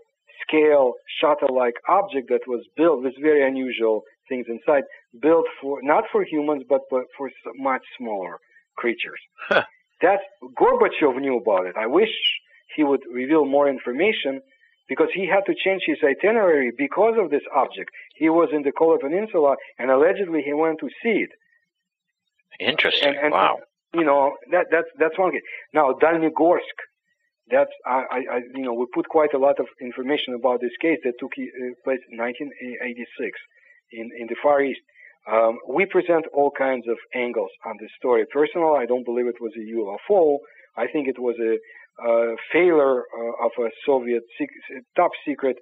[0.46, 4.84] scale shuttle-like object that was built with very unusual things inside,
[5.20, 8.38] built for not for humans but, but for much smaller
[8.76, 9.20] creatures.
[9.48, 9.64] Huh.
[10.02, 10.20] That
[10.58, 11.74] Gorbachev knew about it.
[11.76, 12.08] I wish
[12.76, 14.40] he would reveal more information
[14.90, 17.88] because he had to change his itinerary because of this object.
[18.16, 21.30] He was in the Kola Peninsula and allegedly he went to see it.
[22.58, 23.14] Interesting.
[23.14, 23.58] And, and wow.
[23.92, 25.42] You know that that's that's one case.
[25.74, 26.78] Now Dalnegorsk,
[27.50, 30.98] that's I, I you know we put quite a lot of information about this case
[31.02, 33.38] that took uh, place in 1986
[33.92, 34.80] in in the Far East.
[35.30, 38.24] Um, we present all kinds of angles on this story.
[38.32, 40.38] Personally, I don't believe it was a UFO.
[40.76, 41.58] I think it was a
[42.52, 45.56] failure uh, of a Soviet sec- top secret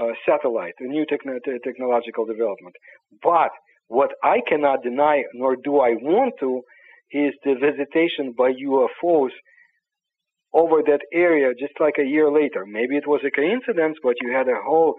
[0.00, 2.74] uh, satellite, a new techn- technological development.
[3.22, 3.50] But
[3.88, 6.62] what I cannot deny, nor do I want to,
[7.10, 9.30] is the visitation by UFOs
[10.54, 12.64] over that area just like a year later.
[12.66, 14.94] Maybe it was a coincidence, but you had a whole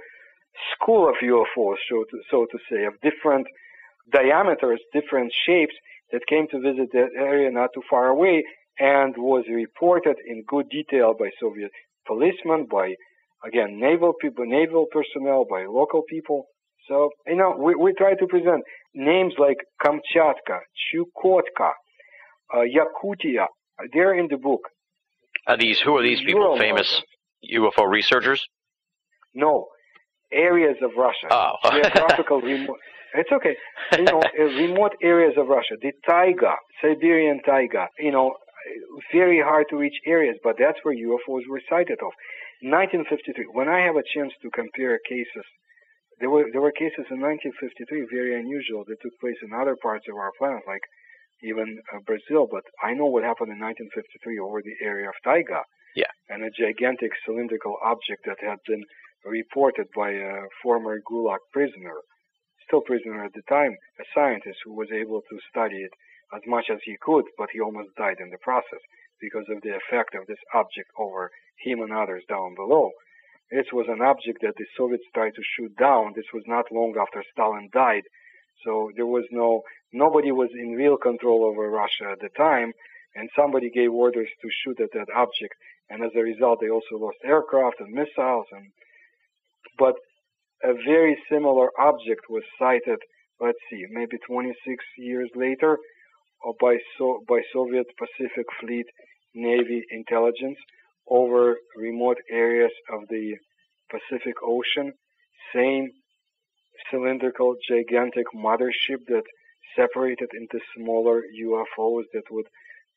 [0.74, 3.48] school of UFOs, so to, so to say, of different
[4.12, 5.74] diameters, different shapes
[6.12, 8.44] that came to visit that area not too far away
[8.80, 11.72] and was reported in good detail by Soviet
[12.08, 12.94] policemen, by,
[13.46, 16.46] again, naval people, naval personnel, by local people.
[16.88, 18.64] So, you know, we, we try to present
[18.94, 20.60] names like Kamchatka,
[20.92, 21.72] Chukotka,
[22.54, 23.46] uh, Yakutia.
[23.94, 24.62] They're in the book.
[25.48, 26.58] Are these who are these people?
[26.58, 27.02] Famous.
[27.54, 28.42] UFO researchers?
[29.34, 29.68] No,
[30.32, 31.28] areas of Russia.
[31.30, 31.54] Oh.
[31.72, 32.78] Geographical remote.
[33.16, 33.56] It's okay.
[33.98, 35.76] You know, uh, remote areas of Russia.
[35.82, 37.88] The taiga, Siberian taiga.
[38.00, 38.34] You know,
[39.12, 42.12] very hard to reach areas, but that's where UFOs were sighted of.
[42.62, 43.46] 1953.
[43.52, 45.44] When I have a chance to compare cases
[46.20, 50.06] there were there were cases in 1953 very unusual that took place in other parts
[50.10, 50.84] of our planet, like
[51.44, 52.48] even uh, Brazil.
[52.50, 55.68] But I know what happened in 1953 over the area of Taiga.
[55.96, 56.10] Yeah.
[56.30, 58.84] And a gigantic cylindrical object that had been
[59.26, 62.02] reported by a former Gulag prisoner,
[62.66, 65.94] still prisoner at the time, a scientist who was able to study it
[66.34, 68.80] as much as he could, but he almost died in the process
[69.20, 72.92] because of the effect of this object over him and others down below.
[73.52, 76.14] This was an object that the Soviets tried to shoot down.
[76.16, 78.04] This was not long after Stalin died.
[78.66, 82.74] So there was no, nobody was in real control over Russia at the time,
[83.16, 85.54] and somebody gave orders to shoot at that object,
[85.90, 88.48] and as a result, they also lost aircraft and missiles.
[88.52, 88.72] And
[89.78, 89.96] but
[90.64, 93.00] a very similar object was sighted.
[93.40, 95.78] Let's see, maybe 26 years later,
[96.48, 98.86] uh, by so by Soviet Pacific Fleet
[99.34, 100.58] Navy intelligence
[101.08, 103.36] over remote areas of the
[103.90, 104.94] Pacific Ocean.
[105.54, 105.90] Same
[106.90, 109.24] cylindrical, gigantic mothership that
[109.76, 112.46] separated into smaller UFOs that would,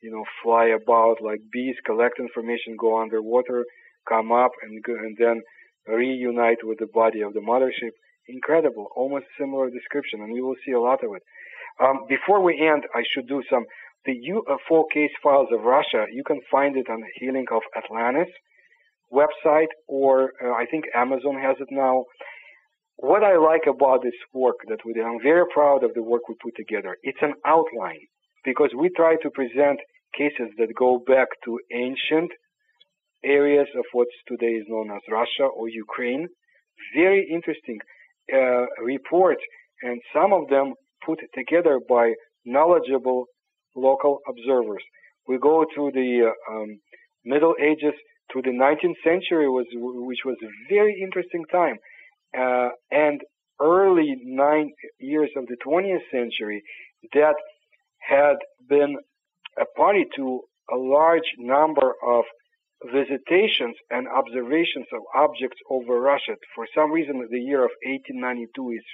[0.02, 3.64] you know, fly about like bees, collect information, go underwater,
[4.09, 5.43] come up, and go, and then
[5.86, 7.93] reunite with the body of the mothership.
[8.28, 11.23] Incredible, almost similar description, and you will see a lot of it.
[11.80, 13.64] Um, before we end, I should do some
[14.06, 16.06] the UFO case files of Russia.
[16.12, 18.32] You can find it on the Healing of Atlantis
[19.12, 22.04] website, or uh, I think Amazon has it now.
[22.96, 26.28] What I like about this work that we did, I'm very proud of the work
[26.28, 26.96] we put together.
[27.02, 28.00] It's an outline
[28.44, 29.80] because we try to present
[30.16, 32.30] cases that go back to ancient
[33.22, 36.28] areas of what today is known as Russia or Ukraine.
[36.94, 37.80] Very interesting
[38.32, 38.66] uh,
[39.82, 40.74] and some of them
[41.06, 42.12] put together by
[42.44, 43.26] knowledgeable
[43.74, 44.82] local observers.
[45.28, 46.80] We go to the uh, um,
[47.24, 47.94] Middle Ages
[48.32, 51.76] to the 19th century, was which was a very interesting time,
[52.36, 53.20] uh, and
[53.60, 56.62] early nine years of the 20th century
[57.14, 57.36] that
[57.98, 58.36] had
[58.68, 58.96] been
[59.60, 60.40] a party to
[60.72, 62.24] a large number of
[62.92, 66.34] visitations and observations of objects over Russia.
[66.54, 68.84] For some reason, the year of 1892 is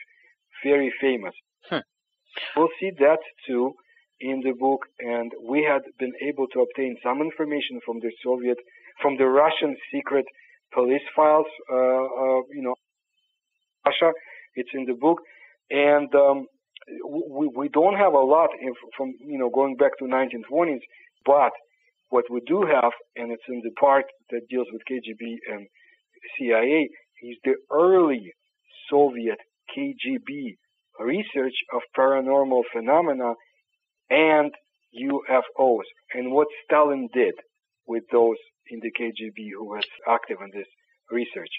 [0.65, 1.35] very famous.
[1.69, 1.79] Hmm.
[2.57, 3.75] We'll see that too
[4.21, 8.59] in the book, and we had been able to obtain some information from the Soviet,
[9.01, 10.25] from the Russian secret
[10.73, 12.75] police files, uh, uh, you know,
[13.85, 14.13] Russia.
[14.55, 15.19] It's in the book,
[15.71, 16.47] and um,
[17.09, 18.51] we we don't have a lot
[18.97, 20.85] from you know going back to 1920s,
[21.27, 21.53] but
[22.11, 25.67] what we do have, and it's in the part that deals with KGB and
[26.37, 26.89] CIA,
[27.23, 28.33] is the early
[28.91, 29.39] Soviet
[29.75, 30.57] KGB
[31.01, 33.35] research of paranormal phenomena
[34.11, 34.53] and
[34.95, 37.35] UFOs, and what Stalin did
[37.87, 38.37] with those
[38.71, 40.69] in the KGB who was active in this
[41.11, 41.51] research.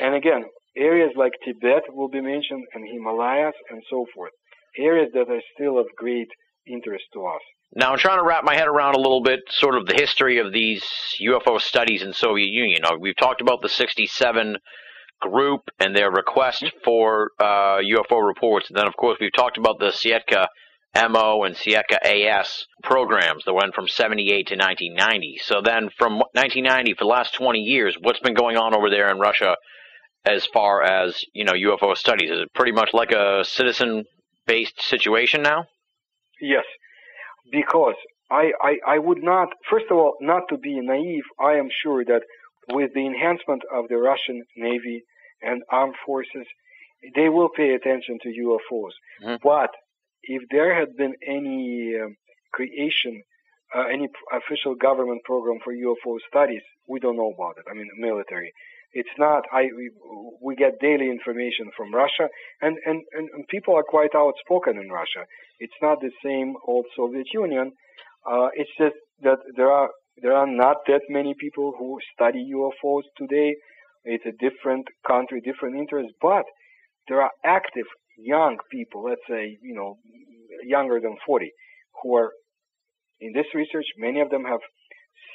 [0.00, 0.44] And again,
[0.76, 4.32] areas like Tibet will be mentioned, and Himalayas, and so forth.
[4.78, 6.28] Areas that are still of great
[6.66, 7.40] interest to us.
[7.74, 10.38] Now, I'm trying to wrap my head around a little bit sort of the history
[10.38, 10.84] of these
[11.20, 12.82] UFO studies in Soviet Union.
[13.00, 14.56] We've talked about the 67
[15.20, 18.68] group and their request for uh, UFO reports.
[18.68, 20.46] And then, of course, we've talked about the Setka
[20.94, 25.40] MO and Setka AS programs that went from 78 to 1990.
[25.42, 29.10] So then from 1990 for the last 20 years, what's been going on over there
[29.10, 29.56] in Russia
[30.26, 32.30] as far as, you know, UFO studies?
[32.30, 34.04] Is it pretty much like a citizen
[34.46, 35.66] based situation now?
[36.40, 36.64] Yes,
[37.52, 37.94] because
[38.30, 42.04] I, I, I would not, first of all, not to be naive, I am sure
[42.04, 42.22] that
[42.72, 45.04] with the enhancement of the Russian Navy
[45.42, 46.46] and armed forces,
[47.14, 48.94] they will pay attention to UFOs.
[49.22, 49.38] Mhm.
[49.42, 49.70] But
[50.22, 52.16] if there had been any um,
[52.52, 53.22] creation,
[53.74, 57.64] uh, any p- official government program for UFO studies, we don't know about it.
[57.70, 58.52] I mean, military.
[58.92, 59.44] It's not.
[59.52, 59.90] I we,
[60.42, 62.28] we get daily information from Russia,
[62.60, 65.22] and, and and and people are quite outspoken in Russia.
[65.60, 67.72] It's not the same old Soviet Union.
[68.30, 69.90] Uh, it's just that there are
[70.22, 73.54] there are not that many people who study UFOs today.
[74.04, 76.44] It's a different country, different interests, but
[77.08, 77.86] there are active
[78.16, 79.98] young people, let's say, you know,
[80.64, 81.50] younger than 40,
[82.02, 82.32] who are
[83.20, 83.86] in this research.
[83.98, 84.60] Many of them have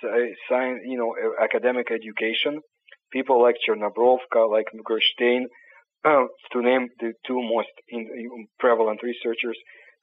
[0.02, 2.62] sci- science, you know, academic education.
[3.12, 5.48] People like Chernobrovka, like Gerstein,
[6.04, 9.58] to name the two most in, prevalent researchers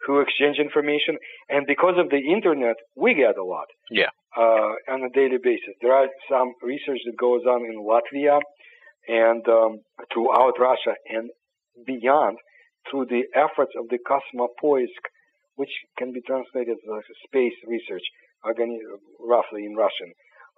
[0.07, 1.17] who exchange information.
[1.49, 4.11] And because of the internet, we get a lot Yeah.
[4.37, 5.75] Uh, on a daily basis.
[5.81, 8.41] There are some research that goes on in Latvia
[9.09, 9.79] and um,
[10.13, 11.31] throughout Russia and
[11.87, 12.39] beyond
[12.91, 15.03] through the efforts of the Kosmopoisk,
[15.57, 18.03] which can be translated as space research,
[18.45, 18.79] organi-
[19.21, 20.11] roughly in Russian,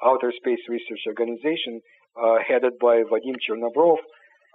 [0.05, 1.81] outer space research organization
[2.23, 3.99] uh, headed by Vadim Chernobrov.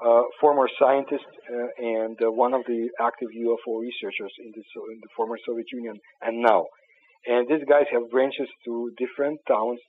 [0.06, 4.88] uh, former scientist uh, and uh, one of the active UFO researchers in the, So-
[4.94, 6.66] in the former Soviet Union and now.
[7.26, 9.80] And these guys have branches to different towns,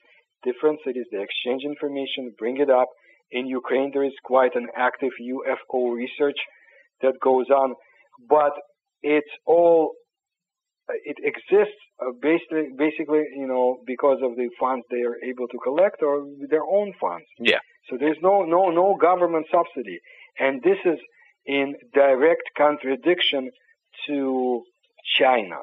[0.44, 1.06] different cities.
[1.12, 2.88] They exchange information, bring it up.
[3.30, 6.38] In Ukraine, there is quite an active UFO research
[7.02, 7.74] that goes on,
[8.28, 8.52] but
[9.02, 9.92] it's all
[11.04, 15.58] it exists uh, basically, basically, you know, because of the funds they are able to
[15.62, 17.26] collect or their own funds.
[17.38, 17.58] Yeah.
[17.88, 20.00] So there's no no no government subsidy,
[20.38, 20.98] and this is
[21.46, 23.50] in direct contradiction
[24.06, 24.62] to
[25.18, 25.58] China.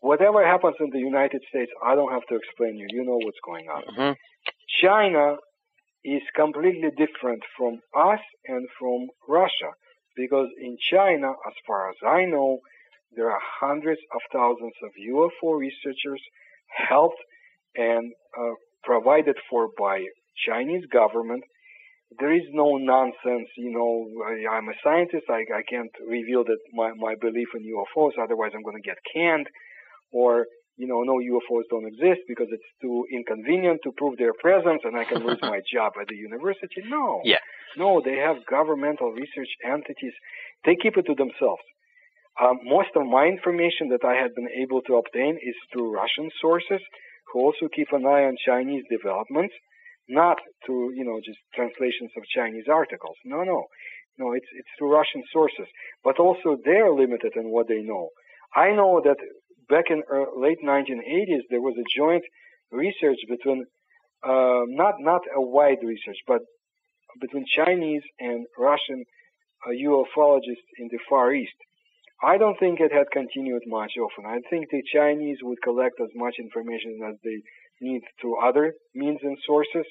[0.00, 2.86] Whatever happens in the United States, I don't have to explain you.
[2.90, 3.82] You know what's going on.
[3.94, 4.12] hmm
[4.80, 5.36] China
[6.04, 9.70] is completely different from us and from Russia
[10.16, 12.58] because in China, as far as I know,
[13.16, 16.22] there are hundreds of thousands of UFO researchers
[16.88, 17.20] helped
[17.76, 18.52] and uh,
[18.84, 20.04] provided for by
[20.46, 21.44] Chinese government.
[22.20, 26.58] There is no nonsense, you know, I, I'm a scientist, I, I can't reveal that
[26.72, 29.48] my, my belief in UFOs, otherwise I'm going to get canned,
[30.12, 30.46] or,
[30.76, 34.96] you know, no UFOs don't exist because it's too inconvenient to prove their presence and
[34.96, 36.82] I can lose my job at the university.
[36.86, 37.20] No.
[37.24, 37.42] Yeah.
[37.76, 40.14] No, they have governmental research entities.
[40.64, 41.62] They keep it to themselves.
[42.40, 46.28] Um, most of my information that I had been able to obtain is through Russian
[46.40, 46.80] sources
[47.32, 49.54] who also keep an eye on Chinese developments,
[50.08, 53.16] not through, you know, just translations of Chinese articles.
[53.24, 53.64] No, no.
[54.18, 55.66] No, it's, it's through Russian sources.
[56.04, 58.10] But also they're limited in what they know.
[58.54, 59.16] I know that
[59.68, 62.24] back in uh, late 1980s, there was a joint
[62.70, 63.64] research between,
[64.22, 66.40] uh, not, not a wide research, but
[67.20, 69.04] between Chinese and Russian
[69.66, 71.56] uh, ufologists in the Far East.
[72.22, 74.24] I don't think it had continued much often.
[74.24, 77.42] I think the Chinese would collect as much information as they
[77.80, 79.84] need through other means and sources,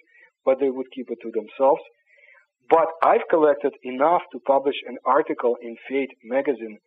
[0.43, 1.81] but they would keep it to themselves.
[2.69, 6.79] But I've collected enough to publish an article in Fate magazine,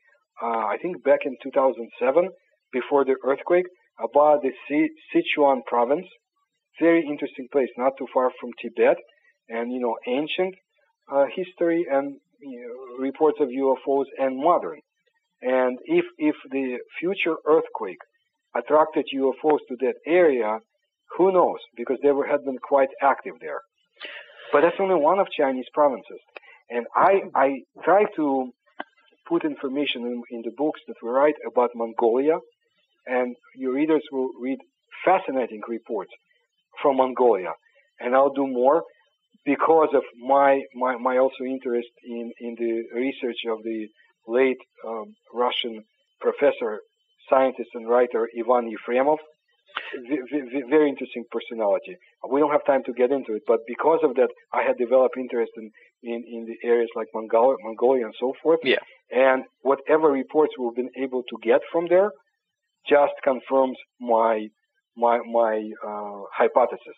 [0.42, 2.30] uh, I think back in 2007,
[2.72, 3.66] before the earthquake,
[3.98, 6.06] about the Sichuan province.
[6.80, 8.96] Very interesting place, not too far from Tibet,
[9.48, 10.54] and you know, ancient
[11.12, 14.80] uh, history and you know, reports of UFOs and modern.
[15.42, 17.98] And if if the future earthquake
[18.56, 20.58] attracted UFOs to that area,
[21.16, 21.58] who knows?
[21.76, 23.60] Because they were, had been quite active there.
[24.52, 26.20] But that's only one of Chinese provinces.
[26.70, 27.48] And I I
[27.84, 28.50] try to
[29.28, 32.38] put information in, in the books that we write about Mongolia,
[33.08, 34.58] and your readers will read
[35.04, 36.12] fascinating reports
[36.82, 37.52] from Mongolia.
[38.00, 38.84] And I'll do more
[39.44, 40.02] because of
[40.34, 43.88] my my, my also interest in in the research of the
[44.26, 45.84] late um, Russian
[46.20, 46.80] professor,
[47.30, 49.18] scientist, and writer Ivan Yefremov.
[50.10, 51.94] V- v- very interesting personality.
[52.30, 55.16] We don't have time to get into it, but because of that, I had developed
[55.16, 55.70] interest in,
[56.02, 58.60] in, in the areas like Mongolia, Mongolia and so forth.
[58.64, 58.82] Yeah.
[59.10, 62.10] And whatever reports we've been able to get from there
[62.88, 64.48] just confirms my
[64.96, 66.96] my my uh, hypothesis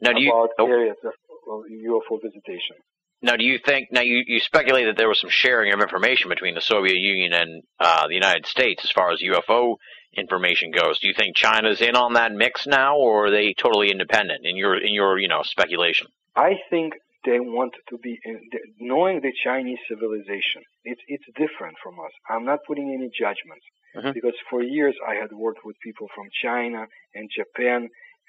[0.00, 1.12] Now, do you about oh, areas of,
[1.52, 2.76] of UFO visitation.
[3.22, 6.28] now do you think now you you speculate that there was some sharing of information
[6.28, 9.76] between the Soviet Union and uh, the United States as far as UFO
[10.16, 10.98] information goes?
[10.98, 14.56] Do you think China's in on that mix now, or are they totally independent in
[14.56, 16.08] your in your you know speculation?
[16.34, 16.94] I think
[17.26, 18.36] they want to be in,
[18.80, 20.62] knowing the Chinese civilization.
[20.90, 22.12] It's it's different from us.
[22.30, 23.66] I'm not putting any judgments
[23.96, 24.12] Mhm.
[24.18, 26.80] because for years I had worked with people from China
[27.16, 27.80] and Japan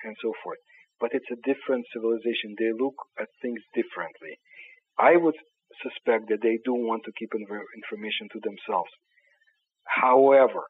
[0.05, 0.59] and so forth.
[1.01, 2.55] But it's a different civilization.
[2.57, 4.33] They look at things differently.
[4.97, 5.37] I would
[5.83, 8.91] suspect that they do want to keep inv- information to themselves.
[10.03, 10.63] However,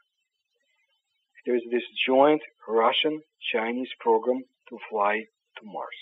[1.46, 3.16] there's this joint Russian
[3.54, 5.16] Chinese program to fly
[5.58, 6.00] to Mars.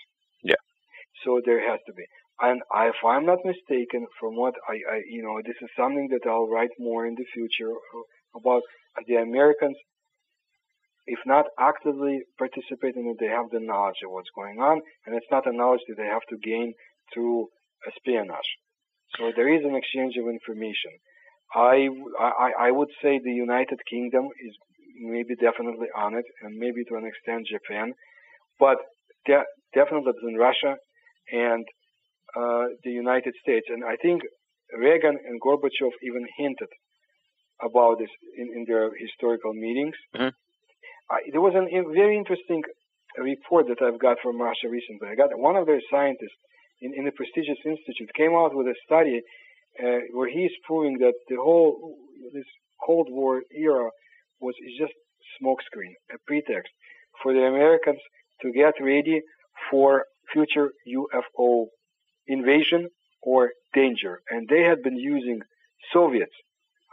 [1.25, 2.05] So there has to be.
[2.39, 2.61] And
[2.91, 6.49] if I'm not mistaken, from what I, I, you know, this is something that I'll
[6.49, 8.61] write more in the future uh, about
[9.07, 9.77] the Americans.
[11.07, 15.47] If not actively participating, they have the knowledge of what's going on, and it's not
[15.47, 16.73] a knowledge that they have to gain
[17.13, 17.47] through
[17.87, 18.51] espionage.
[19.17, 20.91] So there is an exchange of information.
[21.53, 21.87] I,
[22.19, 24.53] I, I would say the United Kingdom is
[24.99, 27.93] maybe definitely on it, and maybe to an extent Japan,
[28.59, 28.77] but
[29.25, 30.75] de- definitely in Russia
[31.31, 31.65] and
[32.35, 33.67] uh, the United States.
[33.69, 34.21] And I think
[34.77, 36.69] Reagan and Gorbachev even hinted
[37.61, 39.95] about this in, in their historical meetings.
[40.15, 40.31] Mhm.
[41.09, 42.61] I, there was a very interesting
[43.17, 45.07] report that I've got from Russia recently.
[45.07, 46.39] I got one of their scientists
[46.81, 49.21] in, in a prestigious institute came out with a study
[49.81, 51.97] uh, where he's proving that the whole
[52.33, 52.45] this
[52.85, 53.89] Cold War era
[54.39, 54.93] was is just
[55.41, 56.71] smokescreen, a pretext
[57.21, 57.99] for the Americans
[58.41, 59.21] to get ready
[59.69, 61.65] for future UFO
[62.27, 62.89] invasion
[63.21, 65.39] or danger, and they had been using
[65.91, 66.35] Soviets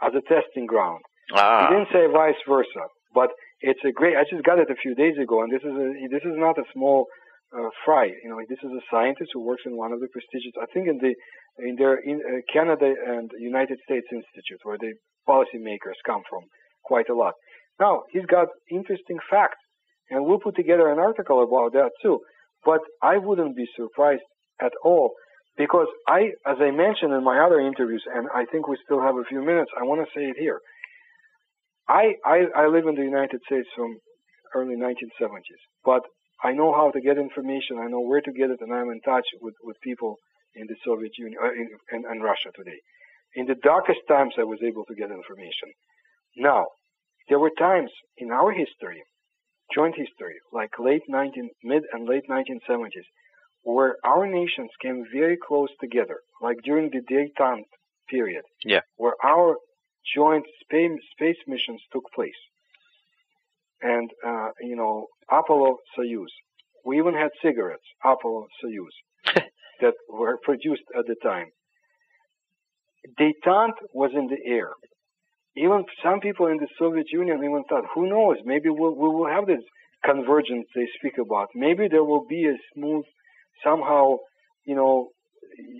[0.01, 1.01] as a testing ground.
[1.33, 1.67] Ah.
[1.67, 3.29] He didn't say vice versa, but
[3.61, 4.17] it's a great.
[4.17, 6.57] I just got it a few days ago, and this is a this is not
[6.57, 7.07] a small
[7.55, 8.05] uh, fry.
[8.23, 10.87] You know, this is a scientist who works in one of the prestigious, I think,
[10.87, 11.15] in the
[11.59, 14.93] in their in uh, Canada and United States Institute, where the
[15.27, 16.43] policymakers come from
[16.83, 17.33] quite a lot.
[17.79, 19.63] Now he's got interesting facts,
[20.09, 22.19] and we'll put together an article about that too.
[22.65, 24.23] But I wouldn't be surprised
[24.61, 25.11] at all
[25.57, 29.15] because I, as I mentioned in my other interviews, and I think we still have
[29.15, 30.59] a few minutes, I want to say it here.
[31.87, 33.97] I, I, I live in the United States from
[34.55, 36.01] early 1970s, but
[36.43, 37.77] I know how to get information.
[37.79, 40.17] I know where to get it, and I'm in touch with, with people
[40.55, 42.79] in the Soviet Union uh, in, in, in Russia today.
[43.35, 45.69] In the darkest times, I was able to get information.
[46.37, 46.65] Now,
[47.29, 49.01] there were times in our history,
[49.73, 53.05] joint history, like late 19, mid and late 1970s,
[53.63, 57.63] where our nations came very close together, like during the detente
[58.09, 58.81] period, Yeah.
[58.97, 59.57] where our
[60.15, 62.41] joint space, space missions took place.
[63.81, 66.31] And, uh, you know, Apollo Soyuz.
[66.85, 68.95] We even had cigarettes, Apollo Soyuz,
[69.81, 71.47] that were produced at the time.
[73.19, 74.69] Detente was in the air.
[75.55, 79.27] Even some people in the Soviet Union even thought, who knows, maybe we'll, we will
[79.27, 79.61] have this
[80.03, 81.49] convergence they speak about.
[81.53, 83.05] Maybe there will be a smooth,
[83.63, 84.17] somehow,
[84.65, 85.09] you know,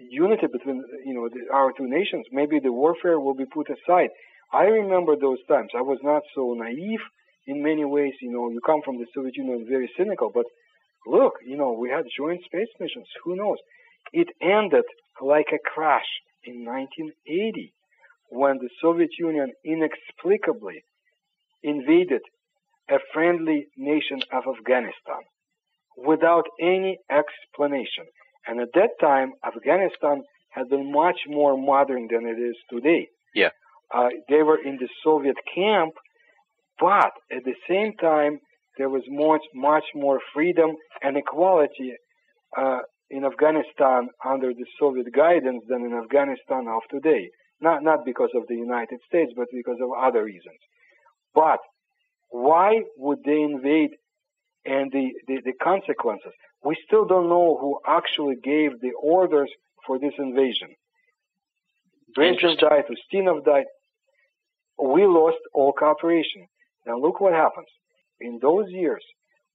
[0.09, 2.25] unity between, you know, the, our two nations.
[2.31, 4.09] Maybe the warfare will be put aside.
[4.53, 5.71] I remember those times.
[5.75, 7.01] I was not so naive
[7.47, 8.13] in many ways.
[8.21, 10.45] You know, you come from the Soviet Union very cynical, but
[11.07, 13.07] look, you know, we had joint space missions.
[13.23, 13.57] Who knows?
[14.11, 14.85] It ended
[15.19, 16.05] like a crash
[16.43, 17.73] in 1980
[18.33, 20.83] when the Soviet Union inexplicably
[21.61, 22.21] invaded
[22.89, 25.21] a friendly nation of Afghanistan
[25.95, 28.05] without any explanation.
[28.47, 33.07] And at that time, Afghanistan had been much more modern than it is today.
[33.35, 33.49] Yeah.
[33.93, 35.93] Uh, they were in the Soviet camp,
[36.79, 38.39] but at the same time,
[38.77, 40.71] there was much, much more freedom
[41.03, 41.93] and equality
[42.57, 42.79] uh,
[43.11, 47.29] in Afghanistan under the Soviet guidance than in Afghanistan of today.
[47.63, 50.59] Not, not because of the United States, but because of other reasons.
[51.33, 51.59] But
[52.29, 53.91] why would they invade
[54.65, 56.33] and the, the, the consequences?
[56.65, 59.49] We still don't know who actually gave the orders
[59.87, 60.69] for this invasion.
[62.17, 63.69] Brezhnev died, Ustinov died.
[64.77, 66.45] We lost all cooperation.
[66.85, 67.71] Now look what happens.
[68.19, 69.05] In those years,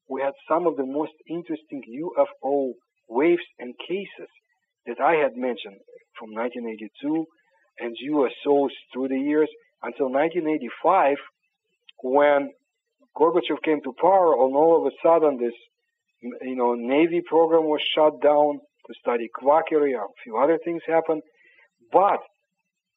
[0.09, 2.73] we had some of the most interesting UFO
[3.09, 4.31] waves and cases
[4.87, 5.81] that I had mentioned
[6.19, 7.27] from 1982
[7.81, 9.49] and USOs through the years
[9.83, 11.17] until 1985
[12.03, 12.51] when
[13.17, 15.55] Gorbachev came to power and all of a sudden this
[16.43, 21.23] you know Navy program was shut down to study kvakeri a few other things happened.
[21.93, 22.21] But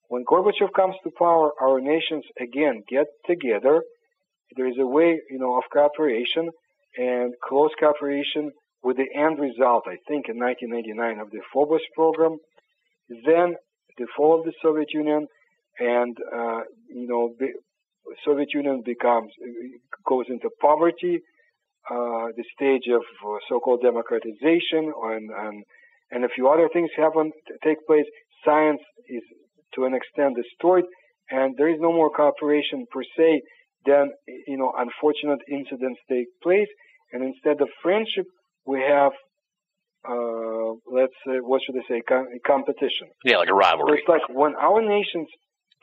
[0.07, 3.81] when Gorbachev comes to power our nations again get together.
[4.57, 6.49] There is a way you know of cooperation
[6.97, 8.51] and close cooperation
[8.83, 12.37] with the end result I think in 1989 of the Phobos program.
[13.25, 13.55] Then
[13.97, 15.27] the fall of the Soviet Union,
[15.79, 17.49] and uh, you know, the
[18.25, 19.31] Soviet Union becomes
[20.07, 21.21] goes into poverty,
[21.89, 25.63] uh, the stage of uh, so-called democratization, and, and
[26.11, 27.31] and a few other things happen
[27.63, 28.05] take place.
[28.45, 29.23] Science is
[29.75, 30.85] to an extent destroyed,
[31.29, 33.41] and there is no more cooperation per se.
[33.85, 34.11] Then
[34.47, 36.67] you know, unfortunate incidents take place,
[37.13, 38.25] and instead of friendship,
[38.65, 39.13] we have
[40.07, 43.07] uh, let's say, what should I say, com- competition.
[43.23, 43.99] Yeah, like a So rivalry.
[43.99, 45.27] it's like when our nations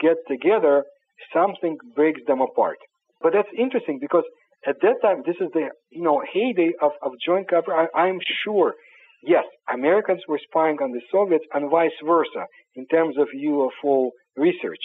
[0.01, 0.85] get together,
[1.32, 2.78] something breaks them apart.
[3.20, 4.24] But that's interesting because
[4.66, 7.89] at that time, this is the you know heyday of, of joint cooperation.
[7.95, 8.74] I'm sure,
[9.23, 14.82] yes, Americans were spying on the Soviets and vice versa in terms of UFO research.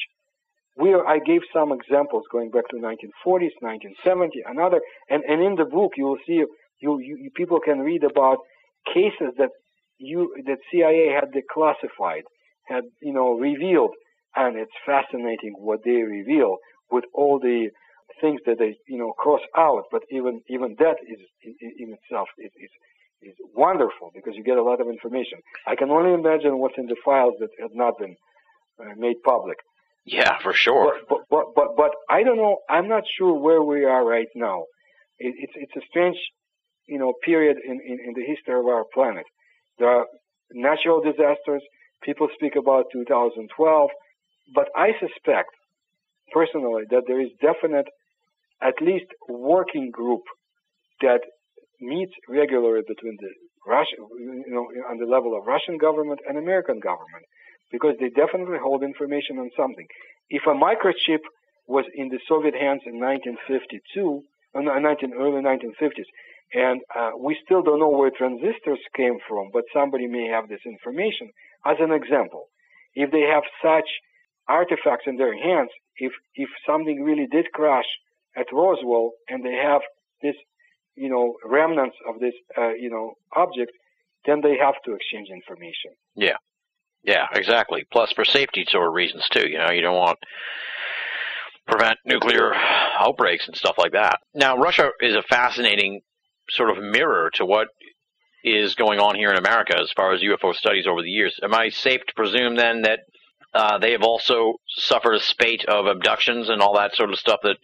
[0.78, 5.54] We are, I gave some examples going back to 1940s, 1970, another, and, and in
[5.56, 6.42] the book you will see
[6.80, 8.38] you, you people can read about
[8.86, 9.50] cases that
[9.98, 12.24] you that CIA had declassified,
[12.68, 13.94] had you know revealed,
[14.36, 16.58] and it's fascinating what they reveal
[16.92, 17.70] with all the
[18.22, 19.84] things that they you know cross out.
[19.92, 22.70] But even even that is in, in itself is, is
[23.22, 25.40] is wonderful because you get a lot of information.
[25.68, 28.16] I can only imagine what's in the files that have not been
[28.80, 29.58] uh, made public.
[30.06, 30.98] Yeah, for sure.
[31.08, 32.58] But, but but but but I don't know.
[32.70, 34.64] I'm not sure where we are right now.
[35.18, 36.18] It, it's it's a strange,
[36.88, 39.26] you know, period in, in in the history of our planet.
[39.80, 40.06] There are
[40.52, 41.64] natural disasters.
[42.04, 43.90] People speak about 2012,
[44.54, 45.50] but I suspect
[46.32, 47.88] personally that there is definite,
[48.62, 50.24] at least working group
[51.02, 51.22] that
[51.80, 53.32] meets regularly between the
[53.66, 57.24] Russia, you know, on the level of Russian government and American government,
[57.72, 59.88] because they definitely hold information on something.
[60.30, 61.24] If a microchip
[61.68, 64.24] was in the Soviet hands in 1952,
[64.56, 66.10] uh, 19, early 1950s,
[66.53, 70.61] and uh, we still don't know where transistors came from, but somebody may have this
[70.65, 71.30] information.
[71.65, 72.49] As an example,
[72.94, 73.90] if they have such
[74.48, 77.86] artifacts in their hands, if if something really did crash
[78.36, 79.82] at Roswell and they have
[80.22, 80.36] this,
[80.95, 83.72] you know, remnants of this, uh, you know, object,
[84.26, 85.91] then they have to exchange information.
[86.15, 86.38] Yeah.
[87.03, 87.86] Yeah, exactly.
[87.91, 89.48] Plus, for safety sort of reasons too.
[89.49, 90.20] You know, you don't want
[91.68, 94.20] prevent nuclear outbreaks and stuff like that.
[94.34, 96.02] Now, Russia is a fascinating
[96.49, 97.68] sort of mirror to what
[98.44, 101.40] is going on here in America as far as UFO studies over the years.
[101.41, 102.99] Am I safe to presume then that
[103.53, 107.40] uh, they have also suffered a spate of abductions and all that sort of stuff
[107.44, 107.57] that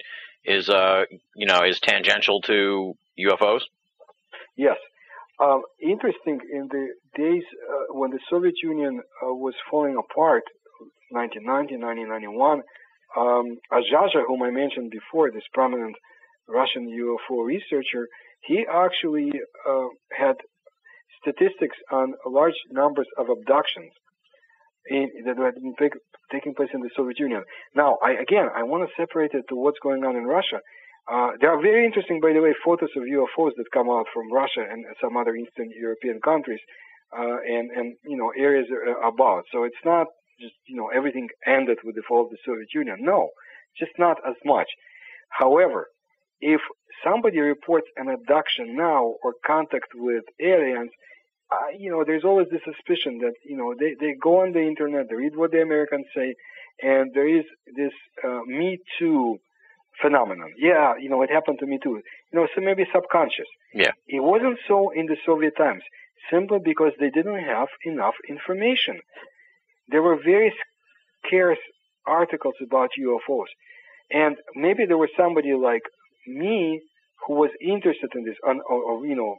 [0.46, 1.04] is, uh,
[1.36, 3.62] you know, is tangential to UFOs?
[4.56, 4.78] Yes.
[5.42, 10.44] Um, interesting, in the days uh, when the Soviet Union uh, was falling apart,
[11.12, 12.62] 1990, 1991,
[13.18, 15.96] um, Azhazha, whom I mentioned before, this prominent
[16.48, 18.08] Russian UFO researcher,
[18.42, 19.32] he actually
[19.68, 20.36] uh, had
[21.22, 23.92] statistics on large numbers of abductions
[24.88, 25.76] in, that had been
[26.32, 27.44] taking place in the Soviet Union.
[27.76, 30.60] Now, I, again, I want to separate it to what's going on in Russia.
[31.12, 34.32] Uh, there are very interesting, by the way, photos of UFOs that come out from
[34.32, 36.60] Russia and some other Eastern European countries,
[37.18, 38.68] uh, and and you know areas
[39.04, 39.44] about.
[39.52, 40.06] So it's not
[40.40, 42.98] just you know everything ended with the fall of the Soviet Union.
[43.00, 43.30] No,
[43.80, 44.68] just not as much.
[45.30, 45.88] However,
[46.42, 46.62] if
[47.04, 50.92] somebody reports an abduction now or contact with aliens,
[51.52, 54.62] uh, you know, there's always the suspicion that, you know, they, they go on the
[54.62, 56.36] internet, they read what the Americans say,
[56.82, 57.46] and there is
[57.76, 57.92] this
[58.24, 59.38] uh, Me Too
[60.02, 60.54] phenomenon.
[60.58, 62.02] Yeah, you know, it happened to me too.
[62.32, 63.48] You know, so maybe subconscious.
[63.74, 63.92] Yeah.
[64.08, 65.84] It wasn't so in the Soviet times,
[66.32, 69.00] simply because they didn't have enough information.
[69.90, 70.54] There were very
[71.26, 71.58] scarce
[72.06, 73.52] articles about UFOs.
[74.12, 75.84] And maybe there was somebody like
[76.30, 76.82] me
[77.26, 79.36] who was interested in this, on, or, or, you know,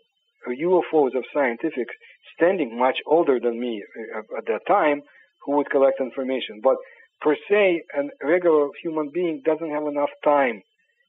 [0.48, 1.88] UFOs of scientific
[2.34, 3.82] standing, much older than me
[4.16, 5.02] uh, at that time,
[5.44, 6.60] who would collect information.
[6.62, 6.76] But
[7.20, 10.62] per se, a regular human being doesn't have enough time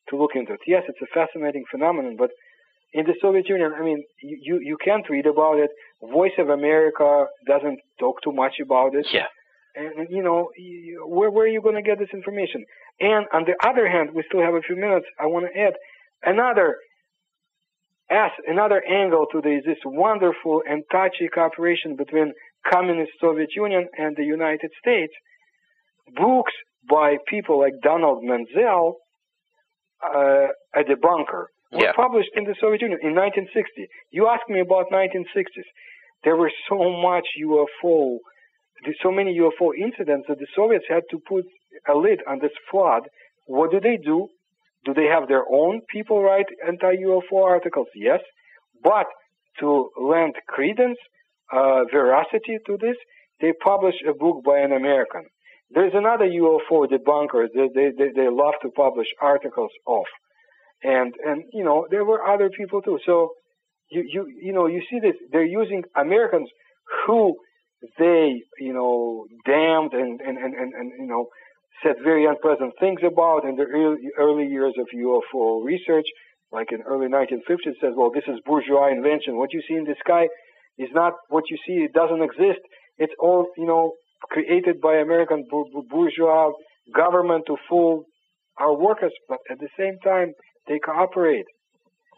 [0.10, 0.60] to look into it.
[0.68, 2.32] Yes, it's a fascinating phenomenon, but
[2.94, 5.70] in the Soviet Union, I mean, you, you can't read about it.
[6.02, 9.08] Voice of America doesn't talk too much about it.
[9.14, 9.28] Yeah.
[9.76, 10.50] And, you know,
[11.06, 12.64] where, where are you going to get this information?
[13.00, 15.06] And on the other hand, we still have a few minutes.
[15.20, 15.74] I want to add
[16.24, 16.76] another
[18.10, 22.34] as another angle to this, this wonderful and touchy cooperation between
[22.70, 25.14] communist Soviet Union and the United States.
[26.16, 26.52] Books
[26.90, 28.98] by people like Donald Menzel
[30.04, 31.94] uh, at the bunker were Yeah.
[31.96, 33.88] published in the Soviet Union in 1960.
[34.12, 35.64] You asked me about 1960s.
[36.26, 38.18] There were so much UFO,
[39.02, 41.46] so many UFO incidents that the Soviets had to put
[41.88, 43.04] a lid on this flood.
[43.46, 44.28] What do they do?
[44.86, 47.88] Do they have their own people write anti-UFO articles?
[47.96, 48.20] Yes.
[48.84, 49.06] But
[49.60, 50.98] to lend credence,
[51.52, 52.96] uh, veracity to this,
[53.42, 55.24] they publish a book by an American.
[55.70, 60.04] There's another UFO debunker that they, they, they love to publish articles of.
[60.84, 63.00] And, and, you know, there were other people too.
[63.06, 63.32] So,
[63.90, 66.50] you, you, you know, you see this, they're using Americans
[67.06, 67.36] who
[67.98, 71.28] they, you know, damned and, and, and, and, and you know,
[71.84, 76.06] said very unpleasant things about in the early, early years of UFO research,
[76.52, 79.38] like in early 1950s, says, well, this is bourgeois invention.
[79.38, 80.28] What you see in the sky
[80.78, 81.84] is not what you see.
[81.84, 82.60] It doesn't exist.
[82.98, 83.94] It's all, you know,
[84.30, 86.52] created by American bour- bour- bourgeois
[86.94, 88.06] government to fool
[88.60, 90.34] our workers, but at the same time,
[90.68, 91.46] they cooperate.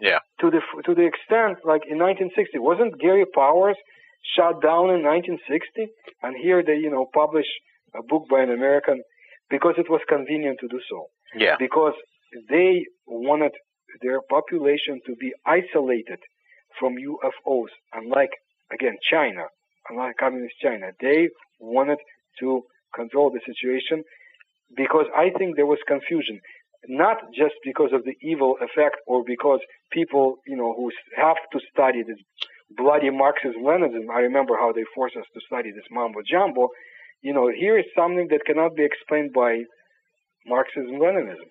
[0.02, 0.19] Yeah.
[0.41, 3.77] To the to the extent, like in 1960, wasn't Gary Powers
[4.36, 5.88] shot down in 1960?
[6.24, 7.48] And here they, you know, publish
[7.95, 9.02] a book by an American
[9.50, 11.08] because it was convenient to do so.
[11.36, 11.56] Yeah.
[11.60, 11.94] Because
[12.50, 13.52] they wanted
[14.02, 16.20] their population to be isolated
[16.80, 18.32] from UFOs, unlike
[18.72, 19.44] again China,
[19.90, 20.91] unlike communist China.
[21.00, 21.30] They
[21.60, 22.00] wanted
[22.40, 22.64] to
[22.95, 24.04] control the situation
[24.76, 26.40] because I think there was confusion,
[26.88, 29.60] not just because of the evil effect or because
[29.91, 32.18] people, you know, who have to study this
[32.78, 34.10] bloody Marxism Leninism.
[34.12, 36.70] I remember how they forced us to study this mambo jumbo.
[37.22, 39.64] You know, here is something that cannot be explained by
[40.45, 41.50] Marxism Leninism.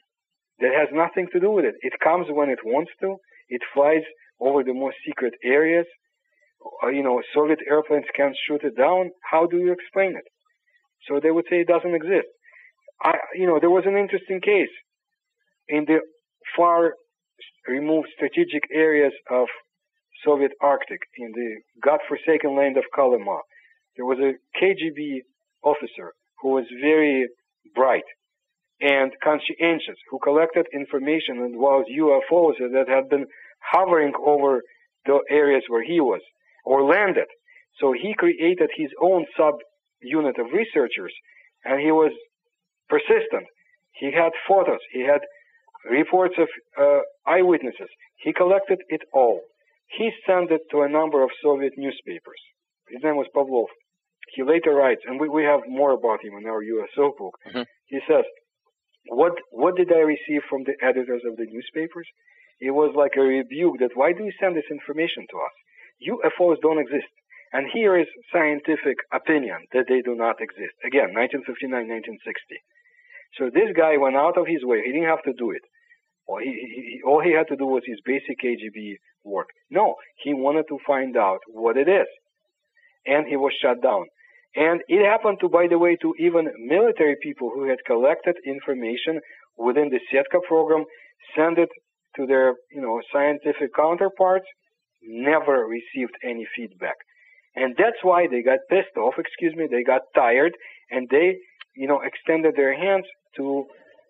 [0.60, 1.74] That has nothing to do with it.
[1.80, 3.16] It comes when it wants to.
[3.48, 4.02] It flies
[4.40, 5.86] over the most secret areas.
[6.82, 9.10] Uh, you know, Soviet airplanes can't shoot it down.
[9.30, 10.24] How do you explain it?
[11.08, 12.28] So they would say it doesn't exist.
[13.02, 14.70] I, you know, there was an interesting case
[15.68, 15.98] in the
[16.56, 16.94] far
[17.66, 19.48] removed strategic areas of
[20.24, 23.38] Soviet Arctic, in the godforsaken land of Kolyma,
[23.96, 25.20] there was a KGB
[25.62, 27.28] officer who was very
[27.74, 28.04] bright
[28.80, 33.26] and conscientious, who collected information about UFOs that had been
[33.60, 34.62] hovering over
[35.06, 36.20] the areas where he was
[36.64, 37.26] or landed.
[37.80, 39.54] So he created his own sub
[40.00, 41.12] unit of researchers
[41.64, 42.12] and he was
[42.88, 43.46] persistent.
[43.92, 45.20] He had photos, he had
[45.88, 46.48] reports of
[46.80, 47.88] uh, eyewitnesses.
[48.22, 49.40] He collected it all.
[49.88, 52.40] He sent it to a number of Soviet newspapers.
[52.88, 53.66] His name was Pavlov.
[54.34, 57.38] He later writes, and we, we have more about him in our USO book.
[57.46, 57.66] Mhm.
[57.86, 58.24] He says,
[59.06, 62.08] what, what did I receive from the editors of the newspapers?
[62.60, 65.54] It was like a rebuke that why do you send this information to us?
[66.08, 67.10] UFOs don't exist.
[67.52, 70.72] And here is scientific opinion that they do not exist.
[70.86, 72.62] Again, 1959, 1960.
[73.36, 74.80] So this guy went out of his way.
[74.84, 75.60] He didn't have to do it.
[76.32, 79.48] All he, he, all he had to do was his basic KGB work.
[79.70, 82.08] No, he wanted to find out what it is.
[83.04, 84.06] And he was shut down.
[84.54, 89.20] And it happened to, by the way, to even military people who had collected information
[89.58, 90.84] within the Setka program,
[91.36, 91.68] sent it
[92.16, 94.46] to their, you know, scientific counterparts,
[95.02, 96.96] never received any feedback.
[97.56, 100.52] And that's why they got pissed off, excuse me, they got tired,
[100.90, 101.36] and they,
[101.76, 103.04] you know, extended their hands
[103.36, 103.64] to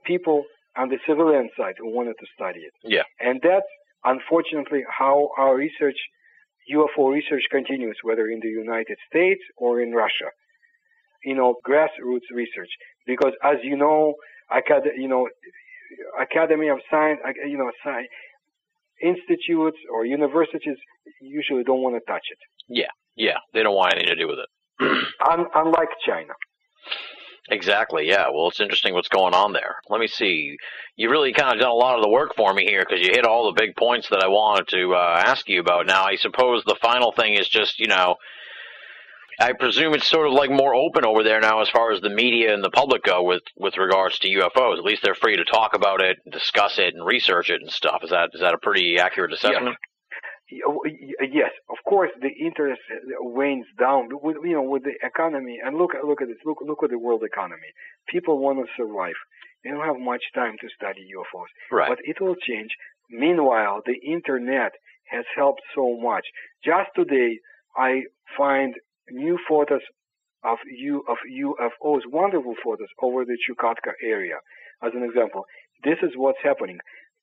[0.05, 0.45] people
[0.77, 2.73] on the civilian side who wanted to study it.
[2.85, 3.03] Yeah.
[3.21, 3.67] And that's
[4.05, 5.97] unfortunately how our research,
[6.73, 10.31] UFO research continues, whether in the United States or in Russia.
[11.25, 12.71] You know, grassroots research.
[13.07, 14.15] Because as you know,
[14.51, 15.29] acad- you know,
[16.21, 18.09] Academy of Science, you know, sci-
[19.03, 20.77] institutes or universities
[21.21, 22.39] usually don't want to touch it.
[22.69, 24.49] Yeah, yeah, they don't want anything to do with it.
[25.31, 26.33] Un- unlike China.
[27.51, 28.09] Exactly.
[28.09, 28.27] Yeah.
[28.33, 29.77] Well, it's interesting what's going on there.
[29.89, 30.57] Let me see.
[30.97, 33.13] You really kind of done a lot of the work for me here because you
[33.13, 35.87] hit all the big points that I wanted to uh, ask you about.
[35.87, 38.17] Now, I suppose the final thing is just you know,
[39.41, 42.11] I presume it's sort of like more open over there now as far as the
[42.11, 44.79] media and the public go with with regards to UFOs.
[44.79, 48.03] At least they're free to talk about it, discuss it, and research it and stuff.
[48.05, 49.77] Is that is that a pretty accurate assessment?
[51.33, 54.09] Yes, of course, the interest uh, wanes down.
[54.11, 56.39] With, you know, with the economy, and look at look at this.
[56.45, 57.71] Look look at the world economy.
[58.09, 59.19] People want to survive.
[59.65, 61.51] They don't have much time to study UFOs.
[61.71, 61.89] Right.
[61.89, 62.71] But it will change.
[63.11, 64.73] Meanwhile, the internet
[65.11, 66.25] has helped so much.
[66.65, 67.39] Just today,
[67.77, 68.03] I
[68.37, 68.75] find
[69.11, 69.83] new photos
[70.45, 74.37] of U of UFOs, wonderful photos over the Chukotka area.
[74.83, 75.45] As an example,
[75.85, 76.79] this is what's happening.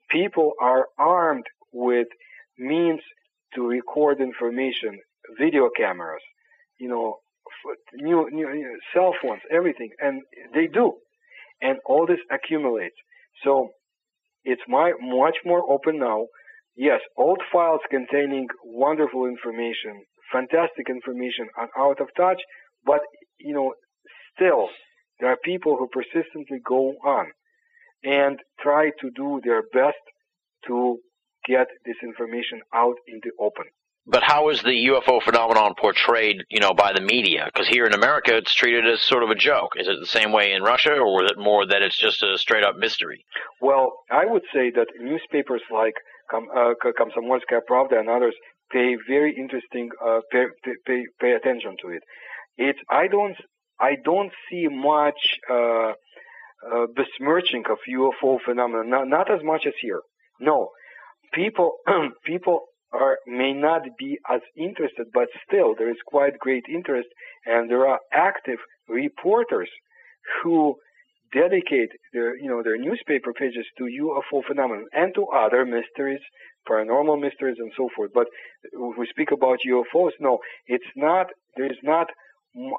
[0.09, 2.07] People are armed with
[2.57, 3.01] means
[3.55, 4.99] to record information,
[5.39, 6.21] video cameras,
[6.79, 7.17] you know,
[7.95, 10.21] new, new, new cell phones, everything, and
[10.53, 10.93] they do,
[11.61, 12.95] and all this accumulates.
[13.43, 13.69] So
[14.43, 16.27] it's my, much more open now.
[16.75, 22.41] Yes, old files containing wonderful information, fantastic information are out of touch,
[22.85, 23.01] but
[23.39, 23.73] you know,
[24.35, 24.69] still
[25.19, 27.25] there are people who persistently go on
[28.03, 29.97] and try to do their best
[30.67, 30.97] to
[31.49, 33.65] get this information out in the open.
[34.05, 37.43] But how is the UFO phenomenon portrayed, you know, by the media?
[37.45, 39.73] Because here in America, it's treated as sort of a joke.
[39.77, 42.37] Is it the same way in Russia, or is it more that it's just a
[42.37, 43.23] straight up mystery?
[43.61, 45.93] Well, I would say that newspapers like
[46.33, 48.35] uh, Komsomolskaya Pravda and others
[48.71, 52.03] pay very interesting uh, pay, pay- pay pay attention to it.
[52.57, 53.37] It's I don't
[53.79, 55.91] I don't see much uh,
[56.71, 60.01] uh, besmirching of UFO phenomena, not, not as much as here.
[60.39, 60.69] No,
[61.33, 61.77] people
[62.25, 62.61] people
[62.91, 67.07] are may not be as interested, but still there is quite great interest,
[67.45, 68.57] and there are active
[68.87, 69.69] reporters
[70.41, 70.75] who
[71.33, 76.21] dedicate their you know their newspaper pages to UFO phenomenon and to other mysteries,
[76.67, 78.11] paranormal mysteries and so forth.
[78.13, 78.27] But
[78.63, 81.27] if we speak about UFOs, no, it's not.
[81.55, 82.07] There is not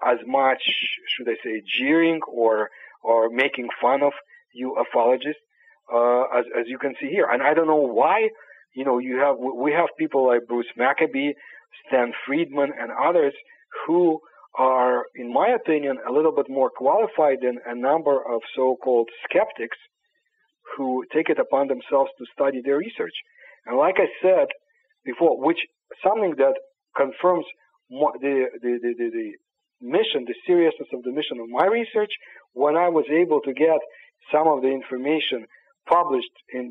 [0.04, 0.62] as much,
[1.08, 2.70] should I say, jeering or
[3.02, 4.12] or making fun of
[4.60, 5.44] ufologists
[5.92, 7.26] uh, as as you can see here.
[7.30, 8.28] And I don't know why.
[8.74, 11.32] You know, you have we have people like Bruce Maccabee,
[11.86, 13.34] Stan Friedman, and others
[13.86, 14.20] who
[14.58, 19.78] are, in my opinion, a little bit more qualified than a number of so-called skeptics
[20.76, 23.14] who take it upon themselves to study their research.
[23.66, 24.48] And like I said
[25.04, 25.58] before, which
[26.04, 26.54] something that
[26.96, 27.44] confirms
[27.90, 29.28] the, the, the, the, the
[29.80, 32.10] mission, the seriousness of the mission of my research,
[32.52, 33.78] when I was able to get
[34.32, 35.46] some of the information
[35.96, 36.64] published in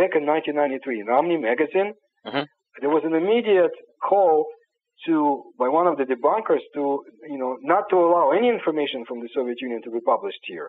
[0.00, 1.90] back in 1993 in Omni magazine,
[2.26, 2.46] Mhm.
[2.80, 3.76] there was an immediate
[4.08, 4.34] call
[5.06, 5.14] to
[5.58, 6.82] by one of the debunkers to
[7.32, 10.68] you know not to allow any information from the Soviet Union to be published here,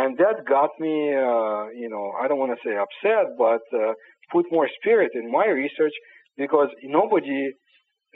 [0.00, 3.92] and that got me uh, you know I don't want to say upset, but uh,
[4.34, 5.96] put more spirit in my research
[6.36, 7.40] because nobody,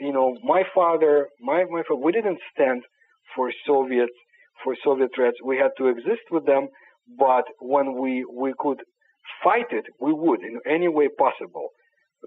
[0.07, 1.13] you know, my father,
[1.49, 2.81] my my father, we didn't stand
[3.35, 4.11] for Soviet
[4.63, 5.37] for Soviet threats.
[5.51, 6.63] We had to exist with them,
[7.25, 8.13] but when we
[8.43, 8.79] we could
[9.43, 11.69] fight it, we would in any way possible.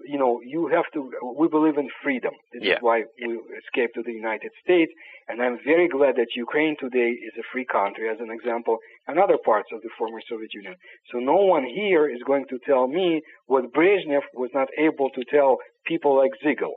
[0.05, 1.11] You know, you have to.
[1.41, 2.33] We believe in freedom.
[2.53, 2.75] This Yeah.
[2.75, 4.91] is why we escaped to the United States,
[5.27, 9.17] and I'm very glad that Ukraine today is a free country, as an example, and
[9.17, 10.75] other parts of the former Soviet Union.
[11.11, 15.23] So no one here is going to tell me what Brezhnev was not able to
[15.35, 16.75] tell people like Zigel.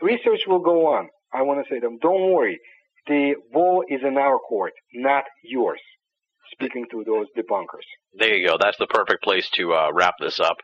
[0.00, 1.08] Research will go on.
[1.34, 2.58] I want to say to them, don't worry.
[3.06, 5.80] The ball is in our court, not yours.
[6.60, 7.84] Speaking to those debunkers.
[8.14, 8.56] There you go.
[8.58, 10.56] That's the perfect place to uh, wrap this up.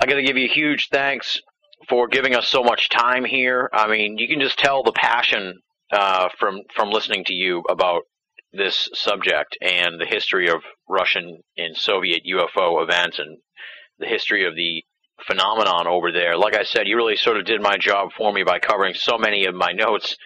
[0.00, 1.40] I got to give you huge thanks
[1.88, 3.68] for giving us so much time here.
[3.72, 5.60] I mean, you can just tell the passion
[5.92, 8.02] uh, from from listening to you about
[8.52, 13.38] this subject and the history of Russian and Soviet UFO events and
[13.98, 14.84] the history of the
[15.26, 16.36] phenomenon over there.
[16.36, 19.18] Like I said, you really sort of did my job for me by covering so
[19.18, 20.16] many of my notes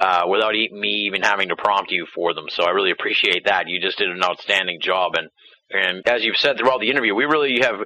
[0.00, 2.46] uh, without me even having to prompt you for them.
[2.48, 3.68] So I really appreciate that.
[3.68, 5.28] You just did an outstanding job, and
[5.70, 7.80] and as you've said throughout the interview, we really have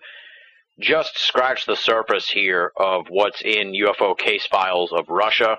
[0.81, 5.59] just scratched the surface here of what's in UFO case files of Russia.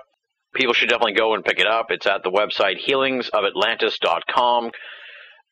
[0.54, 1.86] People should definitely go and pick it up.
[1.90, 4.70] It's at the website healingsofatlantis.com.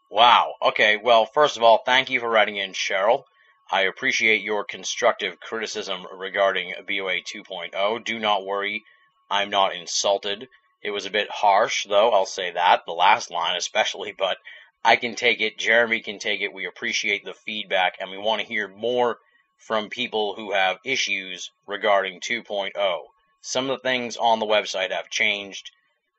[0.08, 0.54] Wow.
[0.62, 0.96] Okay.
[0.96, 3.24] Well, first of all, thank you for writing in, Cheryl.
[3.70, 8.04] I appreciate your constructive criticism regarding BOA 2.0.
[8.04, 8.86] Do not worry.
[9.28, 10.48] I'm not insulted.
[10.86, 14.38] It was a bit harsh, though, I'll say that, the last line especially, but
[14.84, 15.58] I can take it.
[15.58, 16.52] Jeremy can take it.
[16.52, 19.18] We appreciate the feedback, and we want to hear more
[19.58, 23.02] from people who have issues regarding 2.0.
[23.40, 25.72] Some of the things on the website have changed,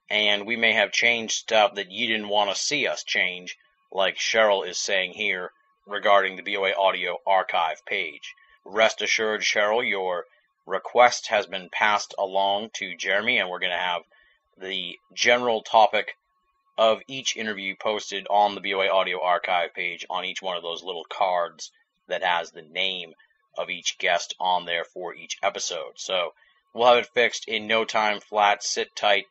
[0.10, 3.58] and we may have changed stuff that you didn't want to see us change,
[3.90, 5.54] like Cheryl is saying here
[5.86, 8.36] regarding the BOA Audio archive page.
[8.66, 10.26] Rest assured, Cheryl, your
[10.66, 14.02] request has been passed along to Jeremy, and we're going to have
[14.60, 16.16] the general topic
[16.78, 20.84] of each interview posted on the BOA Audio archive page on each one of those
[20.84, 21.72] little cards
[22.08, 23.14] that has the name
[23.58, 25.94] of each guest on there for each episode.
[25.96, 26.34] So
[26.74, 28.64] we'll have it fixed in no time flat.
[28.64, 29.26] Sit tight.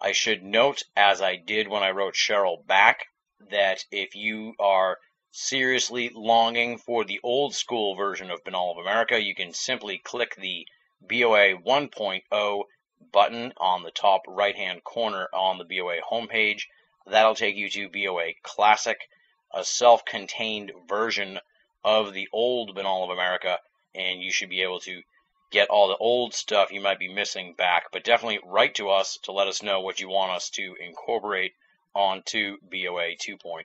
[0.00, 3.06] I should note, as I did when I wrote Cheryl back,
[3.50, 4.98] that if you are
[5.32, 10.36] seriously longing for the old school version of Binnall of America, you can simply click
[10.36, 10.66] the
[11.02, 12.64] BOA 1.0
[13.12, 16.66] button on the top right hand corner on the BOA homepage.
[17.06, 19.08] That'll take you to BOA Classic,
[19.52, 21.40] a self contained version
[21.84, 23.58] of the old Binnall of America,
[23.94, 25.02] and you should be able to
[25.50, 27.90] get all the old stuff you might be missing back.
[27.92, 31.54] But definitely write to us to let us know what you want us to incorporate
[31.94, 33.64] onto BOA 2.0.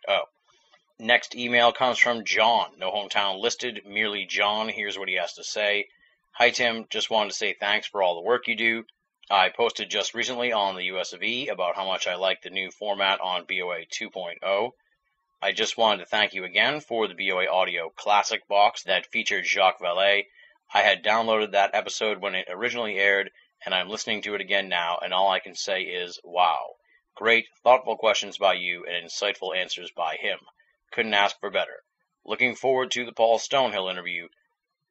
[0.98, 4.70] Next email comes from John, no hometown listed, merely John.
[4.70, 5.90] Here's what he has to say.
[6.32, 8.86] Hi Tim, just wanted to say thanks for all the work you do.
[9.32, 12.52] I posted just recently on the US of E about how much I like the
[12.52, 14.72] new format on BOA 2.0.
[15.42, 19.48] I just wanted to thank you again for the BOA Audio Classic box that featured
[19.48, 20.28] Jacques Vallée.
[20.72, 23.32] I had downloaded that episode when it originally aired,
[23.66, 26.76] and I'm listening to it again now, and all I can say is, wow.
[27.16, 30.38] Great, thoughtful questions by you and insightful answers by him.
[30.92, 31.84] Couldn't ask for better.
[32.24, 34.28] Looking forward to the Paul Stonehill interview.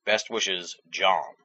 [0.05, 1.37] Best wishes, John.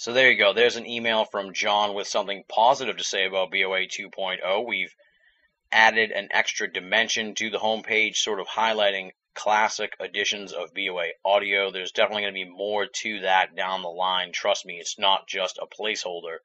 [0.00, 0.54] So there you go.
[0.54, 4.66] There's an email from John with something positive to say about BOA 2.0.
[4.66, 4.96] We've
[5.70, 11.70] added an extra dimension to the homepage, sort of highlighting classic editions of BOA audio.
[11.70, 14.32] There's definitely going to be more to that down the line.
[14.32, 16.38] Trust me, it's not just a placeholder.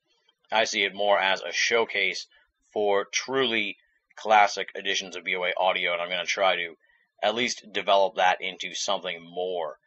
[0.51, 2.27] I see it more as a showcase
[2.73, 3.77] for truly
[4.17, 6.75] classic editions of BOA audio, and I'm going to try to
[7.23, 9.79] at least develop that into something more.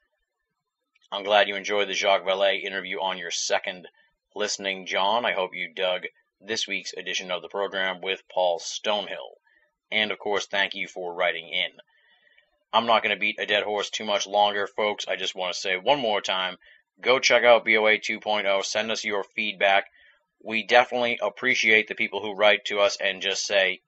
[1.11, 3.89] I'm glad you enjoyed the Jacques Vallée interview on your second
[4.35, 5.25] listening, John.
[5.25, 6.07] I hope you dug
[6.39, 9.39] this week's edition of the program with Paul Stonehill.
[9.91, 11.71] And of course, thank you for writing in.
[12.75, 15.09] I'm not going to beat a dead horse too much longer, folks.
[15.09, 16.59] I just want to say one more time
[17.01, 18.63] go check out BOA 2.0.
[18.65, 19.87] Send us your feedback.
[20.43, 23.81] We definitely appreciate the people who write to us and just say,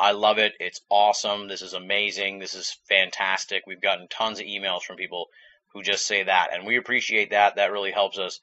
[0.00, 0.54] I love it.
[0.58, 1.46] It's awesome.
[1.46, 2.38] This is amazing.
[2.38, 3.64] This is fantastic.
[3.66, 5.28] We've gotten tons of emails from people
[5.74, 7.56] who just say that, and we appreciate that.
[7.56, 8.40] That really helps us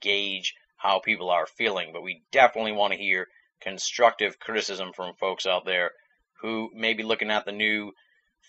[0.00, 1.90] gauge how people are feeling.
[1.92, 3.28] But we definitely want to hear
[3.60, 5.92] constructive criticism from folks out there
[6.40, 7.92] who may be looking at the new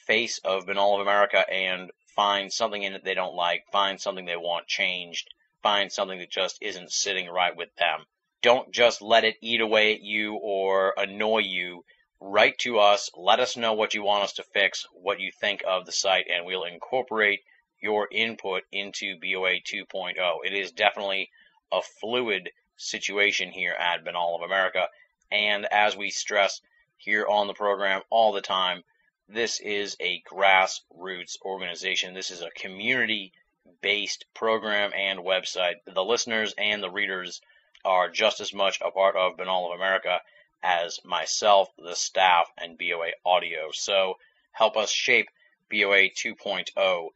[0.07, 4.25] face of Binnall of America and find something in it they don't like, find something
[4.25, 5.29] they want changed,
[5.61, 8.05] find something that just isn't sitting right with them.
[8.41, 11.85] Don't just let it eat away at you or annoy you.
[12.19, 15.63] Write to us, let us know what you want us to fix, what you think
[15.67, 17.41] of the site, and we'll incorporate
[17.83, 20.15] your input into BOA 2.0.
[20.45, 21.29] It is definitely
[21.69, 24.87] a fluid situation here at Binnall of America,
[25.29, 26.61] and as we stress
[26.95, 28.83] here on the program all the time,
[29.27, 32.13] this is a grassroots organization.
[32.13, 33.33] This is a community
[33.81, 35.75] based program and website.
[35.85, 37.41] The listeners and the readers
[37.83, 40.21] are just as much a part of Binnall of America
[40.63, 43.71] as myself, the staff, and BOA Audio.
[43.73, 44.19] So
[44.53, 45.27] help us shape
[45.69, 47.09] BOA 2.0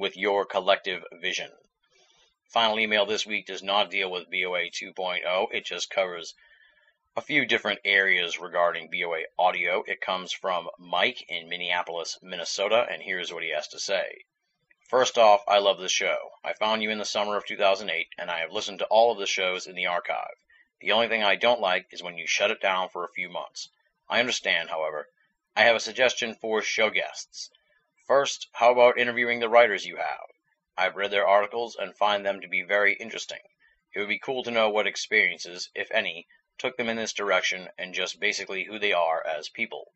[0.00, 1.52] with your collective vision.
[2.48, 6.34] Final email this week does not deal with BOA 2.0, it just covers
[7.16, 9.82] a few different areas regarding BOA audio.
[9.86, 14.24] It comes from Mike in Minneapolis, Minnesota, and here's what he has to say.
[14.88, 16.30] First off, I love the show.
[16.42, 19.18] I found you in the summer of 2008, and I have listened to all of
[19.18, 20.34] the shows in the archive.
[20.80, 23.28] The only thing I don't like is when you shut it down for a few
[23.28, 23.68] months.
[24.08, 25.08] I understand, however.
[25.54, 27.50] I have a suggestion for show guests.
[28.10, 30.26] First, how about interviewing the writers you have?
[30.76, 33.38] I've read their articles and find them to be very interesting.
[33.94, 36.26] It would be cool to know what experiences, if any,
[36.58, 39.92] took them in this direction and just basically who they are as people.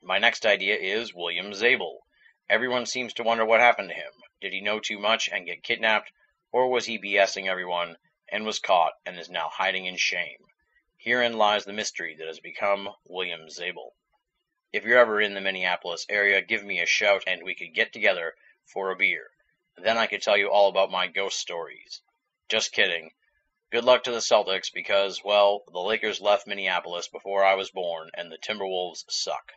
[0.00, 2.06] My next idea is William Zabel.
[2.48, 4.12] Everyone seems to wonder what happened to him.
[4.40, 6.12] Did he know too much and get kidnapped,
[6.52, 7.96] or was he BSing everyone
[8.28, 10.46] and was caught and is now hiding in shame?
[10.98, 13.96] Herein lies the mystery that has become William Zabel.
[14.72, 17.92] If you're ever in the Minneapolis area, give me a shout and we could get
[17.92, 18.34] together
[18.64, 19.30] for a beer.
[19.76, 22.02] Then I could tell you all about my ghost stories.
[22.48, 23.10] Just kidding.
[23.70, 28.10] Good luck to the Celtics because, well, the Lakers left Minneapolis before I was born,
[28.14, 29.52] and the Timberwolves suck.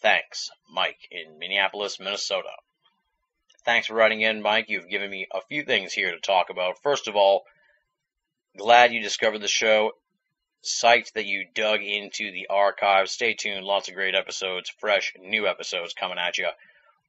[0.00, 2.52] Thanks, Mike in Minneapolis, Minnesota.
[3.64, 4.68] Thanks for writing in, Mike.
[4.68, 6.82] You've given me a few things here to talk about.
[6.82, 7.44] First of all,
[8.56, 9.92] glad you discovered the show.
[10.62, 13.08] Psyched that you dug into the archive.
[13.08, 13.64] Stay tuned.
[13.64, 16.48] Lots of great episodes, fresh, new episodes coming at you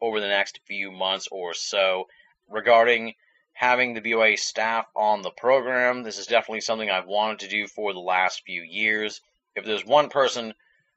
[0.01, 2.07] over the next few months or so.
[2.49, 3.13] Regarding
[3.53, 6.03] having the BOA staff on the program.
[6.03, 9.21] This is definitely something I've wanted to do for the last few years.
[9.55, 10.53] If there's one person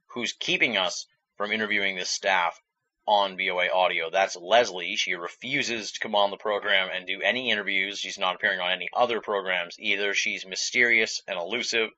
[0.06, 1.06] who's keeping us
[1.36, 2.60] from interviewing this staff
[3.06, 4.96] on BOA Audio, that's Leslie.
[4.96, 7.98] She refuses to come on the program and do any interviews.
[7.98, 10.14] She's not appearing on any other programs either.
[10.14, 11.90] She's mysterious and elusive.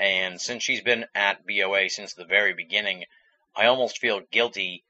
[0.00, 3.04] And since she's been at BOA since the very beginning,
[3.56, 4.84] I almost feel guilty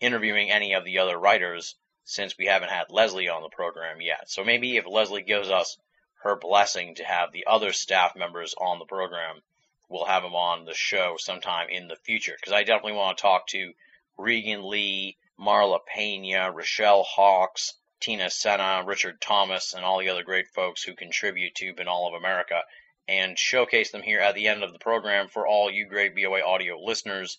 [0.00, 1.74] interviewing any of the other writers
[2.04, 4.30] since we haven't had Leslie on the program yet.
[4.30, 5.76] So maybe if Leslie gives us
[6.22, 9.42] her blessing to have the other staff members on the program,
[9.88, 12.36] we'll have them on the show sometime in the future.
[12.36, 13.74] Because I definitely want to talk to
[14.16, 20.48] Regan Lee, Marla Pena, Rochelle Hawks, Tina Senna, Richard Thomas, and all the other great
[20.48, 22.62] folks who contribute to Binnall of America
[23.08, 26.40] and showcase them here at the end of the program for all you great BOA
[26.42, 27.38] audio listeners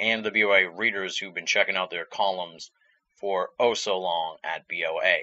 [0.00, 2.70] and the BOA readers who've been checking out their columns
[3.16, 5.18] for oh so long at BOA.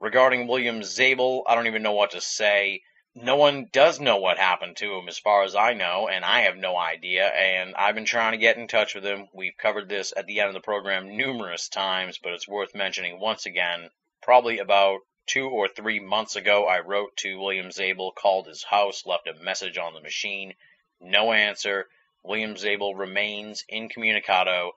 [0.00, 2.82] Regarding William Zabel, I don't even know what to say.
[3.14, 6.42] no one does know what happened to him as far as I know, and I
[6.42, 7.26] have no idea.
[7.28, 9.28] And I've been trying to get in touch with him.
[9.32, 13.18] We've covered this at the end of the program numerous times, but it's worth mentioning
[13.18, 13.88] once again.
[14.22, 19.04] Probably about two or three months ago, I wrote to William Zabel, called his house,
[19.06, 20.54] left a message on the machine.
[21.00, 21.86] No answer.
[22.22, 24.72] William Zabel remains incommunicado,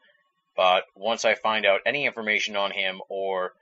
[0.55, 3.53] but once I find out any information on him or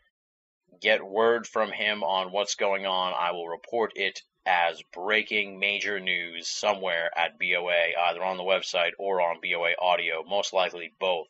[0.82, 6.00] get word from him on what's going on, I will report it as breaking major
[6.00, 11.28] news somewhere at BOA, either on the website or on BOA audio, most likely both,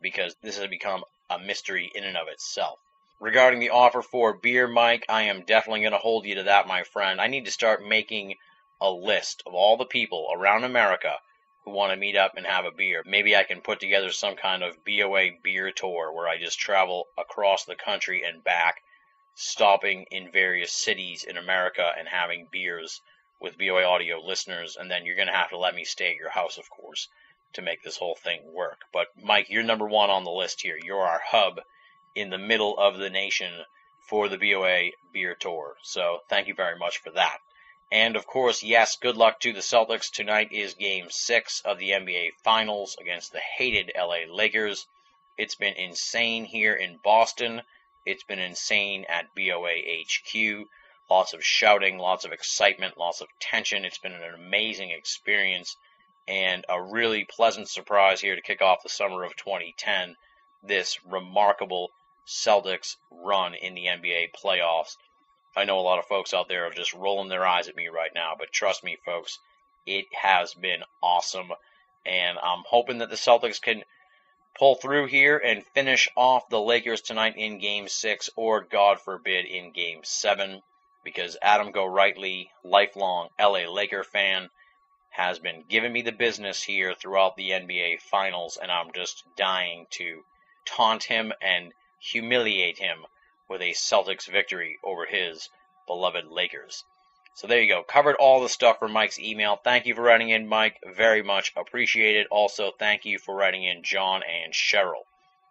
[0.00, 2.78] because this has become a mystery in and of itself.
[3.18, 6.68] Regarding the offer for beer, Mike, I am definitely going to hold you to that,
[6.68, 7.18] my friend.
[7.18, 8.36] I need to start making
[8.78, 11.18] a list of all the people around America
[11.64, 13.02] who want to meet up and have a beer.
[13.06, 17.08] Maybe I can put together some kind of BOA beer tour where I just travel
[17.16, 18.82] across the country and back
[19.34, 23.00] stopping in various cities in America and having beers
[23.40, 26.16] with BOA audio listeners, and then you're going to have to let me stay at
[26.16, 27.08] your house, of course,
[27.54, 28.82] to make this whole thing work.
[28.92, 30.78] But Mike, you're number one on the list here.
[30.82, 31.60] You're our hub
[32.16, 33.52] in the middle of the nation
[34.00, 35.76] for the BOA beer tour.
[35.82, 37.38] So thank you very much for that.
[37.92, 40.10] And of course, yes, good luck to the Celtics.
[40.10, 44.86] Tonight is game six of the NBA Finals against the hated LA Lakers.
[45.38, 47.62] It's been insane here in Boston.
[48.04, 50.66] It's been insane at BOA HQ.
[51.08, 53.84] Lots of shouting, lots of excitement, lots of tension.
[53.84, 55.76] It's been an amazing experience
[56.26, 60.16] and a really pleasant surprise here to kick off the summer of 2010.
[60.62, 61.90] This remarkable
[62.26, 64.96] Celtics run in the NBA playoffs.
[65.56, 67.88] I know a lot of folks out there are just rolling their eyes at me
[67.88, 69.38] right now, but trust me, folks,
[69.86, 71.52] it has been awesome.
[72.04, 73.84] And I'm hoping that the Celtics can
[74.58, 79.46] pull through here and finish off the Lakers tonight in game six, or God forbid,
[79.46, 80.62] in game seven,
[81.04, 84.50] because Adam Gorightly, lifelong LA Laker fan,
[85.10, 89.86] has been giving me the business here throughout the NBA Finals, and I'm just dying
[89.90, 90.24] to
[90.64, 91.72] taunt him and
[92.10, 93.06] humiliate him
[93.48, 95.48] with a Celtics victory over his
[95.86, 96.84] beloved Lakers.
[97.34, 97.82] So there you go.
[97.82, 99.56] Covered all the stuff for Mike's email.
[99.56, 100.78] Thank you for writing in, Mike.
[100.94, 102.26] Very much appreciated.
[102.30, 105.04] Also, thank you for writing in, John and Cheryl.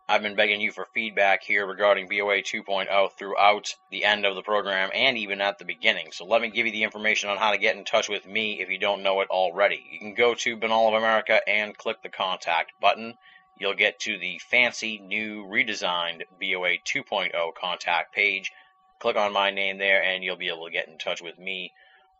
[0.08, 4.44] I've been begging you for feedback here regarding BOA 2.0 throughout the end of the
[4.44, 6.12] program and even at the beginning.
[6.12, 8.62] So let me give you the information on how to get in touch with me
[8.62, 9.84] if you don't know it already.
[9.92, 13.16] You can go to Binnall of America and click the contact button.
[13.58, 18.52] You'll get to the fancy new redesigned BOA 2.0 contact page
[18.98, 21.74] Click on my name there and you'll be able to get in touch with me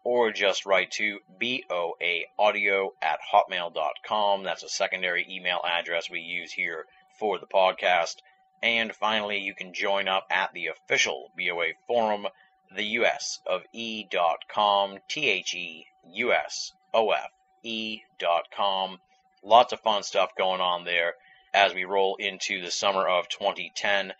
[0.04, 4.44] or just write to boaaudio at hotmail.com.
[4.44, 6.86] That's a secondary email address we use here
[7.18, 8.18] for the podcast.
[8.62, 12.28] And finally, you can join up at the official BOA forum,
[12.70, 17.32] the US of E.com, T H E U S O F
[17.64, 19.00] E.com.
[19.42, 21.16] Lots of fun stuff going on there
[21.56, 24.14] as we roll into the summer of 2010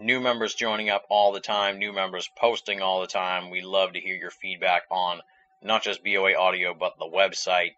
[0.00, 3.50] new members joining up all the time, new members posting all the time.
[3.50, 5.20] We love to hear your feedback on
[5.60, 7.74] not just BOA audio, but the website,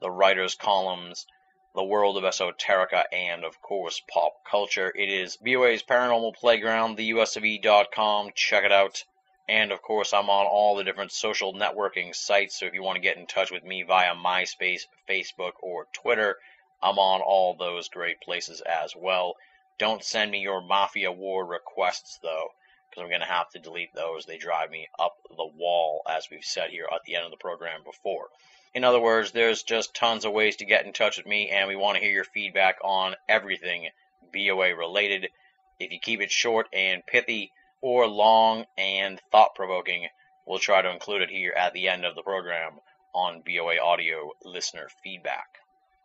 [0.00, 1.26] the writers' columns,
[1.74, 4.90] the world of esoterica, and of course pop culture.
[4.96, 8.30] It is BOA's Paranormal Playground, theusofE.com.
[8.34, 9.04] Check it out.
[9.46, 12.58] And of course, I'm on all the different social networking sites.
[12.58, 16.36] So if you want to get in touch with me via MySpace, Facebook, or Twitter,
[16.82, 19.36] I'm on all those great places as well.
[19.78, 22.48] Don't send me your Mafia War requests, though,
[22.88, 24.26] because I'm going to have to delete those.
[24.26, 27.36] They drive me up the wall, as we've said here at the end of the
[27.36, 28.28] program before.
[28.74, 31.68] In other words, there's just tons of ways to get in touch with me, and
[31.68, 33.88] we want to hear your feedback on everything
[34.32, 35.30] BOA related.
[35.78, 40.08] If you keep it short and pithy, or long and thought provoking,
[40.46, 42.80] we'll try to include it here at the end of the program
[43.14, 45.57] on BOA Audio listener feedback.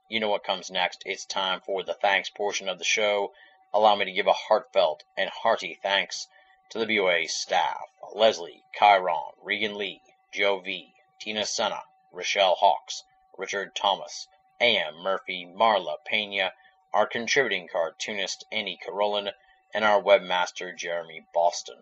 [0.09, 1.03] You know what comes next.
[1.05, 3.33] It's time for the thanks portion of the show
[3.75, 6.27] allow me to give a heartfelt and hearty thanks
[6.69, 10.01] to the BOA staff Leslie, Chiron, Regan Lee,
[10.31, 13.03] Joe V, Tina Senna, Rochelle Hawks,
[13.37, 14.27] Richard Thomas,
[14.59, 14.97] A.M.
[14.97, 16.53] Murphy, Marla Pena,
[16.93, 19.31] our contributing cartoonist Annie Carolin,
[19.73, 21.81] and our webmaster Jeremy Boston.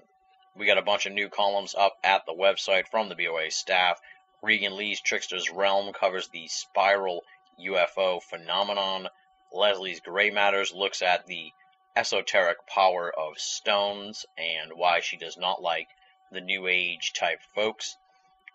[0.55, 3.99] We got a bunch of new columns up at the website from the BOA staff.
[4.41, 7.25] Regan Lee's Trickster's Realm covers the spiral
[7.59, 9.09] UFO phenomenon.
[9.51, 11.51] Leslie's Gray Matters looks at the
[11.95, 15.89] esoteric power of stones and why she does not like
[16.31, 17.97] the New Age type folks.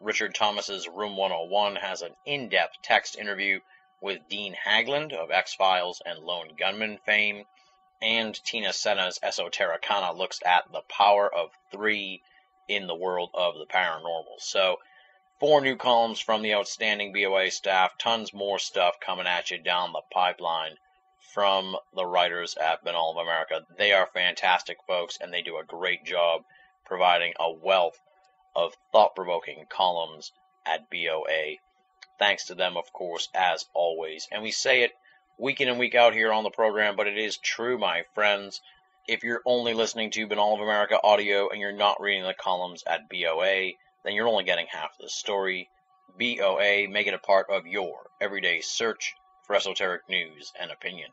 [0.01, 3.61] Richard Thomas's Room 101 has an in depth text interview
[4.01, 7.45] with Dean Haglund of X Files and Lone Gunman fame.
[8.03, 12.23] And Tina Senna's Esotericana looks at the power of three
[12.69, 14.39] in the world of the paranormal.
[14.39, 14.79] So,
[15.39, 19.93] Four new columns from the outstanding BOA staff, tons more stuff coming at you down
[19.93, 20.79] the pipeline
[21.35, 23.67] from the writers at Binnall of America.
[23.77, 26.45] They are fantastic folks and they do a great job
[26.87, 28.01] providing a wealth
[28.55, 30.33] of thought provoking columns
[30.65, 31.57] at BOA.
[32.19, 34.27] Thanks to them, of course, as always.
[34.33, 34.93] And we say it
[35.37, 38.63] week in and week out here on the program, but it is true, my friends.
[39.07, 42.83] If you're only listening to Binnall of America audio and you're not reading the columns
[42.87, 43.73] at BOA,
[44.07, 45.69] then you're only getting half the story.
[46.17, 51.11] BOA, make it a part of your everyday search for esoteric news and opinion.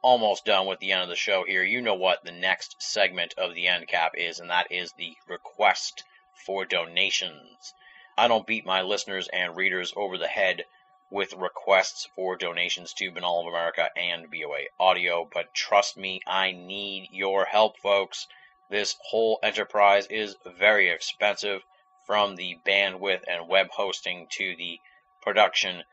[0.00, 1.62] Almost done with the end of the show here.
[1.62, 5.18] You know what the next segment of the end cap is, and that is the
[5.26, 6.02] request
[6.46, 7.74] for donations.
[8.16, 10.64] I don't beat my listeners and readers over the head
[11.10, 16.52] with requests for donations to Binnall of America and BOA Audio, but trust me, I
[16.52, 18.26] need your help, folks.
[18.70, 21.62] This whole enterprise is very expensive
[22.08, 24.80] from the bandwidth and web hosting to the
[25.20, 25.84] production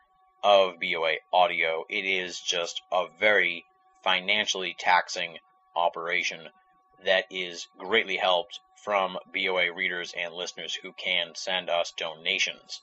[0.42, 1.84] of BOA Audio.
[1.90, 3.66] It is just a very
[4.02, 5.38] financially taxing
[5.76, 6.40] operation
[7.04, 12.80] that is greatly helped from BOA readers and listeners who can send us donations.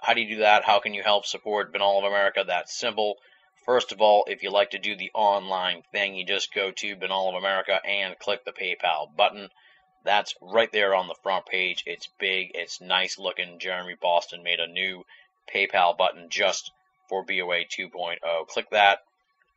[0.00, 0.64] How do you do that?
[0.64, 2.44] How can you help support Binnall of America?
[2.46, 3.16] That's simple.
[3.66, 6.96] First of all, if you like to do the online thing, you just go to
[6.96, 9.50] Binnall of America and click the PayPal button.
[10.02, 11.82] That's right there on the front page.
[11.84, 13.58] It's big, it's nice looking.
[13.58, 15.04] Jeremy Boston made a new
[15.54, 16.72] PayPal button just
[17.06, 18.48] for BOA 2.0.
[18.48, 19.04] Click that.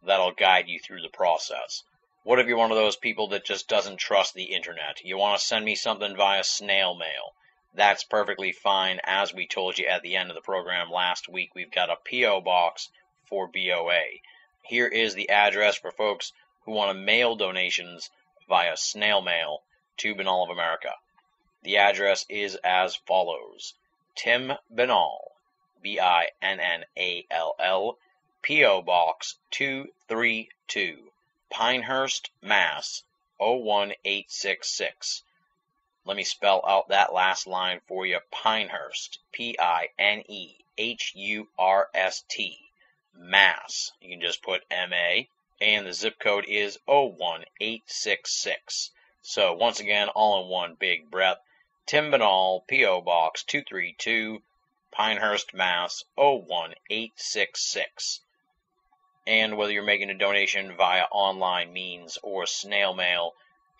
[0.02, 1.84] That'll guide you through the process.
[2.24, 5.04] What if you're one of those people that just doesn't trust the internet?
[5.06, 7.34] You want to send me something via snail mail.
[7.74, 9.00] That's perfectly fine.
[9.04, 11.96] As we told you at the end of the program last week, we've got a
[11.96, 12.42] P.O.
[12.42, 12.90] box
[13.26, 14.20] for BOA.
[14.62, 16.34] Here is the address for folks
[16.66, 18.10] who want to mail donations
[18.48, 19.62] via snail mail
[19.98, 20.96] to Binnall of America.
[21.62, 23.74] The address is as follows
[24.16, 25.34] Tim Binnall,
[25.82, 27.98] B I N N A L L,
[28.42, 28.82] P.O.
[28.82, 31.12] Box 232.
[31.50, 33.04] Pinehurst, Mass.
[33.40, 35.24] 01866.
[36.06, 38.20] Let me spell out that last line for you.
[38.32, 42.60] Pinehurst, P I N E H U R S T,
[43.14, 43.92] Mass.
[44.02, 45.30] You can just put M A,
[45.62, 48.92] and the zip code is 01866.
[49.24, 51.40] So, once again, all in one big breath.
[51.88, 53.02] Tim Binnall, P.O.
[53.02, 54.44] Box 232,
[54.92, 56.04] Pinehurst, Mass.
[56.16, 58.20] 01866
[59.26, 63.34] and whether you're making a donation via online means or snail mail,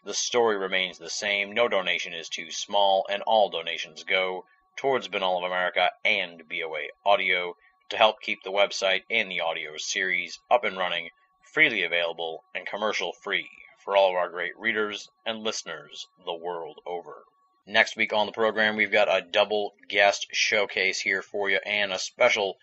[0.06, 1.52] the story remains the same.
[1.52, 4.46] No donation is too small, and all donations go
[4.78, 7.58] towards Binnall of America and BOA Audio
[7.90, 11.10] to help keep the website and the audio series up and running,
[11.42, 13.50] freely available, and commercial free
[13.84, 17.24] for all of our great readers and listeners the world over.
[17.66, 21.94] Next week on the program, we've got a double guest showcase here for you and
[21.94, 22.58] a special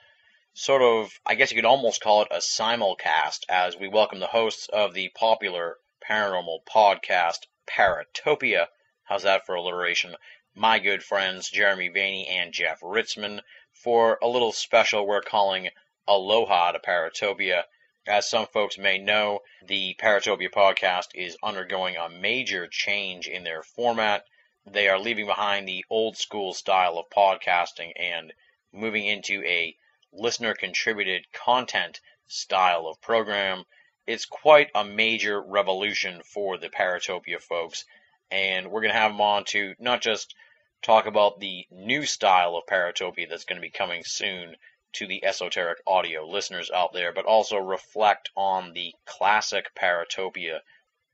[0.52, 4.26] sort of, I guess you could almost call it a simulcast as we welcome the
[4.26, 5.76] hosts of the popular
[6.08, 8.66] paranormal podcast Paratopia.
[9.04, 10.16] How's that for alliteration?
[10.54, 13.40] My good friends Jeremy Vaeni and Jeff Ritzmann
[13.72, 15.70] for a little special we're calling
[16.08, 17.64] Aloha to Paratopia.
[18.06, 23.62] As some folks may know, the Paratopia podcast is undergoing a major change in their
[23.62, 24.24] format.
[24.64, 28.32] They are leaving behind the old school style of podcasting and
[28.72, 29.76] moving into a
[30.12, 33.64] listener contributed content style of program.
[34.06, 37.84] It's quite a major revolution for the Paratopia folks,
[38.30, 40.34] and we're going to have them on to not just
[40.80, 44.56] talk about the new style of Paratopia that's going to be coming soon
[44.92, 50.60] to the esoteric audio listeners out there, but also reflect on the classic Paratopia,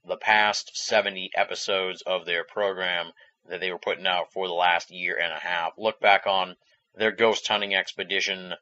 [0.04, 3.12] the past 70 episodes of their program
[3.44, 5.72] that they were putting out for the last year and a half.
[5.76, 6.56] Look back on
[6.94, 8.54] their ghost hunting expedition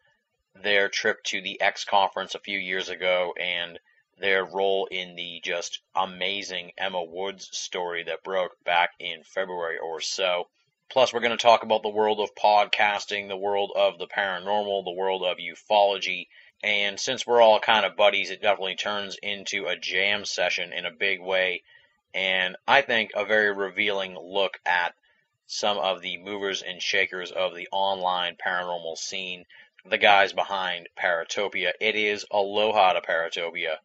[0.55, 3.79] their trip to the X conference a few years ago and
[4.19, 10.01] their role in the just amazing Emma Woods story that broke back in February or
[10.01, 10.49] so.
[10.95, 14.85] Plus, we're going to talk about the world of podcasting, the world of the paranormal,
[14.85, 16.29] the world of ufology.
[16.63, 20.87] And since we're all kind of buddies, it definitely turns into a jam session in
[20.87, 21.65] a big way.
[22.15, 24.95] And I think a very revealing look at
[25.49, 29.47] some of the movers and shakers of the online paranormal scene
[29.85, 31.73] the guys behind Paratopia.
[31.81, 33.79] It is Aloha to Paratopia.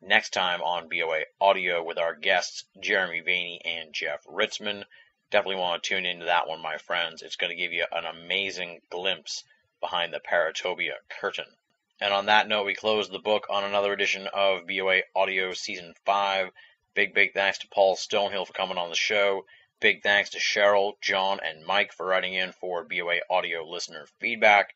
[0.00, 4.84] Next time on BOA Audio with our guests Jeremy Vaeni and Jeff Ritzmann.
[5.30, 7.22] Definitely want to tune into that one, my friends.
[7.22, 9.44] It's going to give you an amazing glimpse
[9.80, 11.46] behind the Paratopia curtain.
[12.00, 15.94] And on that note, we close the book on another edition of BOA Audio Season
[16.04, 16.50] 5.
[16.94, 19.46] Big, big thanks to Paul Stonehill for coming on the show.
[19.80, 24.74] Big thanks to Cheryl, John, and Mike for writing in for BOA audio listener feedback.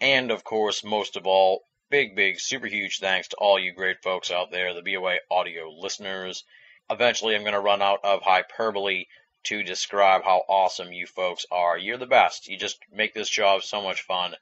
[0.00, 4.02] And of course, most of all, big, big, super huge thanks to all you great
[4.02, 6.44] folks out there, the BOA audio listeners.
[6.90, 9.04] Eventually, I'm going to run out of hyperbole
[9.44, 11.76] to describe how awesome you folks are.
[11.76, 12.48] You're the best.
[12.48, 14.36] You just make this job so much fun,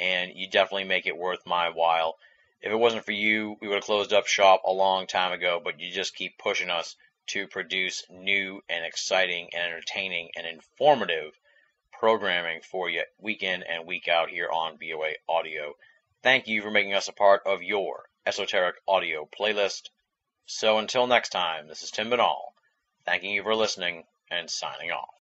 [0.00, 2.18] and you definitely make it worth my while.
[2.60, 5.60] If it wasn't for you, we would have closed up shop a long time ago,
[5.62, 6.96] but you just keep pushing us
[7.28, 11.38] to produce new and exciting and entertaining and informative
[11.92, 15.74] programming for you week in and week out here on BOA Audio.
[16.22, 19.90] Thank you for making us a part of your esoteric audio playlist.
[20.46, 22.54] So until next time, this is Tim Binnall,
[23.04, 25.14] thanking you for listening and signing off.